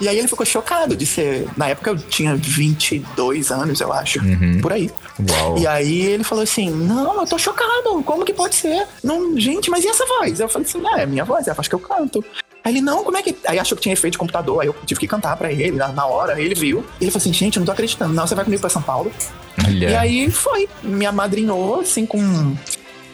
E 0.00 0.08
aí 0.08 0.16
ele 0.16 0.28
ficou 0.28 0.46
chocado 0.46 0.96
de 0.96 1.04
ser. 1.04 1.48
Na 1.56 1.68
época 1.68 1.90
eu 1.90 1.98
tinha 1.98 2.36
22 2.36 3.50
anos, 3.50 3.80
eu 3.80 3.92
acho. 3.92 4.20
Por 4.62 4.72
aí. 4.72 4.88
Uau. 5.28 5.58
E 5.58 5.66
aí 5.66 6.02
ele 6.02 6.22
falou 6.22 6.44
assim: 6.44 6.70
Não, 6.70 7.20
eu 7.20 7.26
tô 7.26 7.36
chocado. 7.36 8.00
Como 8.04 8.24
que 8.24 8.32
pode 8.32 8.54
ser? 8.54 8.86
Não, 9.02 9.36
gente, 9.38 9.68
mas 9.68 9.84
e 9.84 9.88
essa 9.88 10.06
voz? 10.06 10.38
Eu 10.38 10.48
falei 10.48 10.68
assim: 10.68 10.80
Ah, 10.86 11.00
é 11.00 11.06
minha 11.06 11.24
voz, 11.24 11.48
é 11.48 11.50
a 11.50 11.54
voz 11.54 11.66
que 11.66 11.74
eu 11.74 11.80
canto. 11.80 12.24
Aí 12.64 12.72
ele, 12.72 12.80
não, 12.80 13.04
como 13.04 13.16
é 13.16 13.22
que. 13.22 13.36
Aí 13.46 13.58
achou 13.58 13.76
que 13.76 13.82
tinha 13.82 13.92
efeito 13.92 14.12
de 14.12 14.18
computador, 14.18 14.60
aí 14.60 14.66
eu 14.66 14.74
tive 14.84 15.00
que 15.00 15.08
cantar 15.08 15.36
pra 15.36 15.50
ele 15.52 15.72
na, 15.72 15.88
na 15.88 16.06
hora, 16.06 16.34
aí 16.34 16.44
ele 16.44 16.54
viu. 16.54 16.84
E 17.00 17.04
ele 17.04 17.10
falou 17.10 17.22
assim: 17.22 17.32
gente, 17.32 17.56
eu 17.56 17.60
não 17.60 17.66
tô 17.66 17.72
acreditando. 17.72 18.12
Não, 18.12 18.26
você 18.26 18.34
vai 18.34 18.44
comigo 18.44 18.60
pra 18.60 18.70
São 18.70 18.82
Paulo. 18.82 19.10
Olha. 19.66 19.90
E 19.90 19.94
aí 19.94 20.30
foi, 20.30 20.68
me 20.82 21.06
amadrinhou, 21.06 21.80
assim, 21.80 22.04
com. 22.06 22.56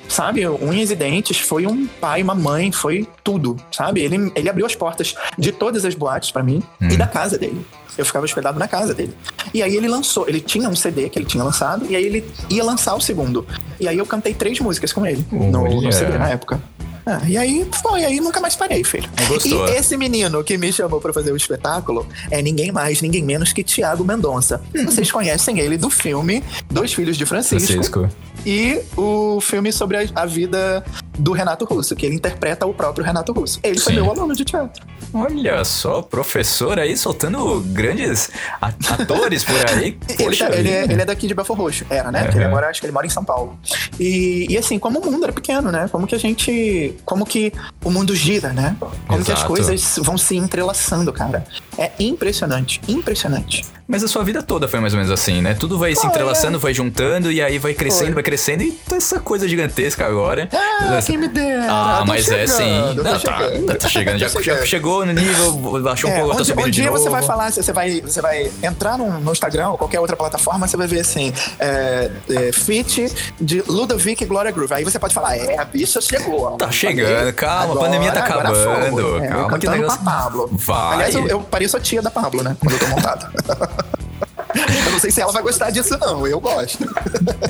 Sabe, 0.06 0.46
unhas 0.46 0.90
e 0.90 0.96
dentes, 0.96 1.40
foi 1.40 1.66
um 1.66 1.86
pai, 1.86 2.22
uma 2.22 2.34
mãe, 2.34 2.70
foi 2.70 3.08
tudo, 3.24 3.56
sabe? 3.72 4.02
Ele, 4.02 4.30
ele 4.36 4.50
abriu 4.50 4.66
as 4.66 4.74
portas 4.74 5.14
de 5.38 5.50
todas 5.50 5.82
as 5.86 5.94
boates 5.94 6.30
pra 6.30 6.42
mim 6.42 6.62
e 6.92 6.96
da 6.96 7.06
casa 7.06 7.38
dele. 7.38 7.64
Eu 7.96 8.04
ficava 8.04 8.24
hospedado 8.24 8.58
na 8.58 8.68
casa 8.68 8.92
dele. 8.92 9.14
E 9.52 9.62
aí 9.62 9.74
ele 9.74 9.88
lançou, 9.88 10.28
ele 10.28 10.40
tinha 10.40 10.68
um 10.68 10.76
CD 10.76 11.08
que 11.08 11.18
ele 11.18 11.24
tinha 11.24 11.42
lançado, 11.42 11.86
e 11.88 11.96
aí 11.96 12.04
ele 12.04 12.24
ia 12.50 12.62
lançar 12.62 12.94
o 12.94 13.00
segundo. 13.00 13.46
E 13.80 13.88
aí 13.88 13.96
eu 13.96 14.04
cantei 14.04 14.34
três 14.34 14.60
músicas 14.60 14.92
com 14.92 15.06
ele 15.06 15.24
no, 15.32 15.80
no 15.80 15.92
CD 15.92 16.18
na 16.18 16.28
época. 16.28 16.60
Ah, 17.06 17.20
e 17.26 17.36
aí 17.36 17.66
foi, 17.82 18.04
aí 18.04 18.20
nunca 18.20 18.40
mais 18.40 18.56
parei, 18.56 18.82
filho. 18.82 19.08
Gostou. 19.28 19.68
E 19.68 19.72
esse 19.72 19.96
menino 19.96 20.42
que 20.42 20.56
me 20.56 20.72
chamou 20.72 21.00
pra 21.00 21.12
fazer 21.12 21.32
o 21.32 21.36
espetáculo 21.36 22.06
é 22.30 22.40
ninguém 22.40 22.72
mais, 22.72 23.02
ninguém 23.02 23.22
menos 23.22 23.52
que 23.52 23.62
Tiago 23.62 24.04
Mendonça. 24.04 24.62
Vocês 24.84 25.10
conhecem 25.10 25.58
ele 25.58 25.76
do 25.76 25.90
filme 25.90 26.42
Dois 26.70 26.92
Filhos 26.92 27.16
de 27.16 27.26
Francisco. 27.26 27.72
Francisco. 27.72 28.08
E 28.46 28.80
o 28.96 29.40
filme 29.40 29.72
sobre 29.72 29.96
a, 29.96 30.22
a 30.22 30.26
vida 30.26 30.84
do 31.18 31.32
Renato 31.32 31.64
Russo, 31.64 31.94
que 31.94 32.04
ele 32.04 32.14
interpreta 32.14 32.66
o 32.66 32.74
próprio 32.74 33.04
Renato 33.04 33.32
Russo. 33.32 33.60
Ele 33.62 33.78
foi 33.78 33.92
Sim. 33.94 34.00
meu 34.00 34.10
aluno 34.10 34.34
de 34.34 34.44
teatro. 34.44 34.84
Olha 35.14 35.64
só, 35.64 36.02
professor 36.02 36.78
aí 36.78 36.96
soltando 36.96 37.60
grandes 37.68 38.30
atores 38.60 39.44
por 39.44 39.54
aí. 39.70 39.96
Ele, 40.18 40.36
tá- 40.36 40.50
ele 40.54 40.70
é, 40.70 40.82
ele 40.84 41.02
é 41.02 41.04
daqui 41.04 41.26
de 41.28 41.34
Belfor 41.34 41.56
Roxo, 41.56 41.84
era, 41.88 42.10
né? 42.10 42.22
Aham. 42.22 42.30
Ele 42.34 42.44
agora 42.44 42.68
acho 42.68 42.80
que 42.80 42.86
ele 42.86 42.92
mora 42.92 43.06
em 43.06 43.10
São 43.10 43.24
Paulo. 43.24 43.58
E, 43.98 44.46
e 44.50 44.58
assim, 44.58 44.78
como 44.78 44.98
o 44.98 45.10
mundo 45.10 45.24
era 45.24 45.32
pequeno, 45.32 45.70
né? 45.70 45.88
Como 45.90 46.06
que 46.06 46.14
a 46.14 46.18
gente. 46.18 46.94
Como 47.04 47.24
que 47.24 47.52
o 47.84 47.90
mundo 47.90 48.14
gira, 48.14 48.52
né? 48.52 48.76
Como 49.06 49.22
que 49.24 49.30
as 49.32 49.38
Exato. 49.38 49.46
coisas 49.46 49.98
vão 50.02 50.18
se 50.18 50.36
entrelaçando, 50.36 51.12
cara. 51.12 51.44
É 51.78 51.90
impressionante, 51.98 52.80
impressionante. 52.88 53.64
Mas 53.86 54.02
a 54.02 54.08
sua 54.08 54.24
vida 54.24 54.42
toda 54.42 54.66
foi 54.66 54.80
mais 54.80 54.94
ou 54.94 54.98
menos 54.98 55.12
assim, 55.12 55.42
né? 55.42 55.52
Tudo 55.52 55.78
vai 55.78 55.94
se 55.94 56.06
entrelaçando, 56.06 56.58
vai 56.58 56.72
juntando 56.72 57.30
e 57.30 57.42
aí 57.42 57.58
vai 57.58 57.74
crescendo, 57.74 58.04
Foi. 58.06 58.14
vai 58.14 58.22
crescendo 58.22 58.62
e 58.62 58.72
tá 58.72 58.96
essa 58.96 59.20
coisa 59.20 59.46
gigantesca 59.46 60.06
agora. 60.06 60.48
Ah, 60.54 60.98
quem 61.04 61.18
me 61.18 61.28
dera. 61.28 61.66
Ah, 61.68 61.98
tô 61.98 62.06
mas 62.06 62.26
é 62.30 62.46
sim. 62.46 62.62
tô 62.96 63.02
Não, 63.02 63.12
tá, 63.12 63.18
chegando. 63.18 63.66
tá, 63.66 63.74
tá 63.76 63.88
chegando. 63.90 64.18
Já, 64.24 64.28
chegando. 64.30 64.66
chegou 64.66 65.04
no 65.04 65.12
nível, 65.12 65.82
baixou 65.82 66.08
um 66.08 66.12
É, 66.14 66.16
pouco, 66.16 66.30
tá 66.34 66.36
onde, 66.40 66.46
subindo 66.48 66.66
um 66.66 66.70
dia 66.70 66.90
você 66.90 67.10
vai 67.10 67.22
falar, 67.22 67.52
você 67.52 67.72
vai, 67.74 68.00
você 68.00 68.22
vai 68.22 68.50
entrar 68.62 68.96
no, 68.96 69.20
no 69.20 69.32
Instagram 69.32 69.68
ou 69.68 69.76
qualquer 69.76 70.00
outra 70.00 70.16
plataforma, 70.16 70.66
você 70.66 70.78
vai 70.78 70.86
ver 70.86 71.00
assim, 71.00 71.30
é, 71.58 72.10
é, 72.30 72.52
feat 72.52 73.12
de 73.38 73.62
Ludovic 73.68 74.22
e 74.22 74.26
Gloria 74.26 74.50
Groove. 74.50 74.72
Aí 74.72 74.84
você 74.84 74.98
pode 74.98 75.12
falar, 75.12 75.36
é, 75.36 75.58
a 75.58 75.64
bicha 75.66 76.00
chegou. 76.00 76.52
Tá 76.52 76.70
chegando, 76.70 77.30
calma, 77.34 77.74
a 77.74 77.76
pandemia 77.76 78.12
tá 78.12 78.20
acabando. 78.20 79.18
É, 79.22 79.28
calma, 79.28 79.58
que 79.58 79.68
negócio- 79.68 80.00
Pablo. 80.02 80.48
Vai. 80.52 80.94
Aliás, 80.94 81.14
eu, 81.14 81.26
eu 81.28 81.40
pareço 81.64 81.76
a 81.76 81.80
tia 81.80 82.02
da 82.02 82.10
Pablo, 82.10 82.42
né? 82.42 82.56
Quando 82.60 82.72
eu 82.72 82.78
tô 82.78 82.86
montado. 82.88 83.26
eu 84.86 84.92
não 84.92 84.98
sei 85.00 85.10
se 85.10 85.20
ela 85.20 85.32
vai 85.32 85.42
gostar 85.42 85.70
disso, 85.70 85.96
não. 85.98 86.26
Eu 86.26 86.38
gosto. 86.40 86.78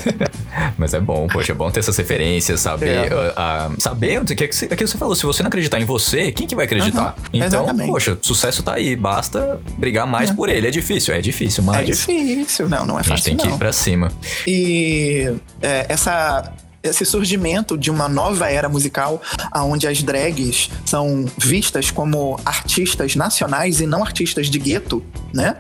Mas 0.79 0.95
é 0.95 1.01
bom, 1.01 1.27
poxa, 1.27 1.53
é 1.53 1.55
bom 1.55 1.71
ter 1.71 1.81
essas 1.81 1.97
referências, 1.97 2.61
saber. 2.61 3.13
É. 3.13 3.33
ah, 3.37 3.69
ah, 3.71 3.71
saber 3.79 4.21
o 4.21 4.25
que, 4.25 4.45
é 4.45 4.49
que 4.49 4.55
você- 4.55 4.67
é 4.71 4.77
que 4.77 4.87
você 4.87 4.97
falou. 4.97 5.15
Se 5.15 5.25
você 5.27 5.43
não 5.43 5.49
acreditar 5.49 5.81
em 5.81 5.85
você, 5.85 6.31
quem 6.33 6.47
que 6.47 6.55
vai 6.55 6.65
acreditar? 6.65 7.01
Aham, 7.01 7.15
então, 7.33 7.47
exatamente. 7.65 7.91
poxa, 7.91 8.19
sucesso 8.23 8.63
tá 8.63 8.75
aí. 8.75 8.95
Basta 8.97 9.61
brigar 9.77 10.07
mais 10.07 10.31
por 10.31 10.49
ele. 10.49 10.69
É 10.69 10.71
difícil, 10.71 11.13
é 11.15 11.21
difícil, 11.21 11.63
mas. 11.65 11.77
É 11.79 11.83
difícil, 11.85 12.69
não, 12.69 12.87
não 12.87 12.97
é 12.97 13.01
A 13.01 13.03
gente 13.03 13.11
fácil, 13.11 13.25
tem 13.25 13.37
que 13.37 13.49
não. 13.49 13.57
ir 13.57 13.59
pra 13.59 13.73
cima. 13.73 14.13
E 14.47 15.33
é, 15.61 15.87
essa, 15.89 16.53
esse 16.85 17.05
surgimento 17.07 17.79
de 17.79 17.91
uma 17.91 18.09
nova 18.09 18.51
era 18.51 18.69
musical, 18.69 19.21
onde 19.55 19.89
as 19.89 20.03
drags 20.03 20.71
são 20.85 21.25
vistas 21.39 21.91
como 21.91 22.39
artistas 22.45 23.17
nacionais 23.17 23.81
e 23.81 23.87
não 23.87 24.03
artistas 24.03 24.51
de 24.51 24.59
gueto, 24.59 25.03
né? 25.33 25.57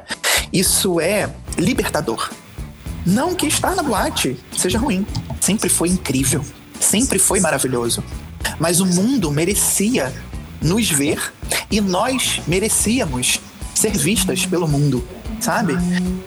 Isso 0.52 1.00
é 1.00 1.30
libertador. 1.56 2.30
Não 3.06 3.34
que 3.34 3.46
estar 3.46 3.74
na 3.74 3.82
boate 3.82 4.36
seja 4.56 4.78
ruim. 4.78 5.06
Sempre 5.40 5.68
foi 5.70 5.88
incrível. 5.88 6.44
Sempre 6.78 7.18
foi 7.18 7.40
maravilhoso. 7.40 8.04
Mas 8.58 8.80
o 8.80 8.86
mundo 8.86 9.30
merecia 9.30 10.12
nos 10.60 10.90
ver 10.90 11.32
e 11.70 11.80
nós 11.80 12.40
merecíamos 12.46 13.40
ser 13.74 13.96
vistas 13.96 14.46
pelo 14.46 14.68
mundo, 14.68 15.06
sabe? 15.41 15.74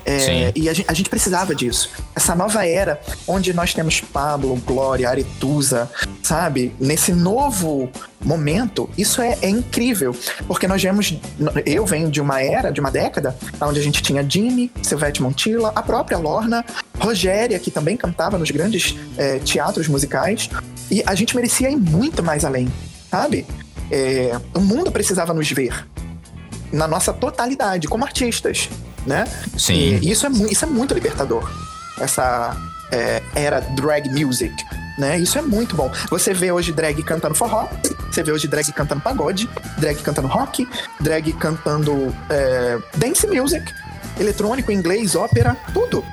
É, 0.05 0.51
e 0.55 0.69
a 0.69 0.73
gente, 0.73 0.85
a 0.89 0.93
gente 0.93 1.09
precisava 1.09 1.53
disso. 1.53 1.89
Essa 2.15 2.33
nova 2.35 2.65
era, 2.65 2.99
onde 3.27 3.53
nós 3.53 3.73
temos 3.73 4.01
Pablo, 4.01 4.55
Glória, 4.65 5.09
Aretusa, 5.09 5.89
sabe? 6.23 6.73
Nesse 6.79 7.11
novo 7.13 7.89
momento, 8.23 8.89
isso 8.97 9.21
é, 9.21 9.37
é 9.41 9.49
incrível. 9.49 10.15
Porque 10.47 10.67
nós 10.67 10.81
vemos. 10.81 11.17
Eu 11.65 11.85
venho 11.85 12.09
de 12.09 12.21
uma 12.21 12.41
era, 12.41 12.71
de 12.71 12.79
uma 12.79 12.91
década, 12.91 13.35
onde 13.61 13.79
a 13.79 13.83
gente 13.83 14.01
tinha 14.01 14.27
Jimmy, 14.27 14.71
Silvete 14.81 15.21
Montilla, 15.21 15.71
a 15.75 15.81
própria 15.81 16.17
Lorna, 16.17 16.65
Rogéria, 16.99 17.59
que 17.59 17.71
também 17.71 17.97
cantava 17.97 18.37
nos 18.37 18.51
grandes 18.51 18.95
eh, 19.17 19.39
teatros 19.39 19.87
musicais. 19.87 20.49
E 20.89 21.03
a 21.05 21.13
gente 21.15 21.35
merecia 21.35 21.69
ir 21.69 21.75
muito 21.75 22.23
mais 22.23 22.45
além, 22.45 22.71
sabe? 23.11 23.45
É, 23.91 24.37
o 24.53 24.59
mundo 24.59 24.91
precisava 24.91 25.33
nos 25.33 25.49
ver 25.51 25.85
na 26.71 26.87
nossa 26.87 27.13
totalidade, 27.13 27.87
como 27.87 28.03
artistas, 28.03 28.69
né? 29.07 29.25
Sim. 29.57 29.99
E 30.01 30.11
isso 30.11 30.27
é, 30.27 30.29
isso 30.51 30.65
é 30.65 30.67
muito 30.67 30.93
libertador. 30.93 31.49
Essa 31.99 32.55
é, 32.91 33.23
era 33.33 33.59
drag 33.59 34.09
music, 34.09 34.53
né? 34.97 35.17
Isso 35.17 35.37
é 35.37 35.41
muito 35.41 35.75
bom. 35.75 35.91
Você 36.09 36.33
vê 36.33 36.51
hoje 36.51 36.71
drag 36.71 37.01
cantando 37.03 37.33
forró, 37.33 37.67
você 38.11 38.21
vê 38.21 38.31
hoje 38.31 38.47
drag 38.47 38.71
cantando 38.73 39.01
pagode, 39.01 39.49
drag 39.77 40.01
cantando 40.01 40.27
rock, 40.27 40.67
drag 40.99 41.33
cantando 41.33 42.13
é, 42.29 42.77
dance 42.97 43.25
music, 43.25 43.73
eletrônico, 44.19 44.71
inglês, 44.71 45.15
ópera, 45.15 45.55
tudo. 45.73 46.03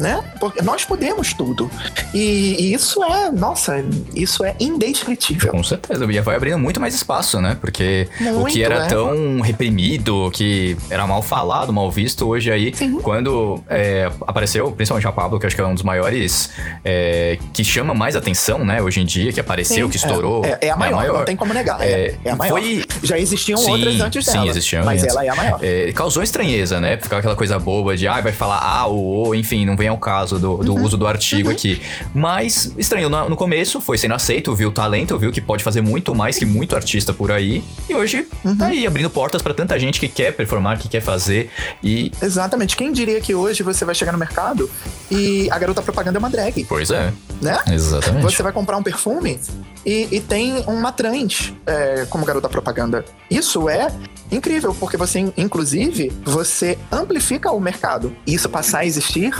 Né? 0.00 0.22
Porque 0.40 0.62
nós 0.62 0.84
podemos 0.84 1.32
tudo. 1.32 1.70
E, 2.12 2.56
e 2.58 2.74
isso 2.74 3.02
é, 3.04 3.30
nossa, 3.30 3.84
isso 4.14 4.44
é 4.44 4.54
indescritível. 4.58 5.50
Com 5.50 5.62
certeza, 5.62 6.04
e 6.04 6.20
vai 6.20 6.36
abrindo 6.36 6.58
muito 6.58 6.80
mais 6.80 6.94
espaço, 6.94 7.40
né? 7.40 7.56
Porque 7.60 8.08
o 8.20 8.40
Muito, 8.40 8.52
que 8.52 8.62
era 8.62 8.86
é. 8.86 8.88
tão 8.88 9.40
reprimido, 9.40 10.30
que 10.32 10.76
era 10.88 11.06
mal 11.06 11.22
falado, 11.22 11.72
mal 11.72 11.90
visto, 11.90 12.26
hoje 12.26 12.50
aí, 12.50 12.74
Sim. 12.74 12.98
quando 13.00 13.62
é, 13.68 14.10
apareceu, 14.26 14.70
principalmente 14.72 15.06
a 15.06 15.12
Pablo, 15.12 15.38
que 15.38 15.46
acho 15.46 15.54
que 15.54 15.62
é 15.62 15.66
um 15.66 15.74
dos 15.74 15.82
maiores 15.82 16.50
é, 16.84 17.38
que 17.52 17.62
chama 17.62 17.94
mais 17.94 18.16
atenção, 18.16 18.64
né? 18.64 18.82
Hoje 18.82 19.00
em 19.00 19.04
dia, 19.04 19.32
que 19.32 19.40
apareceu, 19.40 19.86
Sim, 19.86 19.90
que 19.90 19.96
estourou. 19.96 20.44
É, 20.44 20.58
é 20.62 20.70
a 20.70 20.76
maior, 20.76 21.12
não 21.12 21.24
tem 21.24 21.36
como 21.36 21.52
negar. 21.52 21.80
É, 21.80 22.16
é 22.24 22.30
a 22.30 22.36
maior. 22.36 22.60
Foi, 22.60 22.84
Já 23.02 23.18
existiam 23.18 23.58
Sim, 23.58 23.72
outras 23.72 24.00
antes 24.00 24.24
sim, 24.24 24.32
dela. 24.32 24.48
existiam 24.48 24.84
mas 24.84 25.02
antes. 25.02 25.14
ela 25.14 25.24
é 25.24 25.28
a 25.28 25.34
maior. 25.34 25.60
É, 25.62 25.92
causou 25.92 26.22
estranheza, 26.22 26.80
né? 26.80 26.96
Ficava 26.96 27.20
aquela 27.20 27.36
coisa 27.36 27.58
boba 27.58 27.96
de, 27.96 28.08
ah, 28.08 28.20
vai 28.20 28.32
falar 28.32 28.58
ah, 28.62 28.86
o, 28.86 29.28
o, 29.28 29.34
enfim, 29.34 29.64
não 29.64 29.76
vem 29.76 29.89
ao 29.90 29.98
caso 29.98 30.38
do, 30.38 30.56
do 30.58 30.74
Uhum. 30.74 30.82
uso 30.84 30.96
do 30.96 31.06
artigo 31.06 31.50
aqui. 31.50 31.80
Mas 32.14 32.72
estranhou 32.78 33.10
no, 33.10 33.28
no 33.28 33.36
começo, 33.36 33.80
foi 33.80 33.98
sendo 33.98 34.14
aceito, 34.14 34.54
viu 34.54 34.68
o 34.68 34.72
talento, 34.72 35.18
viu 35.18 35.30
que 35.30 35.40
pode 35.40 35.62
fazer 35.62 35.80
muito 35.80 36.14
mais 36.14 36.38
que 36.38 36.46
muito 36.46 36.74
artista 36.74 37.12
por 37.12 37.30
aí. 37.30 37.62
E 37.88 37.94
hoje 37.94 38.26
Uhum. 38.44 38.56
tá 38.56 38.66
aí 38.66 38.86
abrindo 38.86 39.10
portas 39.10 39.42
pra 39.42 39.52
tanta 39.52 39.78
gente 39.78 40.00
que 40.00 40.08
quer 40.08 40.32
performar, 40.32 40.78
que 40.78 40.88
quer 40.88 41.00
fazer. 41.02 41.50
E, 41.82 42.10
Exatamente. 42.22 42.76
Quem 42.76 42.92
diria 42.92 43.20
que 43.20 43.34
hoje 43.34 43.62
você 43.62 43.84
vai 43.84 43.94
chegar 43.94 44.12
no 44.12 44.18
mercado 44.18 44.70
e 45.10 45.48
a 45.50 45.58
garota 45.58 45.82
propaganda 45.82 46.18
é 46.18 46.20
uma 46.20 46.30
drag, 46.30 46.64
pois 46.68 46.90
é, 46.90 47.12
né? 47.42 47.58
exatamente. 47.72 48.22
Você 48.22 48.42
vai 48.42 48.52
comprar 48.52 48.76
um 48.76 48.82
perfume 48.82 49.38
e, 49.84 50.08
e 50.10 50.20
tem 50.20 50.62
uma 50.66 50.92
trans 50.92 51.52
é, 51.66 52.06
como 52.08 52.24
garota 52.24 52.48
propaganda. 52.48 53.04
Isso 53.30 53.68
é 53.68 53.88
incrível, 54.30 54.74
porque 54.78 54.96
você, 54.96 55.32
inclusive, 55.36 56.12
você 56.24 56.78
amplifica 56.92 57.50
o 57.50 57.60
mercado. 57.60 58.14
E 58.26 58.34
isso 58.34 58.48
passar 58.48 58.80
a 58.80 58.86
existir, 58.86 59.32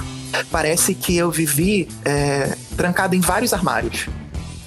parece 0.51 0.95
que 0.95 1.17
eu 1.17 1.31
vivi 1.31 1.89
é, 2.05 2.57
trancado 2.77 3.15
em 3.15 3.21
vários 3.21 3.53
armários. 3.53 4.09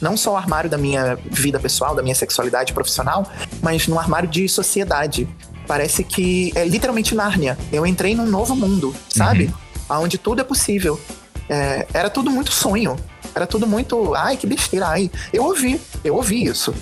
Não 0.02 0.18
só 0.18 0.34
o 0.34 0.38
armário 0.38 0.70
da 0.70 0.78
minha 0.78 1.18
vida 1.32 1.60
pessoal, 1.60 1.96
da 1.96 2.04
minha 2.04 2.16
sexualidade 2.16 2.74
profissional, 2.74 3.26
mas 3.62 3.88
no 3.88 3.98
armário 3.98 4.28
de 4.28 4.50
sociedade. 4.50 5.28
Parece 5.66 6.04
que 6.04 6.52
é 6.56 6.66
literalmente 6.66 7.16
Nárnia. 7.16 7.58
Eu 7.72 7.86
entrei 7.86 8.14
num 8.14 8.26
novo 8.26 8.54
mundo, 8.56 8.94
sabe? 9.08 9.54
Onde 9.90 10.18
tudo 10.18 10.42
é 10.42 10.44
possível. 10.44 11.00
É, 11.48 11.88
era 11.94 12.10
tudo 12.10 12.30
muito 12.30 12.52
sonho. 12.52 12.98
Era 13.34 13.48
tudo 13.48 13.66
muito. 13.66 14.14
Ai, 14.14 14.36
que 14.36 14.46
besteira. 14.46 14.88
Ai. 14.88 15.10
Eu 15.32 15.46
ouvi, 15.46 15.80
eu 16.04 16.16
ouvi 16.16 16.44
isso. 16.44 16.74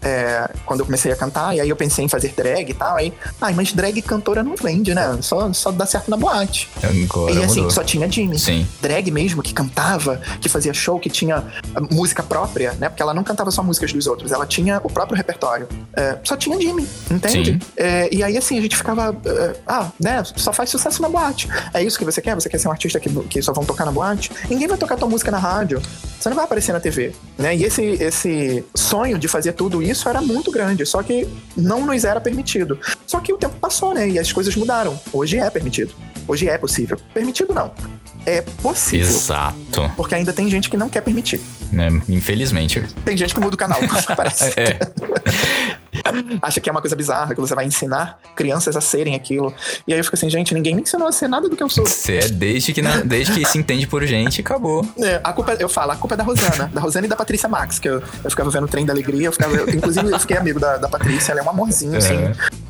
É, 0.00 0.48
quando 0.64 0.80
eu 0.80 0.86
comecei 0.86 1.10
a 1.10 1.16
cantar, 1.16 1.56
e 1.56 1.60
aí 1.60 1.68
eu 1.68 1.76
pensei 1.76 2.04
em 2.04 2.08
fazer 2.08 2.32
drag 2.36 2.70
e 2.70 2.74
tal. 2.74 2.96
Aí, 2.96 3.12
ai, 3.40 3.52
mas 3.54 3.72
drag 3.72 4.00
cantora 4.02 4.42
não 4.42 4.54
vende, 4.54 4.94
né? 4.94 5.18
Só, 5.20 5.52
só 5.52 5.70
dá 5.70 5.86
certo 5.86 6.10
na 6.10 6.16
boate. 6.16 6.68
Agora 6.82 7.32
e 7.32 7.42
assim, 7.42 7.60
mudou. 7.60 7.70
só 7.70 7.82
tinha 7.82 8.10
Jimmy. 8.10 8.38
Sim. 8.38 8.66
Drag 8.80 9.10
mesmo, 9.10 9.42
que 9.42 9.52
cantava, 9.52 10.20
que 10.40 10.48
fazia 10.48 10.72
show, 10.72 10.98
que 10.98 11.10
tinha 11.10 11.44
música 11.80 12.22
própria, 12.22 12.72
né? 12.72 12.88
Porque 12.88 13.02
ela 13.02 13.14
não 13.14 13.22
cantava 13.22 13.50
só 13.50 13.62
músicas 13.62 13.92
dos 13.92 14.06
outros, 14.06 14.32
ela 14.32 14.46
tinha 14.46 14.80
o 14.82 14.90
próprio 14.90 15.16
repertório. 15.16 15.68
É, 15.94 16.18
só 16.24 16.36
tinha 16.36 16.58
Jimmy, 16.60 16.86
entende? 17.10 17.58
É, 17.76 18.08
e 18.12 18.22
aí, 18.22 18.36
assim, 18.36 18.58
a 18.58 18.62
gente 18.62 18.76
ficava. 18.76 19.16
é, 19.24 19.56
ah, 19.66 19.90
né? 19.98 20.22
Só 20.36 20.52
faz 20.52 20.70
sucesso 20.70 21.00
na 21.02 21.08
boate. 21.08 21.48
É 21.72 21.82
isso 21.82 21.98
que 21.98 22.04
você 22.04 22.20
quer? 22.20 22.34
Você 22.34 22.48
quer 22.48 22.58
ser 22.58 22.68
um 22.68 22.72
artista 22.72 22.98
que, 23.00 23.08
que 23.24 23.42
só 23.42 23.52
vão 23.52 23.64
tocar 23.64 23.84
na 23.84 23.92
boate? 23.92 24.30
Ninguém 24.48 24.66
vai 24.66 24.78
tocar 24.78 24.96
tua 24.96 25.08
música 25.08 25.30
na 25.30 25.38
rádio. 25.38 25.80
Você 26.18 26.28
não 26.28 26.36
vai 26.36 26.44
aparecer 26.44 26.72
na 26.72 26.80
TV, 26.80 27.12
né? 27.38 27.54
E 27.56 27.64
esse, 27.64 27.82
esse 27.82 28.64
sonho 28.74 29.18
de 29.18 29.28
fazer 29.28 29.52
tudo 29.52 29.82
isso 29.82 30.08
era 30.08 30.20
muito 30.20 30.50
grande, 30.50 30.84
só 30.84 31.02
que 31.02 31.28
não 31.56 31.86
nos 31.86 32.04
era 32.04 32.20
permitido. 32.20 32.78
Só 33.06 33.20
que 33.20 33.32
o 33.32 33.38
tempo 33.38 33.56
passou, 33.60 33.94
né? 33.94 34.08
E 34.08 34.18
as 34.18 34.32
coisas 34.32 34.54
mudaram. 34.56 34.98
Hoje 35.12 35.38
é 35.38 35.48
permitido. 35.48 35.94
Hoje 36.26 36.48
é 36.48 36.58
possível. 36.58 36.98
Permitido 37.14 37.54
não. 37.54 37.72
É 38.28 38.42
possível. 38.42 39.08
Exato. 39.08 39.90
Porque 39.96 40.14
ainda 40.14 40.34
tem 40.34 40.50
gente 40.50 40.68
que 40.68 40.76
não 40.76 40.90
quer 40.90 41.00
permitir. 41.00 41.40
Né? 41.72 41.88
Infelizmente. 42.10 42.84
Tem 43.02 43.16
gente 43.16 43.32
que 43.32 43.40
muda 43.40 43.54
o 43.54 43.58
canal, 43.58 43.80
parece. 44.14 44.52
É. 44.60 44.78
Acha 46.42 46.60
que 46.60 46.68
é 46.68 46.72
uma 46.72 46.80
coisa 46.80 46.94
bizarra, 46.96 47.34
que 47.34 47.40
você 47.40 47.54
vai 47.54 47.64
ensinar 47.66 48.18
crianças 48.36 48.76
a 48.76 48.80
serem 48.80 49.14
aquilo. 49.14 49.52
E 49.86 49.92
aí 49.92 49.98
eu 50.00 50.04
fico 50.04 50.16
assim, 50.16 50.28
gente, 50.30 50.54
ninguém 50.54 50.74
me 50.74 50.82
ensinou 50.82 51.08
a 51.08 51.12
ser 51.12 51.28
nada 51.28 51.48
do 51.48 51.56
que 51.56 51.62
eu 51.62 51.68
sou. 51.68 51.86
Você 51.86 52.18
é 52.18 52.28
desde 52.28 52.72
que, 52.72 52.82
na- 52.82 52.98
desde 53.00 53.32
que 53.32 53.44
se 53.46 53.58
entende 53.58 53.86
por 53.86 54.04
gente, 54.06 54.40
acabou. 54.40 54.86
É, 54.98 55.20
a 55.22 55.32
culpa, 55.32 55.56
eu 55.58 55.68
falo, 55.68 55.92
a 55.92 55.96
culpa 55.96 56.14
é 56.14 56.18
da 56.18 56.24
Rosana, 56.24 56.70
da 56.72 56.80
Rosana 56.80 57.06
e 57.06 57.08
da 57.08 57.16
Patrícia 57.16 57.48
Max, 57.48 57.78
que 57.78 57.88
eu, 57.88 58.02
eu 58.24 58.30
ficava 58.30 58.50
vendo 58.50 58.64
o 58.64 58.68
trem 58.68 58.84
da 58.84 58.92
alegria, 58.92 59.26
eu 59.28 59.32
ficava, 59.32 59.54
eu- 59.54 59.68
inclusive 59.68 60.10
eu 60.10 60.18
fiquei 60.18 60.36
amigo 60.36 60.58
da, 60.60 60.76
da 60.76 60.88
Patrícia, 60.88 61.32
ela 61.32 61.40
é 61.40 61.44
um 61.44 61.50
amorzinho, 61.50 61.94
É. 61.94 61.98
assim. 61.98 62.18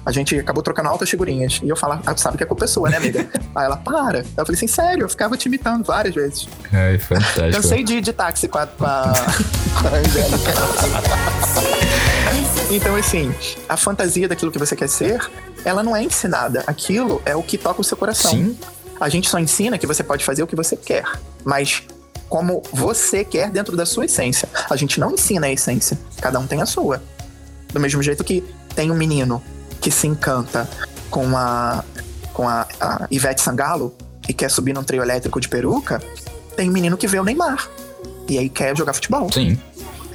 A 0.07 0.13
gente 0.13 0.39
acabou 0.39 0.63
trocando 0.63 0.89
altas 0.89 1.11
figurinhas. 1.11 1.61
E 1.63 1.69
eu 1.69 1.77
falo, 1.77 2.01
ah, 2.07 2.17
sabe 2.17 2.39
que 2.39 2.43
é 2.43 2.47
culpa 2.47 2.65
é 2.65 2.67
sua, 2.69 2.89
né, 2.89 2.97
amiga? 2.97 3.29
aí 3.55 3.65
ela, 3.67 3.77
para. 3.77 4.21
Eu 4.21 4.47
falei 4.47 4.55
assim, 4.55 4.67
sério, 4.67 5.03
eu 5.05 5.09
ficava 5.09 5.37
te 5.37 5.47
imitando 5.47 5.85
várias 5.85 6.15
vezes. 6.15 6.49
Ai, 6.73 6.97
fantástico. 6.99 7.51
Cansei 7.53 7.85
de 7.85 8.01
de 8.01 8.13
táxi 8.13 8.49
com 8.49 8.57
a, 8.59 8.67
com 8.67 8.85
a, 8.87 9.13
com 9.83 9.89
a 9.89 9.99
Angélica. 9.99 10.53
Então, 12.71 12.95
assim, 12.97 13.18
a 13.69 13.77
fantasia 13.77 14.29
daquilo 14.29 14.51
que 14.51 14.59
você 14.59 14.77
quer 14.77 14.89
ser, 14.89 15.21
ela 15.65 15.83
não 15.83 15.95
é 15.95 16.03
ensinada. 16.03 16.65
Aquilo 16.67 17.23
é 17.25 17.35
o 17.35 17.43
que 17.43 17.57
toca 17.57 17.81
o 17.81 17.85
seu 17.85 17.97
coração. 17.97 18.31
Sim. 18.31 18.59
A 19.01 19.09
gente 19.09 19.29
só 19.29 19.39
ensina 19.39 19.79
que 19.79 19.87
você 19.87 20.03
pode 20.03 20.25
fazer 20.25 20.43
o 20.43 20.47
que 20.47 20.57
você 20.57 20.77
quer, 20.77 21.05
mas 21.45 21.85
como 22.29 22.63
você 22.73 23.25
quer 23.25 23.51
dentro 23.51 23.77
da 23.77 23.87
sua 23.87 24.05
essência. 24.05 24.49
A 24.69 24.77
gente 24.77 25.01
não 25.01 25.13
ensina 25.13 25.47
a 25.47 25.53
essência, 25.53 25.99
cada 26.21 26.39
um 26.39 26.47
tem 26.47 26.61
a 26.61 26.67
sua. 26.67 27.03
Do 27.73 27.81
mesmo 27.81 28.03
jeito 28.03 28.25
que 28.25 28.45
tem 28.75 28.91
um 28.91 28.97
menino 28.97 29.43
que 29.81 29.91
se 29.91 30.07
encanta 30.07 30.69
com 31.11 31.37
a 31.37 31.85
com 32.33 32.49
a, 32.49 32.69
a 32.81 33.09
Ivete 33.11 33.41
Sangalo 33.41 33.93
e 34.29 34.33
quer 34.33 34.49
subir 34.49 34.73
num 34.73 34.85
trio 34.85 35.03
elétrico 35.03 35.41
de 35.41 35.49
peruca, 35.49 36.01
tem 36.57 36.71
um 36.71 36.73
menino 36.73 36.97
que 36.97 37.09
vê 37.09 37.19
o 37.19 37.25
Neymar 37.25 37.69
e 38.29 38.39
aí 38.39 38.49
quer 38.49 38.77
jogar 38.77 38.93
futebol. 38.93 39.31
Sim. 39.33 39.59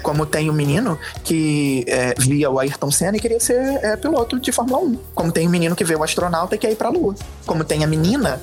Como 0.04 0.26
tem 0.26 0.50
um 0.50 0.54
menino 0.54 1.00
que 1.24 1.86
é, 1.88 2.14
via 2.20 2.52
o 2.52 2.60
Ayrton 2.60 2.92
Senna 2.92 3.18
e 3.18 3.20
queria 3.20 3.40
ser 3.40 3.60
é, 3.82 3.96
piloto 3.96 4.40
de 4.40 4.52
Fórmula 4.52 4.80
1. 4.80 5.00
Como 5.16 5.32
tem 5.32 5.48
um 5.48 5.52
menino 5.52 5.76
que 5.76 5.84
vê 5.84 5.96
o 5.96 6.04
astronauta 6.04 6.56
e 6.56 6.58
quer 6.60 6.72
ir 6.72 6.76
pra 6.76 6.90
Lua. 6.90 7.16
Como 7.46 7.64
tem 7.64 7.84
a 7.84 7.88
menina 7.88 8.42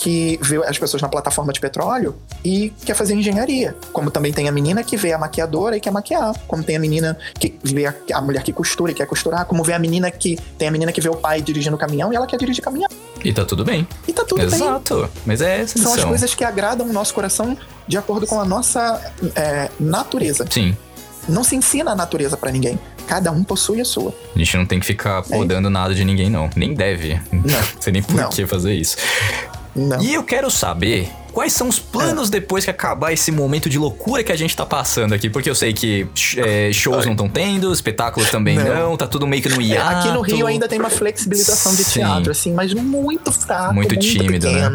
que 0.00 0.38
vê 0.40 0.56
as 0.64 0.78
pessoas 0.78 1.02
na 1.02 1.08
plataforma 1.08 1.52
de 1.52 1.60
petróleo 1.60 2.16
e 2.42 2.72
quer 2.86 2.94
fazer 2.94 3.14
engenharia. 3.14 3.76
Como 3.92 4.10
também 4.10 4.32
tem 4.32 4.48
a 4.48 4.52
menina 4.52 4.82
que 4.82 4.96
vê 4.96 5.12
a 5.12 5.18
maquiadora 5.18 5.76
e 5.76 5.80
quer 5.80 5.90
maquiar. 5.90 6.34
Como 6.48 6.62
tem 6.62 6.76
a 6.76 6.80
menina 6.80 7.18
que 7.38 7.54
vê 7.62 7.84
a, 7.84 7.94
a 8.14 8.20
mulher 8.22 8.42
que 8.42 8.50
costura 8.50 8.92
e 8.92 8.94
quer 8.94 9.06
costurar. 9.06 9.44
Como 9.44 9.62
vê 9.62 9.74
a 9.74 9.78
menina 9.78 10.10
que. 10.10 10.38
Tem 10.56 10.68
a 10.68 10.70
menina 10.70 10.90
que 10.90 11.02
vê 11.02 11.10
o 11.10 11.16
pai 11.16 11.42
dirigindo 11.42 11.76
caminhão 11.76 12.10
e 12.12 12.16
ela 12.16 12.26
quer 12.26 12.38
dirigir 12.38 12.64
caminhão. 12.64 12.88
E 13.22 13.30
tá 13.30 13.44
tudo 13.44 13.62
bem. 13.62 13.86
E 14.08 14.12
tá 14.12 14.24
tudo 14.24 14.38
bem. 14.38 14.46
Exato. 14.46 15.10
Mas 15.26 15.42
é 15.42 15.60
essa 15.60 15.78
São 15.78 15.92
as 15.92 16.02
coisas 16.02 16.34
que 16.34 16.44
agradam 16.44 16.88
o 16.88 16.92
nosso 16.92 17.12
coração 17.12 17.56
de 17.86 17.98
acordo 17.98 18.26
com 18.26 18.40
a 18.40 18.44
nossa 18.44 19.12
é, 19.36 19.68
natureza. 19.78 20.46
Sim. 20.48 20.74
Não 21.28 21.44
se 21.44 21.54
ensina 21.56 21.92
a 21.92 21.96
natureza 21.96 22.36
pra 22.36 22.50
ninguém. 22.50 22.78
Cada 23.06 23.30
um 23.32 23.42
possui 23.44 23.80
a 23.80 23.84
sua. 23.84 24.14
A 24.34 24.38
gente 24.38 24.56
não 24.56 24.64
tem 24.66 24.78
que 24.80 24.86
ficar 24.86 25.22
podando 25.22 25.68
nada 25.68 25.94
de 25.94 26.04
ninguém, 26.04 26.30
não. 26.30 26.48
Nem 26.56 26.74
deve. 26.74 27.20
Não 27.32 27.42
sei 27.80 27.92
nem 27.92 28.02
por 28.02 28.14
Não. 28.14 28.28
que 28.30 28.46
fazer 28.46 28.74
isso. 28.74 28.96
Não. 29.74 30.00
E 30.02 30.14
eu 30.14 30.22
quero 30.24 30.50
saber 30.50 31.08
quais 31.32 31.52
são 31.52 31.68
os 31.68 31.78
planos 31.78 32.28
depois 32.28 32.64
que 32.64 32.70
acabar 32.70 33.12
esse 33.12 33.30
momento 33.30 33.68
de 33.70 33.78
loucura 33.78 34.24
que 34.24 34.32
a 34.32 34.36
gente 34.36 34.56
tá 34.56 34.66
passando 34.66 35.12
aqui. 35.14 35.30
Porque 35.30 35.48
eu 35.48 35.54
sei 35.54 35.72
que 35.72 36.06
é, 36.36 36.72
shows 36.72 37.04
não 37.06 37.12
estão 37.12 37.28
tendo, 37.28 37.72
espetáculos 37.72 38.30
também 38.30 38.56
não. 38.56 38.90
Não. 38.90 38.96
tá 38.96 39.06
tudo 39.06 39.26
meio 39.26 39.42
que 39.42 39.48
no 39.48 39.60
É, 39.60 39.64
hiato. 39.64 39.96
aqui 39.98 40.08
no 40.08 40.22
Rio 40.22 40.46
ainda 40.46 40.66
tem 40.68 40.78
uma 40.80 40.90
flexibilização 40.90 41.74
de 41.74 41.84
Sim. 41.84 42.00
teatro, 42.00 42.32
assim, 42.32 42.52
mas 42.52 42.74
muito 42.74 43.30
fraco, 43.30 43.74
Muito 43.74 43.94
muito, 43.94 44.04
tímido, 44.04 44.50
né? 44.50 44.68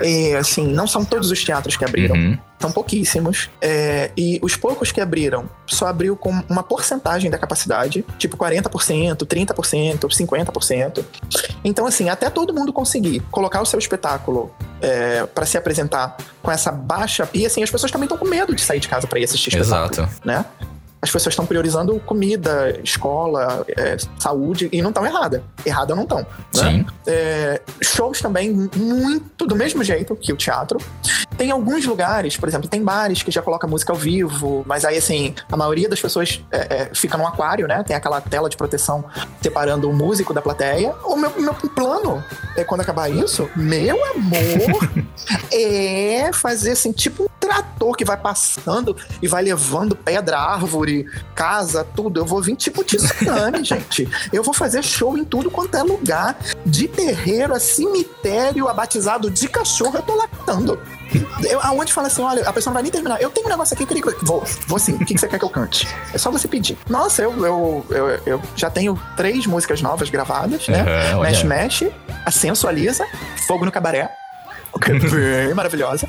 É, 0.00 0.36
assim, 0.36 0.66
não 0.66 0.86
são 0.86 1.04
todos 1.04 1.30
os 1.30 1.42
teatros 1.42 1.76
que 1.76 1.84
abriram. 1.84 2.16
Uhum. 2.16 2.38
São 2.58 2.70
pouquíssimos. 2.70 3.48
É, 3.60 4.10
e 4.16 4.38
os 4.42 4.56
poucos 4.56 4.92
que 4.92 5.00
abriram 5.00 5.48
só 5.66 5.86
abriu 5.86 6.16
com 6.16 6.30
uma 6.48 6.62
porcentagem 6.62 7.30
da 7.30 7.38
capacidade, 7.38 8.04
tipo 8.18 8.36
40%, 8.36 9.16
30%, 9.16 9.98
50%. 10.00 11.04
Então, 11.64 11.86
assim, 11.86 12.08
até 12.08 12.28
todo 12.28 12.52
mundo 12.52 12.72
conseguir 12.72 13.20
colocar 13.30 13.60
o 13.60 13.66
seu 13.66 13.78
espetáculo 13.78 14.50
é, 14.80 15.26
para 15.26 15.46
se 15.46 15.56
apresentar 15.56 16.16
com 16.42 16.50
essa 16.50 16.70
baixa. 16.70 17.28
E 17.32 17.46
assim, 17.46 17.62
as 17.62 17.70
pessoas 17.70 17.90
também 17.90 18.04
estão 18.04 18.18
com 18.18 18.26
medo 18.26 18.54
de 18.54 18.60
sair 18.60 18.80
de 18.80 18.88
casa 18.88 19.06
para 19.06 19.18
ir 19.18 19.24
assistir 19.24 19.48
espetáculo. 19.56 20.02
Exato. 20.02 20.20
Né? 20.24 20.44
As 21.02 21.10
pessoas 21.10 21.32
estão 21.32 21.46
priorizando 21.46 21.98
comida, 22.00 22.78
escola, 22.84 23.64
é, 23.76 23.96
saúde, 24.18 24.68
e 24.70 24.82
não 24.82 24.90
estão 24.90 25.04
errada. 25.06 25.42
Errada 25.64 25.94
não 25.94 26.02
estão. 26.02 26.18
Né? 26.18 26.26
Sim. 26.52 26.86
É, 27.06 27.60
shows 27.82 28.20
também, 28.20 28.50
muito 28.76 29.46
do 29.46 29.56
mesmo 29.56 29.82
jeito 29.82 30.14
que 30.14 30.32
o 30.32 30.36
teatro. 30.36 30.78
Tem 31.38 31.50
alguns 31.50 31.86
lugares, 31.86 32.36
por 32.36 32.48
exemplo, 32.48 32.68
tem 32.68 32.82
bares 32.82 33.22
que 33.22 33.30
já 33.30 33.40
colocam 33.40 33.68
música 33.68 33.92
ao 33.92 33.98
vivo, 33.98 34.62
mas 34.66 34.84
aí, 34.84 34.98
assim, 34.98 35.34
a 35.50 35.56
maioria 35.56 35.88
das 35.88 36.00
pessoas 36.00 36.44
é, 36.50 36.82
é, 36.82 36.90
fica 36.94 37.16
num 37.16 37.26
aquário, 37.26 37.66
né? 37.66 37.82
Tem 37.82 37.96
aquela 37.96 38.20
tela 38.20 38.50
de 38.50 38.56
proteção 38.56 39.04
separando 39.40 39.88
o 39.88 39.94
músico 39.94 40.34
da 40.34 40.42
plateia. 40.42 40.94
O 41.04 41.16
meu, 41.16 41.32
meu 41.40 41.54
plano 41.54 42.22
é 42.56 42.64
quando 42.64 42.82
acabar 42.82 43.10
isso, 43.10 43.48
meu 43.56 43.96
amor, 44.12 44.90
é 45.50 46.30
fazer, 46.32 46.72
assim, 46.72 46.92
tipo 46.92 47.29
que 47.96 48.04
vai 48.04 48.16
passando 48.16 48.96
e 49.22 49.26
vai 49.26 49.42
levando 49.42 49.96
pedra, 49.96 50.38
árvore, 50.38 51.06
casa, 51.34 51.84
tudo. 51.96 52.20
Eu 52.20 52.26
vou 52.26 52.42
vir 52.42 52.56
tipo 52.56 52.84
tsunami, 52.84 53.64
gente. 53.64 54.08
Eu 54.32 54.42
vou 54.42 54.52
fazer 54.52 54.82
show 54.82 55.16
em 55.16 55.24
tudo 55.24 55.50
quanto 55.50 55.76
é 55.76 55.82
lugar. 55.82 56.38
De 56.64 56.86
terreiro 56.86 57.54
a 57.54 57.60
cemitério, 57.60 58.68
a 58.68 58.74
batizado 58.74 59.30
de 59.30 59.48
cachorro, 59.48 59.96
eu 59.96 60.02
tô 60.02 60.14
lactando. 60.14 60.78
Eu, 61.42 61.60
aonde 61.62 61.92
fala 61.92 62.06
assim, 62.06 62.22
olha, 62.22 62.48
a 62.48 62.52
pessoa 62.52 62.70
não 62.70 62.74
vai 62.74 62.82
nem 62.82 62.92
terminar. 62.92 63.20
Eu 63.20 63.30
tenho 63.30 63.46
um 63.46 63.50
negócio 63.50 63.74
aqui, 63.74 63.82
eu 63.82 63.86
queria 63.86 64.02
que. 64.02 64.24
Vou, 64.24 64.44
vou 64.66 64.78
sim. 64.78 64.92
O 64.94 64.98
que, 64.98 65.14
que 65.14 65.18
você 65.18 65.26
quer 65.26 65.38
que 65.38 65.44
eu 65.44 65.50
cante? 65.50 65.88
É 66.12 66.18
só 66.18 66.30
você 66.30 66.46
pedir. 66.46 66.78
Nossa, 66.88 67.22
eu, 67.22 67.32
eu, 67.44 67.86
eu, 67.90 68.08
eu 68.26 68.42
já 68.54 68.70
tenho 68.70 69.00
três 69.16 69.46
músicas 69.46 69.82
novas 69.82 70.10
gravadas, 70.10 70.68
né? 70.68 70.84
Olha. 71.14 71.30
Mexe, 71.30 71.46
mexe, 71.46 71.92
a 72.24 72.30
sensualiza, 72.30 73.06
fogo 73.46 73.64
no 73.64 73.72
cabaré. 73.72 74.10
que 74.80 74.92
é 74.92 75.46
bem 75.46 75.54
maravilhosa. 75.54 76.08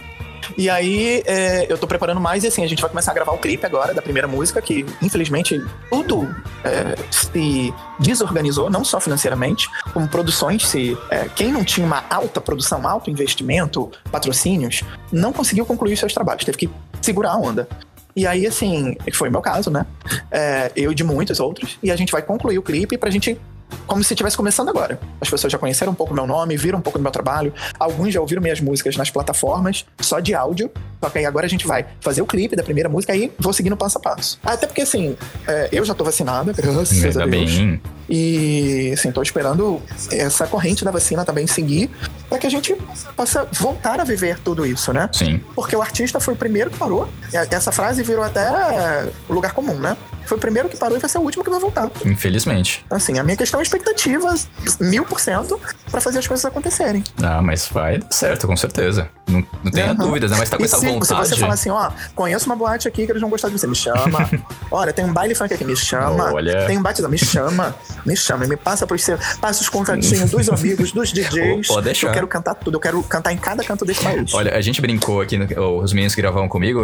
E 0.58 0.70
aí, 0.70 1.24
é, 1.26 1.72
eu 1.72 1.78
tô 1.78 1.88
preparando 1.88 2.20
mais 2.20 2.43
e 2.43 2.47
assim, 2.47 2.64
a 2.64 2.68
gente 2.68 2.82
vai 2.82 2.89
começar 2.89 3.12
a 3.12 3.14
gravar 3.14 3.32
o 3.32 3.38
clipe 3.38 3.66
agora 3.66 3.93
da 3.93 4.02
primeira 4.02 4.28
música, 4.28 4.62
que 4.62 4.86
infelizmente 5.02 5.62
tudo 5.89 6.34
é, 6.64 6.95
se 7.10 7.74
desorganizou, 7.99 8.70
não 8.70 8.84
só 8.84 8.99
financeiramente, 8.99 9.70
como 9.93 10.08
produções 10.08 10.68
se. 10.68 10.97
é, 11.10 11.28
quem 11.36 11.52
não 11.52 11.64
tinha 11.64 11.86
uma 11.86 12.04
alta 12.10 12.41
produção, 12.41 12.88
alto 12.88 13.10
investimento, 13.10 13.91
patrocínios, 14.12 14.84
não 15.12 15.34
conseguiu 15.34 15.66
concluir 15.66 15.97
seus 15.97 16.14
trabalhos, 16.14 16.45
teve 16.45 16.58
que 16.58 16.70
segurar 17.02 17.32
a 17.32 17.38
onda. 17.38 17.68
E 18.16 18.28
aí, 18.28 18.45
assim, 18.45 18.95
foi 19.14 19.30
o 19.30 19.32
meu 19.32 19.41
caso, 19.41 19.70
né? 19.70 19.86
É, 20.30 20.72
eu 20.76 20.91
e 20.91 20.95
de 20.95 21.04
muitos 21.04 21.39
outros. 21.39 21.78
E 21.82 21.89
a 21.91 21.95
gente 21.95 22.12
vai 22.12 22.22
concluir 22.22 22.58
o 22.58 22.62
clipe 22.62 22.97
pra 22.97 23.10
gente. 23.10 23.39
Como 23.88 24.03
se 24.03 24.13
estivesse 24.13 24.38
começando 24.38 24.69
agora. 24.69 24.99
As 25.19 25.30
pessoas 25.30 25.51
já 25.51 25.57
conheceram 25.57 25.91
um 25.91 25.95
pouco 25.95 26.13
meu 26.13 26.26
nome, 26.28 26.55
viram 26.57 26.80
um 26.80 26.82
pouco 26.82 26.97
do 26.97 27.01
meu 27.01 27.11
trabalho. 27.11 27.53
Alguns 27.80 28.13
já 28.13 28.22
ouviram 28.22 28.41
minhas 28.41 28.59
músicas 28.61 28.95
nas 28.95 29.09
plataformas, 29.09 29.86
só 29.99 30.19
de 30.19 30.34
áudio. 30.34 30.72
Só 31.03 31.09
que 31.09 31.17
aí 31.19 31.26
agora 31.26 31.45
a 31.45 31.49
gente 31.49 31.65
vai 31.65 31.86
fazer 31.99 32.22
o 32.22 32.26
clipe 32.26 32.55
da 32.55 32.63
primeira 32.63 32.88
música 32.89 33.15
e 33.15 33.32
vou 33.39 33.53
seguindo 33.53 33.76
passo 33.76 33.97
a 33.97 34.01
passo. 34.01 34.39
Até 34.43 34.67
porque, 34.67 34.82
assim, 34.82 35.15
é, 35.47 35.69
eu 35.72 35.84
já 35.84 35.93
tô 35.93 36.03
vacinada, 36.03 36.53
graças 36.53 36.91
a 36.91 36.95
Ainda 37.07 37.28
Deus. 37.28 37.30
bem. 37.57 37.82
E, 38.14 38.91
assim, 38.93 39.09
tô 39.09 39.22
esperando 39.22 39.82
essa 40.12 40.45
corrente 40.45 40.84
da 40.84 40.91
vacina 40.91 41.24
também 41.24 41.47
seguir 41.47 41.89
para 42.30 42.38
que 42.38 42.45
a 42.45 42.49
gente 42.49 42.76
possa 43.16 43.47
voltar 43.53 44.01
a 44.01 44.03
viver 44.03 44.38
tudo 44.39 44.66
isso, 44.66 44.91
né? 44.91 45.09
Sim. 45.14 45.41
Porque 45.55 45.76
o 45.76 45.82
artista 45.82 46.20
foi 46.20 46.34
o 46.34 46.38
primeiro 46.38 46.70
que 46.70 46.78
parou. 46.78 47.07
Essa 47.32 47.72
frase 47.72 48.03
virou 48.03 48.24
até 48.24 49.07
lugar 49.30 49.53
comum, 49.53 49.76
né? 49.76 49.95
Foi 50.26 50.38
o 50.38 50.39
primeiro 50.41 50.70
que 50.70 50.78
parou 50.78 50.97
e 50.97 50.99
vai 50.99 51.09
ser 51.09 51.18
o 51.18 51.22
último 51.22 51.43
que 51.43 51.49
vai 51.49 51.59
voltar. 51.59 51.89
Infelizmente. 52.05 52.86
Assim, 52.89 53.18
a 53.18 53.24
minha 53.24 53.36
questão 53.36 53.59
é 53.59 53.64
expectativa, 53.64 54.34
mil 54.80 55.03
por 55.05 55.20
cento, 55.20 55.59
pra 55.89 55.99
fazer 55.99 56.20
as 56.20 56.28
coisas 56.28 56.45
acontecerem. 56.45 57.03
Ah, 57.22 57.41
mas 57.41 57.68
vai 57.68 57.97
dar 57.97 58.12
certo, 58.12 58.47
com 58.47 58.55
certeza. 58.55 59.09
Não, 59.28 59.45
não 59.64 59.72
tenha 59.72 59.88
Aham. 59.88 59.95
dúvidas, 59.95 60.32
né? 60.32 60.38
Mas 60.38 60.49
tá 60.49 60.57
com 60.57 60.64
E 60.64 60.66
essa 60.66 60.78
se, 60.78 60.86
vontade. 60.86 61.28
Se 61.28 61.34
você 61.36 61.39
falar 61.39 61.53
assim, 61.53 61.70
ó, 61.70 61.91
conheço 62.16 62.45
uma 62.45 62.55
boate 62.55 62.88
aqui 62.88 63.05
que 63.05 63.12
eles 63.12 63.22
vão 63.22 63.30
gostar 63.30 63.49
de 63.49 63.57
você, 63.57 63.68
me 63.68 63.76
chama. 63.76 64.30
Olha, 64.72 64.93
tem 64.93 65.03
um 65.05 65.14
baile 65.14 65.36
funk 65.36 65.53
aqui, 65.53 65.64
me 65.66 65.76
chama. 65.76 66.32
Olha. 66.34 66.66
Tem 66.66 66.78
um 66.78 66.82
batidão, 66.82 67.09
me 67.09 67.18
chama. 67.18 67.76
Me 68.06 68.16
chama, 68.16 68.45
me 68.47 68.58
passa 68.58 68.86
pros 68.88 69.04
seus, 69.04 69.20
passa 69.36 69.62
os 69.62 69.70
contatinhos 69.70 70.30
dos 70.32 70.49
amigos, 70.49 70.91
dos 70.91 71.12
DJs. 71.14 71.68
Pode 71.68 71.86
deixar. 71.86 72.08
Eu 72.08 72.14
quero 72.14 72.28
cantar 72.28 72.56
tudo, 72.56 72.76
eu 72.76 72.80
quero 72.80 73.02
cantar 73.04 73.32
em 73.34 73.38
cada 73.38 73.64
canto 73.64 73.86
desse 73.86 74.04
país. 74.04 74.34
Olha, 74.34 74.56
a 74.56 74.62
gente 74.62 74.82
brincou 74.82 75.22
aqui, 75.22 75.38
no- 75.38 75.78
os 75.82 75.93
meninos 75.93 76.16
que 76.16 76.22
gravavam 76.22 76.47
comigo, 76.49 76.82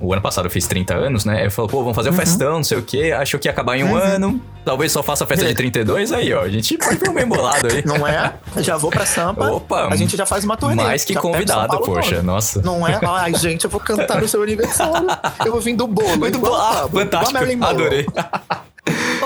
o, 0.00 0.06
o 0.06 0.12
ano 0.12 0.22
passado 0.22 0.46
eu 0.46 0.50
fiz 0.50 0.66
30 0.66 0.94
anos, 0.94 1.24
né? 1.24 1.46
Eu 1.46 1.50
falou, 1.50 1.68
pô, 1.70 1.76
vamos 1.78 1.88
Uhum. 1.88 1.94
fazer 1.94 2.10
um 2.10 2.12
festão, 2.12 2.52
não 2.54 2.64
sei 2.64 2.78
o 2.78 2.82
quê. 2.82 3.12
Achou 3.16 3.38
que 3.40 3.48
ia 3.48 3.52
acabar 3.52 3.76
em 3.76 3.84
um 3.84 3.94
ano. 3.96 4.40
Talvez 4.64 4.90
só 4.90 5.02
faça 5.02 5.22
a 5.24 5.26
festa 5.26 5.44
de 5.46 5.54
32, 5.54 6.12
aí, 6.12 6.32
ó. 6.32 6.42
A 6.42 6.48
gente 6.48 6.76
foi 6.82 6.96
bem 7.14 7.24
bolado 7.26 7.68
aí. 7.68 7.82
Não 7.86 8.04
é? 8.06 8.32
Já 8.58 8.76
vou 8.76 8.90
pra 8.90 9.06
Sampa. 9.06 9.46
Opa, 9.48 9.86
A 9.88 9.94
gente 9.96 10.16
já 10.16 10.26
faz 10.26 10.42
uma 10.44 10.56
turnê. 10.56 10.82
mais 10.82 11.04
que 11.04 11.14
convidado, 11.14 11.68
Paulo 11.68 11.84
poxa, 11.86 12.20
nossa. 12.22 12.60
Não 12.62 12.86
é? 12.86 12.98
Ai, 13.06 13.32
gente, 13.34 13.62
eu 13.64 13.70
vou 13.70 13.80
cantar 13.80 14.20
no 14.20 14.26
seu 14.26 14.42
aniversário. 14.42 15.06
Eu 15.44 15.52
vou 15.52 15.60
vir 15.60 15.76
do 15.76 15.86
bolo. 15.86 16.16
Muito 16.18 16.38
bom. 16.40 16.52
Ah, 16.52 16.88
fantástico. 16.92 17.64
Adorei. 17.64 18.06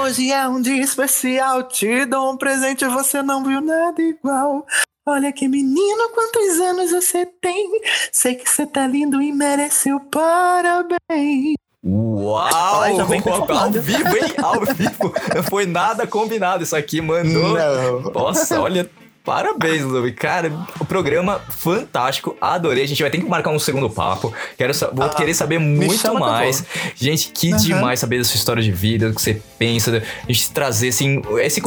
Hoje 0.03 0.31
é 0.31 0.49
um 0.49 0.61
dia 0.61 0.83
especial, 0.83 1.65
te 1.65 2.05
dou 2.07 2.33
um 2.33 2.37
presente, 2.37 2.85
você 2.87 3.23
não 3.23 3.45
viu 3.45 3.61
nada 3.61 4.01
igual. 4.01 4.67
Olha 5.07 5.33
que 5.33 5.49
menino, 5.49 6.11
quantos 6.15 6.61
anos 6.61 6.91
você 6.91 7.27
tem? 7.27 7.71
Sei 8.13 8.35
que 8.35 8.49
você 8.49 8.67
tá 8.67 8.87
lindo 8.87 9.21
e 9.21 9.33
merece 9.33 9.93
o 9.93 10.01
parabéns. 10.01 11.55
Uau! 11.83 12.81
Ai, 12.81 12.95
já 12.95 13.05
vem 13.05 13.23
ao 13.27 13.71
vivo, 13.71 14.17
hein? 14.17 14.35
Ao 14.43 14.61
vivo. 14.75 15.15
Não 15.35 15.43
foi 15.43 15.67
nada 15.67 16.07
combinado. 16.07 16.63
Isso 16.63 16.77
aqui 16.77 17.01
mandou. 17.01 17.55
Não. 17.55 18.01
Nossa, 18.13 18.61
olha. 18.61 18.91
Parabéns, 19.25 19.83
Lubi. 19.83 20.13
Cara, 20.13 20.51
o 20.81 20.85
programa 20.85 21.41
fantástico. 21.51 22.37
Adorei. 22.41 22.85
A 22.85 22.89
gente 22.89 23.03
vai 23.03 23.11
ter 23.11 23.19
que 23.19 23.25
marcar 23.29 23.51
um 23.51 23.59
segundo 23.59 23.89
papo. 23.91 24.33
Quero 24.57 24.73
vou 24.93 25.05
Ah, 25.07 25.09
querer 25.11 25.35
saber 25.35 25.59
muito 25.59 25.95
chama 25.99 26.15
que 26.15 26.21
mais. 26.27 26.65
Gente, 26.97 27.31
que 27.31 27.53
Aham. 27.53 27.59
demais 27.63 28.01
saber 28.01 28.19
da 28.19 28.25
sua 28.25 28.37
história 28.37 28.63
de 28.63 28.73
vida, 28.73 29.09
o 29.11 29.15
que 29.15 29.21
você 29.21 29.41
pensa. 29.59 30.03
A 30.27 30.33
gente 30.33 30.51
trazer, 30.51 30.89
assim. 30.89 31.21
Esse, 31.39 31.61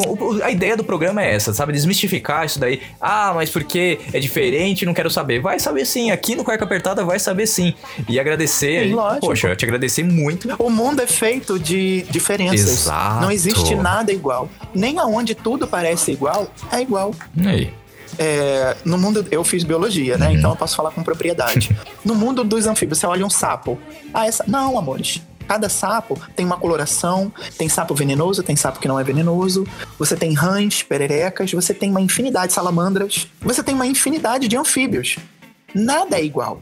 a 0.43 0.49
ideia 0.49 0.76
do 0.76 0.84
programa 0.84 1.24
é 1.24 1.36
essa, 1.36 1.54
sabe? 1.54 1.74
Desmistificar 1.74 2.45
isso 2.45 2.60
daí. 2.60 2.82
Ah, 2.99 3.32
mas 3.36 3.49
porque 3.49 3.99
é 4.12 4.20
diferente, 4.20 4.86
não 4.86 4.93
quero 4.93 5.10
saber. 5.12 5.39
Vai 5.39 5.60
saber 5.60 5.86
sim. 5.86 6.10
Aqui 6.12 6.36
no 6.36 6.43
Cueca 6.43 6.66
Apertada 6.66 7.06
vai 7.06 7.20
saber 7.20 7.45
sim. 7.45 7.74
E 8.10 8.20
agradecer. 8.20 8.88
Sim, 8.88 8.93
lógico. 8.93 9.28
Poxa, 9.28 9.49
eu 9.49 9.56
te 9.56 9.64
agradecer 9.66 10.04
muito. 10.04 10.54
O 10.58 10.70
mundo 10.70 11.01
é 11.01 11.08
feito 11.08 11.60
de 11.60 12.01
diferenças. 12.10 12.60
Exato. 12.86 13.22
Não 13.22 13.32
existe 13.32 13.76
nada 13.76 14.12
igual. 14.12 14.49
Nem 14.74 14.97
aonde 14.97 15.36
tudo 15.36 15.68
parece 15.68 16.12
igual, 16.12 16.47
é 16.72 16.82
igual. 16.82 17.14
E 17.44 17.48
aí? 17.48 17.74
É, 18.18 18.76
no 18.86 18.98
mundo, 18.98 19.26
eu 19.32 19.44
fiz 19.44 19.64
biologia, 19.64 20.14
Uhum. 20.14 20.20
né? 20.20 20.34
Então 20.34 20.52
eu 20.52 20.56
posso 20.56 20.76
falar 20.76 20.91
com 20.91 21.04
propriedade. 21.04 21.76
no 22.06 22.14
mundo 22.16 22.44
dos 22.44 22.68
anfíbios, 22.68 23.00
você 23.00 23.08
olha 23.08 23.26
um 23.26 23.30
sapo. 23.30 23.80
Ah, 24.14 24.28
essa. 24.28 24.44
Não, 24.48 24.78
amores. 24.78 25.22
Cada 25.48 25.68
sapo 25.68 26.18
tem 26.36 26.46
uma 26.46 26.56
coloração, 26.58 27.32
tem 27.58 27.68
sapo 27.68 27.94
venenoso, 27.94 28.41
tem 28.44 28.56
sapo 28.56 28.80
que 28.80 28.88
não 28.88 28.98
é 29.00 29.04
venenoso, 29.04 29.68
você 30.00 30.16
tem 30.16 30.34
rãs, 30.34 30.82
pererecas, 30.84 31.52
você 31.52 31.74
tem 31.74 31.89
uma 31.89 32.00
infinidade 32.00 32.48
de 32.48 32.54
salamandras, 32.54 33.28
você 33.41 33.62
tem 33.62 33.76
uma 33.76 33.86
infinidade 33.86 34.48
de 34.48 34.56
anfíbios. 34.56 35.18
Nada 35.76 36.18
é 36.18 36.24
igual. 36.24 36.62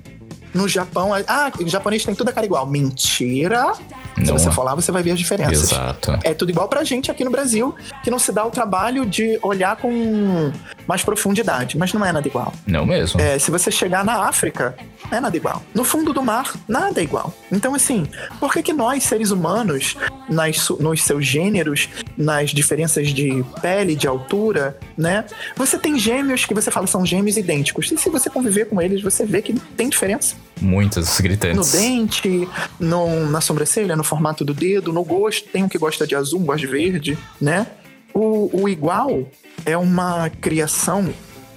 No 0.53 0.67
Japão, 0.67 1.11
ah, 1.27 1.51
o 1.59 1.67
japonês 1.67 2.03
tem 2.03 2.13
tudo 2.13 2.29
a 2.29 2.33
cara 2.33 2.45
igual. 2.45 2.65
Mentira! 2.67 3.73
Se 4.15 4.23
Não 4.23 4.37
você 4.37 4.49
é. 4.49 4.51
for 4.51 4.63
lá, 4.63 4.75
você 4.75 4.91
vai 4.91 5.01
ver 5.01 5.11
as 5.11 5.19
diferenças. 5.19 5.71
Exato. 5.71 6.19
É 6.23 6.33
tudo 6.33 6.49
igual 6.49 6.67
pra 6.67 6.83
gente 6.83 7.09
aqui 7.09 7.23
no 7.23 7.31
Brasil, 7.31 7.73
que 8.03 8.11
não 8.11 8.19
se 8.19 8.31
dá 8.31 8.45
o 8.45 8.51
trabalho 8.51 9.05
de 9.05 9.39
olhar 9.41 9.75
com 9.77 10.51
mais 10.87 11.03
profundidade, 11.03 11.77
mas 11.77 11.93
não 11.93 12.05
é 12.05 12.11
nada 12.11 12.27
igual. 12.27 12.53
Não 12.67 12.85
mesmo. 12.85 13.19
É, 13.21 13.39
se 13.39 13.49
você 13.49 13.71
chegar 13.71 14.03
na 14.03 14.27
África, 14.27 14.75
não 15.09 15.17
é 15.17 15.21
nada 15.21 15.35
igual. 15.35 15.63
No 15.73 15.83
fundo 15.83 16.11
do 16.13 16.21
mar, 16.21 16.53
nada 16.67 16.99
é 16.99 17.03
igual. 17.03 17.33
Então, 17.51 17.73
assim, 17.73 18.05
por 18.39 18.51
que, 18.51 18.61
que 18.61 18.73
nós, 18.73 19.03
seres 19.03 19.31
humanos, 19.31 19.95
nas, 20.29 20.69
nos 20.69 21.03
seus 21.03 21.25
gêneros, 21.25 21.89
nas 22.17 22.51
diferenças 22.51 23.09
de 23.09 23.43
pele, 23.61 23.95
de 23.95 24.07
altura, 24.07 24.77
né? 24.97 25.25
Você 25.55 25.77
tem 25.77 25.97
gêmeos 25.97 26.45
que 26.45 26.53
você 26.53 26.69
fala 26.69 26.87
são 26.87 27.05
gêmeos 27.05 27.37
idênticos. 27.37 27.91
E 27.91 27.97
se 27.97 28.09
você 28.09 28.29
conviver 28.29 28.65
com 28.65 28.81
eles, 28.81 29.01
você 29.01 29.25
vê 29.25 29.41
que 29.41 29.53
tem 29.53 29.89
diferença. 29.89 30.35
Muitas 30.59 31.17
No 31.17 31.23
gritantes. 31.23 31.71
dente, 31.71 32.47
no, 32.79 33.25
na 33.29 33.41
sobrancelha, 33.41 33.95
no 33.95 34.03
formato 34.03 34.45
do 34.45 34.53
dedo, 34.53 34.93
no 34.93 35.03
gosto. 35.03 35.49
Tem 35.49 35.63
um 35.63 35.69
que 35.69 35.77
gosta 35.77 36.05
de 36.05 36.15
azul, 36.15 36.39
um 36.39 36.45
gosta 36.45 36.65
de 36.65 36.71
verde, 36.71 37.17
né? 37.39 37.67
O, 38.13 38.61
o 38.61 38.69
igual 38.69 39.25
é 39.65 39.75
uma 39.77 40.29
criação 40.29 41.11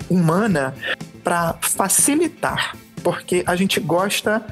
humana 0.09 0.75
para 1.23 1.57
facilitar, 1.61 2.77
porque 3.03 3.43
a 3.47 3.57
gente 3.57 3.81
gosta 3.81 4.45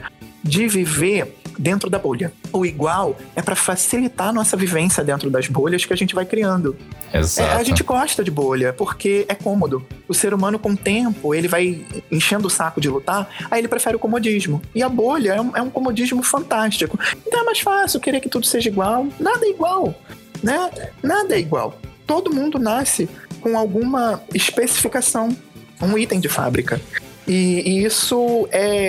de 0.42 0.66
viver 0.66 1.38
dentro 1.58 1.88
da 1.88 1.98
bolha. 1.98 2.32
O 2.52 2.64
igual 2.64 3.16
é 3.34 3.42
para 3.42 3.56
facilitar 3.56 4.28
a 4.28 4.32
nossa 4.32 4.56
vivência 4.56 5.02
dentro 5.02 5.30
das 5.30 5.48
bolhas 5.48 5.84
que 5.84 5.92
a 5.92 5.96
gente 5.96 6.14
vai 6.14 6.24
criando. 6.24 6.76
Exato. 7.12 7.50
É, 7.50 7.54
a 7.54 7.62
gente 7.62 7.82
gosta 7.82 8.24
de 8.24 8.30
bolha 8.30 8.72
porque 8.72 9.24
é 9.28 9.34
cômodo. 9.34 9.84
O 10.08 10.14
ser 10.14 10.34
humano, 10.34 10.58
com 10.58 10.70
o 10.70 10.76
tempo, 10.76 11.34
ele 11.34 11.48
vai 11.48 11.84
enchendo 12.10 12.46
o 12.46 12.50
saco 12.50 12.80
de 12.80 12.88
lutar, 12.88 13.28
aí 13.50 13.60
ele 13.60 13.68
prefere 13.68 13.96
o 13.96 13.98
comodismo. 13.98 14.62
E 14.74 14.82
a 14.82 14.88
bolha 14.88 15.34
é 15.34 15.40
um, 15.40 15.56
é 15.56 15.62
um 15.62 15.70
comodismo 15.70 16.22
fantástico. 16.22 16.98
Então 17.26 17.40
é 17.40 17.44
mais 17.44 17.60
fácil 17.60 18.00
querer 18.00 18.20
que 18.20 18.28
tudo 18.28 18.46
seja 18.46 18.68
igual. 18.68 19.06
Nada 19.18 19.44
é 19.44 19.50
igual, 19.50 19.94
né? 20.42 20.70
Nada 21.02 21.34
é 21.34 21.38
igual. 21.38 21.78
Todo 22.06 22.32
mundo 22.32 22.58
nasce 22.58 23.08
com 23.40 23.56
alguma 23.56 24.22
especificação, 24.34 25.36
um 25.80 25.98
item 25.98 26.20
de 26.20 26.28
fábrica. 26.28 26.80
E, 27.26 27.62
e 27.66 27.84
isso 27.84 28.48
é, 28.50 28.88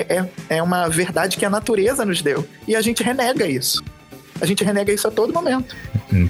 é, 0.50 0.58
é 0.58 0.64
uma 0.64 0.88
verdade 0.90 1.38
que 1.38 1.46
a 1.46 1.50
natureza 1.50 2.06
nos 2.06 2.22
deu. 2.22 2.48
E 2.68 2.76
a 2.76 2.82
gente 2.82 3.04
renega 3.04 3.48
isso. 3.48 3.84
A 4.42 4.46
gente 4.46 4.64
renega 4.64 4.92
isso 4.92 5.08
a 5.08 5.12
todo 5.12 5.32
momento. 5.32 5.76
Hum. 6.12 6.30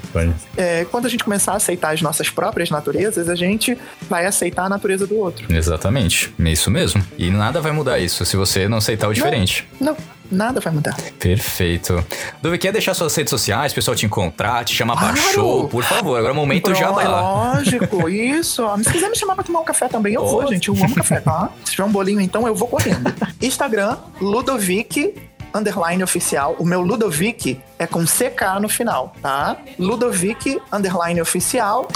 É, 0.56 0.86
quando 0.92 1.06
a 1.06 1.10
gente 1.10 1.24
começar 1.24 1.54
a 1.54 1.56
aceitar 1.56 1.94
as 1.94 2.02
nossas 2.02 2.30
próprias 2.30 2.70
naturezas, 2.70 3.28
a 3.28 3.36
gente 3.36 3.78
vai 4.10 4.26
aceitar 4.26 4.66
a 4.66 4.70
natureza 4.70 5.08
do 5.08 5.18
outro. 5.18 5.52
Exatamente. 5.54 6.34
É 6.40 6.52
Isso 6.52 6.70
mesmo. 6.70 7.04
E 7.18 7.30
nada 7.32 7.60
vai 7.60 7.72
mudar 7.72 8.00
isso 8.00 8.24
se 8.26 8.38
você 8.38 8.68
não 8.68 8.78
aceitar 8.78 9.08
o 9.08 9.14
diferente. 9.14 9.68
Não, 9.80 9.98
nada 10.32 10.60
vai 10.60 10.74
mudar. 10.74 10.96
Perfeito. 11.20 12.04
Duvi, 12.42 12.58
quer 12.58 12.72
deixar 12.72 12.94
suas 12.94 13.16
redes 13.16 13.30
sociais, 13.30 13.72
o 13.72 13.76
pessoal 13.76 13.96
te 13.96 14.06
encontrar, 14.06 14.64
te 14.66 14.74
chamar 14.76 14.96
pra 14.98 15.14
Claro! 15.14 15.34
show, 15.34 15.68
por 15.68 15.84
favor. 15.84 16.18
Agora 16.18 16.32
é 16.32 16.34
o 16.34 16.36
momento 16.36 16.64
Pronto, 16.64 16.80
já 16.80 16.92
vai 16.92 17.08
lá. 17.08 17.22
Lógico, 17.54 18.10
isso. 18.10 18.64
Se 18.84 18.92
quiser 18.92 19.10
me 19.10 19.16
chamar 19.18 19.36
pra 19.36 19.44
tomar 19.44 19.60
um 19.60 19.64
café 19.66 19.88
também, 19.88 20.14
eu 20.14 20.26
vou, 20.26 20.44
Ó. 20.44 20.48
gente. 20.48 20.68
Eu 20.70 20.76
amo 20.76 20.96
café, 20.96 21.20
tá? 21.20 21.50
Se 21.66 21.72
tiver 21.72 21.84
um 21.84 21.92
bolinho, 21.92 22.20
então, 22.22 22.48
eu 22.48 22.56
vou 22.56 22.68
correndo. 22.68 23.14
Instagram, 23.42 23.98
Ludovic 24.22 25.14
underline 25.54 26.04
oficial. 26.04 26.56
O 26.58 26.66
meu 26.66 26.82
Ludovic 26.82 27.60
é 27.78 27.86
com 27.86 28.04
CK 28.06 28.60
no 28.62 28.68
final, 28.68 29.14
tá? 29.22 29.58
Ludovic 29.78 30.60
underline 30.72 31.22
oficial. 31.22 31.88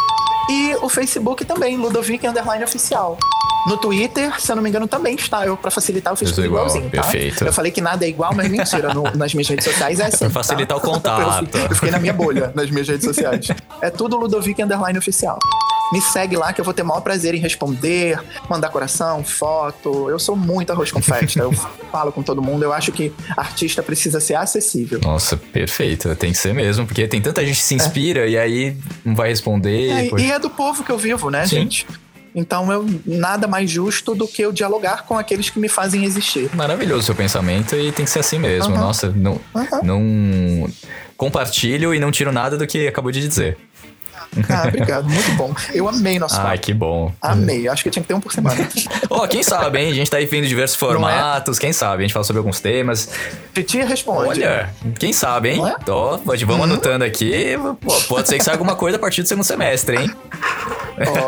E 0.49 0.75
o 0.81 0.87
Facebook 0.87 1.43
também, 1.43 1.75
Ludovic 1.75 2.25
underline 2.25 2.63
oficial. 2.63 3.17
No 3.65 3.75
Twitter, 3.77 4.39
se 4.39 4.51
eu 4.51 4.55
não 4.55 4.63
me 4.63 4.69
engano, 4.69 4.87
também 4.87 5.15
está. 5.15 5.45
Eu, 5.45 5.57
pra 5.57 5.69
facilitar, 5.71 6.13
eu 6.13 6.17
fiz 6.17 6.31
Tudo 6.31 6.45
igual, 6.45 6.67
igualzinho, 6.67 6.89
tá? 6.91 7.01
perfeito. 7.01 7.43
Eu 7.45 7.51
falei 7.51 7.71
que 7.71 7.81
nada 7.81 8.05
é 8.05 8.09
igual, 8.09 8.33
mas 8.33 8.47
mentira. 8.49 8.93
no- 8.93 9.03
nas 9.15 9.33
minhas 9.33 9.47
redes 9.47 9.65
sociais 9.65 9.99
é 9.99 10.05
assim. 10.05 10.17
Pra 10.19 10.29
facilitar 10.29 10.77
tá? 10.79 10.87
o 10.87 10.91
contato. 10.91 11.57
Eu, 11.57 11.63
eu 11.65 11.75
fiquei 11.75 11.91
na 11.91 11.99
minha 11.99 12.13
bolha, 12.13 12.51
nas 12.55 12.69
minhas 12.69 12.87
redes 12.87 13.05
sociais. 13.05 13.47
É 13.81 13.89
tudo 13.89 14.17
Ludovic 14.17 14.61
Underline 14.61 14.97
Oficial. 14.97 15.37
Me 15.91 16.01
segue 16.01 16.35
lá 16.35 16.51
que 16.51 16.59
eu 16.59 16.65
vou 16.65 16.73
ter 16.73 16.81
o 16.81 16.85
maior 16.85 16.99
prazer 16.99 17.33
em 17.33 17.39
responder, 17.39 18.19
mandar 18.49 18.67
coração, 18.69 19.23
foto. 19.23 20.09
Eu 20.09 20.19
sou 20.19 20.35
muito 20.35 20.69
arroz 20.71 20.91
com 20.91 21.01
festa. 21.01 21.39
Eu 21.39 21.51
falo 21.91 22.11
com 22.11 22.21
todo 22.21 22.41
mundo. 22.41 22.63
Eu 22.63 22.73
acho 22.73 22.91
que 22.91 23.13
artista 23.37 23.81
precisa 23.81 24.19
ser 24.19 24.35
acessível. 24.35 24.99
Nossa, 25.01 25.37
perfeito. 25.37 26.13
Tem 26.15 26.31
que 26.33 26.37
ser 26.37 26.53
mesmo, 26.53 26.85
porque 26.85 27.07
tem 27.07 27.21
tanta 27.21 27.45
gente 27.45 27.55
que 27.57 27.63
se 27.63 27.73
inspira 27.75 28.27
e 28.27 28.37
aí 28.37 28.75
não 29.05 29.15
vai 29.15 29.29
responder. 29.29 29.89
É, 30.13 30.21
e 30.21 30.31
é 30.31 30.37
do 30.39 30.49
povo 30.49 30.83
que 30.83 30.91
eu 30.91 30.97
vivo, 30.97 31.29
né, 31.29 31.45
Sim. 31.45 31.55
gente? 31.61 31.87
Então, 32.39 32.71
eu 32.71 32.85
nada 33.03 33.47
mais 33.47 33.67
justo 33.67 34.13
do 34.13 34.27
que 34.27 34.43
eu 34.43 34.51
dialogar 34.51 35.05
com 35.05 35.17
aqueles 35.17 35.49
que 35.49 35.59
me 35.59 35.67
fazem 35.67 36.05
existir. 36.05 36.47
Maravilhoso 36.53 36.99
o 36.99 37.03
seu 37.03 37.15
pensamento 37.15 37.75
e 37.75 37.91
tem 37.91 38.05
que 38.05 38.11
ser 38.11 38.19
assim 38.19 38.37
mesmo. 38.37 38.75
Aham. 38.75 38.83
Nossa, 38.83 39.09
não, 39.09 39.41
Aham. 39.55 39.81
não 39.81 40.69
compartilho 41.17 41.95
e 41.95 41.99
não 41.99 42.11
tiro 42.11 42.31
nada 42.31 42.55
do 42.55 42.67
que 42.67 42.87
acabou 42.87 43.11
de 43.11 43.27
dizer. 43.27 43.57
Ah, 44.49 44.63
obrigado. 44.67 45.09
Muito 45.09 45.31
bom. 45.33 45.53
Eu 45.73 45.87
amei 45.87 46.17
nosso 46.17 46.39
Ai, 46.39 46.55
papo. 46.55 46.59
que 46.61 46.73
bom. 46.73 47.11
Amei. 47.21 47.67
Acho 47.67 47.83
que 47.83 47.89
tinha 47.89 48.01
que 48.01 48.07
ter 48.07 48.13
um 48.13 48.19
por 48.19 48.31
semana. 48.31 48.67
Ó, 49.09 49.27
quem 49.27 49.43
sabe, 49.43 49.79
hein? 49.79 49.91
A 49.91 49.93
gente 49.93 50.09
tá 50.09 50.17
aí 50.17 50.25
vendo 50.25 50.47
diversos 50.47 50.75
é? 50.75 50.79
formatos, 50.79 51.59
quem 51.59 51.73
sabe? 51.73 52.03
A 52.03 52.07
gente 52.07 52.13
fala 52.13 52.23
sobre 52.23 52.39
alguns 52.39 52.59
temas. 52.59 53.09
Titi 53.53 53.79
responde. 53.79 54.29
Olha, 54.29 54.69
quem 54.97 55.13
sabe, 55.13 55.49
hein? 55.49 55.57
Não 55.57 55.67
é? 55.67 55.75
Pode, 56.23 56.45
vamos 56.45 56.63
anotando 56.63 57.03
aqui. 57.03 57.57
Pô, 57.81 57.93
pode 58.07 58.27
ser 58.29 58.37
que 58.37 58.43
saia 58.43 58.55
alguma 58.55 58.75
coisa 58.75 58.97
a 58.97 58.99
partir 58.99 59.21
do 59.21 59.27
segundo 59.27 59.45
semestre, 59.45 59.97
hein? 59.97 60.11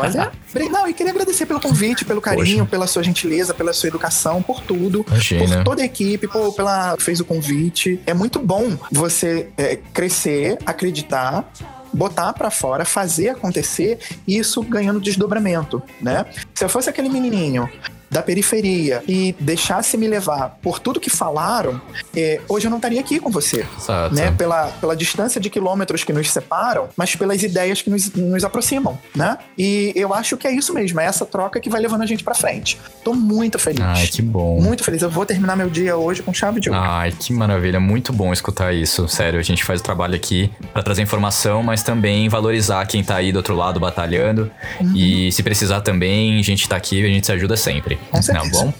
Olha. 0.00 0.32
Não, 0.70 0.88
e 0.88 0.92
queria 0.92 1.12
agradecer 1.12 1.46
pelo 1.46 1.60
convite, 1.60 2.04
pelo 2.04 2.20
carinho, 2.20 2.66
pela 2.66 2.86
sua 2.86 3.02
gentileza, 3.02 3.54
pela 3.54 3.72
sua 3.72 3.88
educação, 3.88 4.42
por 4.42 4.60
tudo. 4.60 5.04
Imagina. 5.06 5.56
Por 5.58 5.64
toda 5.64 5.82
a 5.82 5.84
equipe, 5.84 6.26
por, 6.26 6.52
pela 6.54 6.96
fez 6.98 7.20
o 7.20 7.24
convite. 7.24 8.00
É 8.06 8.12
muito 8.12 8.38
bom 8.40 8.76
você 8.90 9.48
é, 9.56 9.76
crescer, 9.92 10.58
acreditar. 10.66 11.44
Botar 11.92 12.32
pra 12.32 12.50
fora, 12.50 12.84
fazer 12.84 13.30
acontecer, 13.30 13.98
isso 14.26 14.62
ganhando 14.62 15.00
desdobramento, 15.00 15.82
né? 16.00 16.26
Se 16.54 16.64
eu 16.64 16.68
fosse 16.68 16.88
aquele 16.88 17.08
menininho 17.08 17.68
da 18.10 18.22
periferia 18.22 19.02
e 19.06 19.34
deixasse 19.38 19.96
me 19.96 20.08
levar 20.08 20.58
por 20.60 20.78
tudo 20.78 20.98
que 20.98 21.10
falaram, 21.10 21.80
é, 22.14 22.40
hoje 22.48 22.66
eu 22.66 22.70
não 22.70 22.78
estaria 22.78 23.00
aqui 23.00 23.20
com 23.20 23.30
você 23.30 23.64
Exato. 23.78 24.14
né? 24.14 24.32
Pela, 24.32 24.66
pela 24.80 24.96
distância 24.96 25.40
de 25.40 25.48
quilômetros 25.48 26.02
que 26.02 26.12
nos 26.12 26.30
separam, 26.30 26.88
mas 26.96 27.14
pelas 27.14 27.42
ideias 27.42 27.82
que 27.82 27.90
nos, 27.90 28.12
nos 28.12 28.44
aproximam, 28.44 28.98
né? 29.14 29.38
E 29.56 29.92
eu 29.94 30.12
acho 30.12 30.36
que 30.36 30.46
é 30.46 30.52
isso 30.52 30.74
mesmo, 30.74 31.00
é 31.00 31.04
essa 31.04 31.24
troca 31.24 31.60
que 31.60 31.70
vai 31.70 31.80
levando 31.80 32.02
a 32.02 32.06
gente 32.06 32.24
pra 32.24 32.34
frente. 32.34 32.78
Tô 33.04 33.14
muito 33.14 33.58
feliz. 33.58 33.80
Ai, 33.80 34.06
que 34.06 34.22
bom. 34.22 34.60
Muito 34.60 34.82
feliz. 34.82 35.02
Eu 35.02 35.10
vou 35.10 35.24
terminar 35.24 35.56
meu 35.56 35.70
dia 35.70 35.96
hoje 35.96 36.22
com 36.22 36.32
chave 36.32 36.60
de 36.60 36.68
ouro. 36.68 36.80
Ai, 36.82 37.12
que 37.12 37.32
maravilha, 37.32 37.78
muito 37.78 38.12
bom 38.12 38.32
escutar 38.32 38.74
isso. 38.74 39.06
Sério, 39.08 39.38
a 39.38 39.42
gente 39.42 39.64
faz 39.64 39.80
o 39.80 39.82
trabalho 39.82 40.14
aqui 40.14 40.50
pra 40.72 40.82
trazer 40.82 41.02
informação, 41.02 41.62
mas 41.62 41.82
também 41.82 42.28
valorizar 42.28 42.84
quem 42.86 43.04
tá 43.04 43.16
aí 43.16 43.30
do 43.32 43.36
outro 43.36 43.54
lado 43.54 43.78
batalhando. 43.78 44.50
Uhum. 44.80 44.92
E 44.96 45.30
se 45.32 45.42
precisar 45.42 45.80
também, 45.80 46.38
a 46.38 46.42
gente 46.42 46.68
tá 46.68 46.76
aqui, 46.76 47.04
a 47.04 47.08
gente 47.08 47.26
se 47.26 47.32
ajuda 47.32 47.56
sempre. 47.56 47.99
Com 48.10 48.22
certeza. 48.22 48.50
Tá 48.50 48.64
bom? 48.64 48.74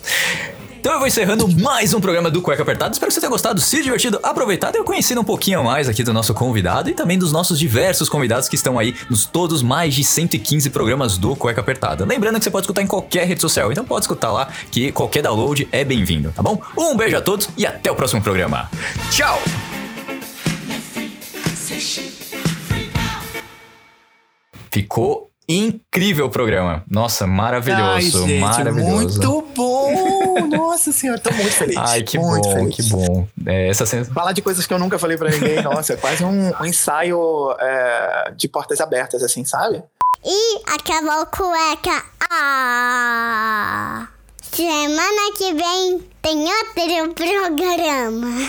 Então 0.80 0.94
eu 0.94 0.98
vou 0.98 1.06
encerrando 1.06 1.46
mais 1.60 1.92
um 1.92 2.00
programa 2.00 2.30
do 2.30 2.40
Cueca 2.40 2.62
Apertado. 2.62 2.94
Espero 2.94 3.10
que 3.10 3.14
você 3.14 3.20
tenha 3.20 3.30
gostado, 3.30 3.60
se 3.60 3.82
divertido, 3.82 4.18
aproveitado 4.22 4.76
e 4.76 4.82
conhecido 4.82 5.20
um 5.20 5.24
pouquinho 5.24 5.62
mais 5.62 5.90
aqui 5.90 6.02
do 6.02 6.10
nosso 6.10 6.32
convidado 6.32 6.88
e 6.88 6.94
também 6.94 7.18
dos 7.18 7.30
nossos 7.30 7.58
diversos 7.58 8.08
convidados 8.08 8.48
que 8.48 8.54
estão 8.54 8.78
aí 8.78 8.96
nos 9.10 9.26
todos 9.26 9.62
mais 9.62 9.94
de 9.94 10.02
115 10.02 10.70
programas 10.70 11.18
do 11.18 11.36
Cueca 11.36 11.60
Apertada. 11.60 12.06
Lembrando 12.06 12.38
que 12.38 12.44
você 12.44 12.50
pode 12.50 12.64
escutar 12.64 12.80
em 12.80 12.86
qualquer 12.86 13.26
rede 13.26 13.42
social, 13.42 13.70
então 13.70 13.84
pode 13.84 14.04
escutar 14.04 14.32
lá 14.32 14.48
que 14.70 14.90
qualquer 14.90 15.22
download 15.22 15.68
é 15.70 15.84
bem-vindo, 15.84 16.32
tá 16.34 16.42
bom? 16.42 16.58
Um 16.78 16.96
beijo 16.96 17.14
a 17.14 17.20
todos 17.20 17.50
e 17.58 17.66
até 17.66 17.90
o 17.90 17.94
próximo 17.94 18.22
programa. 18.22 18.70
Tchau! 19.10 19.38
Ficou 24.70 25.29
incrível 25.50 26.26
o 26.26 26.30
programa. 26.30 26.84
Nossa, 26.88 27.26
maravilhoso, 27.26 28.24
Ai, 28.24 28.28
gente, 28.28 28.40
maravilhoso. 28.40 29.20
Muito 29.20 29.48
bom! 29.54 30.46
Nossa 30.48 30.92
senhora, 30.92 31.20
tô 31.20 31.30
muito 31.32 31.52
feliz. 31.52 31.76
Ai, 31.76 32.02
que 32.02 32.18
muito 32.18 32.48
bom, 32.48 32.54
feliz. 32.54 32.76
que 32.76 32.82
bom. 32.90 33.28
É, 33.46 33.68
essa 33.68 33.84
sensação. 33.84 34.14
Falar 34.14 34.32
de 34.32 34.42
coisas 34.42 34.66
que 34.66 34.72
eu 34.72 34.78
nunca 34.78 34.98
falei 34.98 35.16
pra 35.16 35.30
ninguém, 35.30 35.60
nossa, 35.62 35.94
é 35.94 35.96
quase 35.96 36.24
um, 36.24 36.52
um 36.60 36.64
ensaio 36.64 37.54
é, 37.58 38.32
de 38.36 38.48
portas 38.48 38.80
abertas, 38.80 39.22
assim, 39.22 39.44
sabe? 39.44 39.82
E 40.24 40.60
acabou 40.66 41.26
cueca. 41.26 42.04
Ah! 42.30 44.08
Semana 44.42 45.32
que 45.36 45.54
vem 45.54 46.00
tem 46.20 46.44
outro 46.44 47.14
programa. 47.14 48.48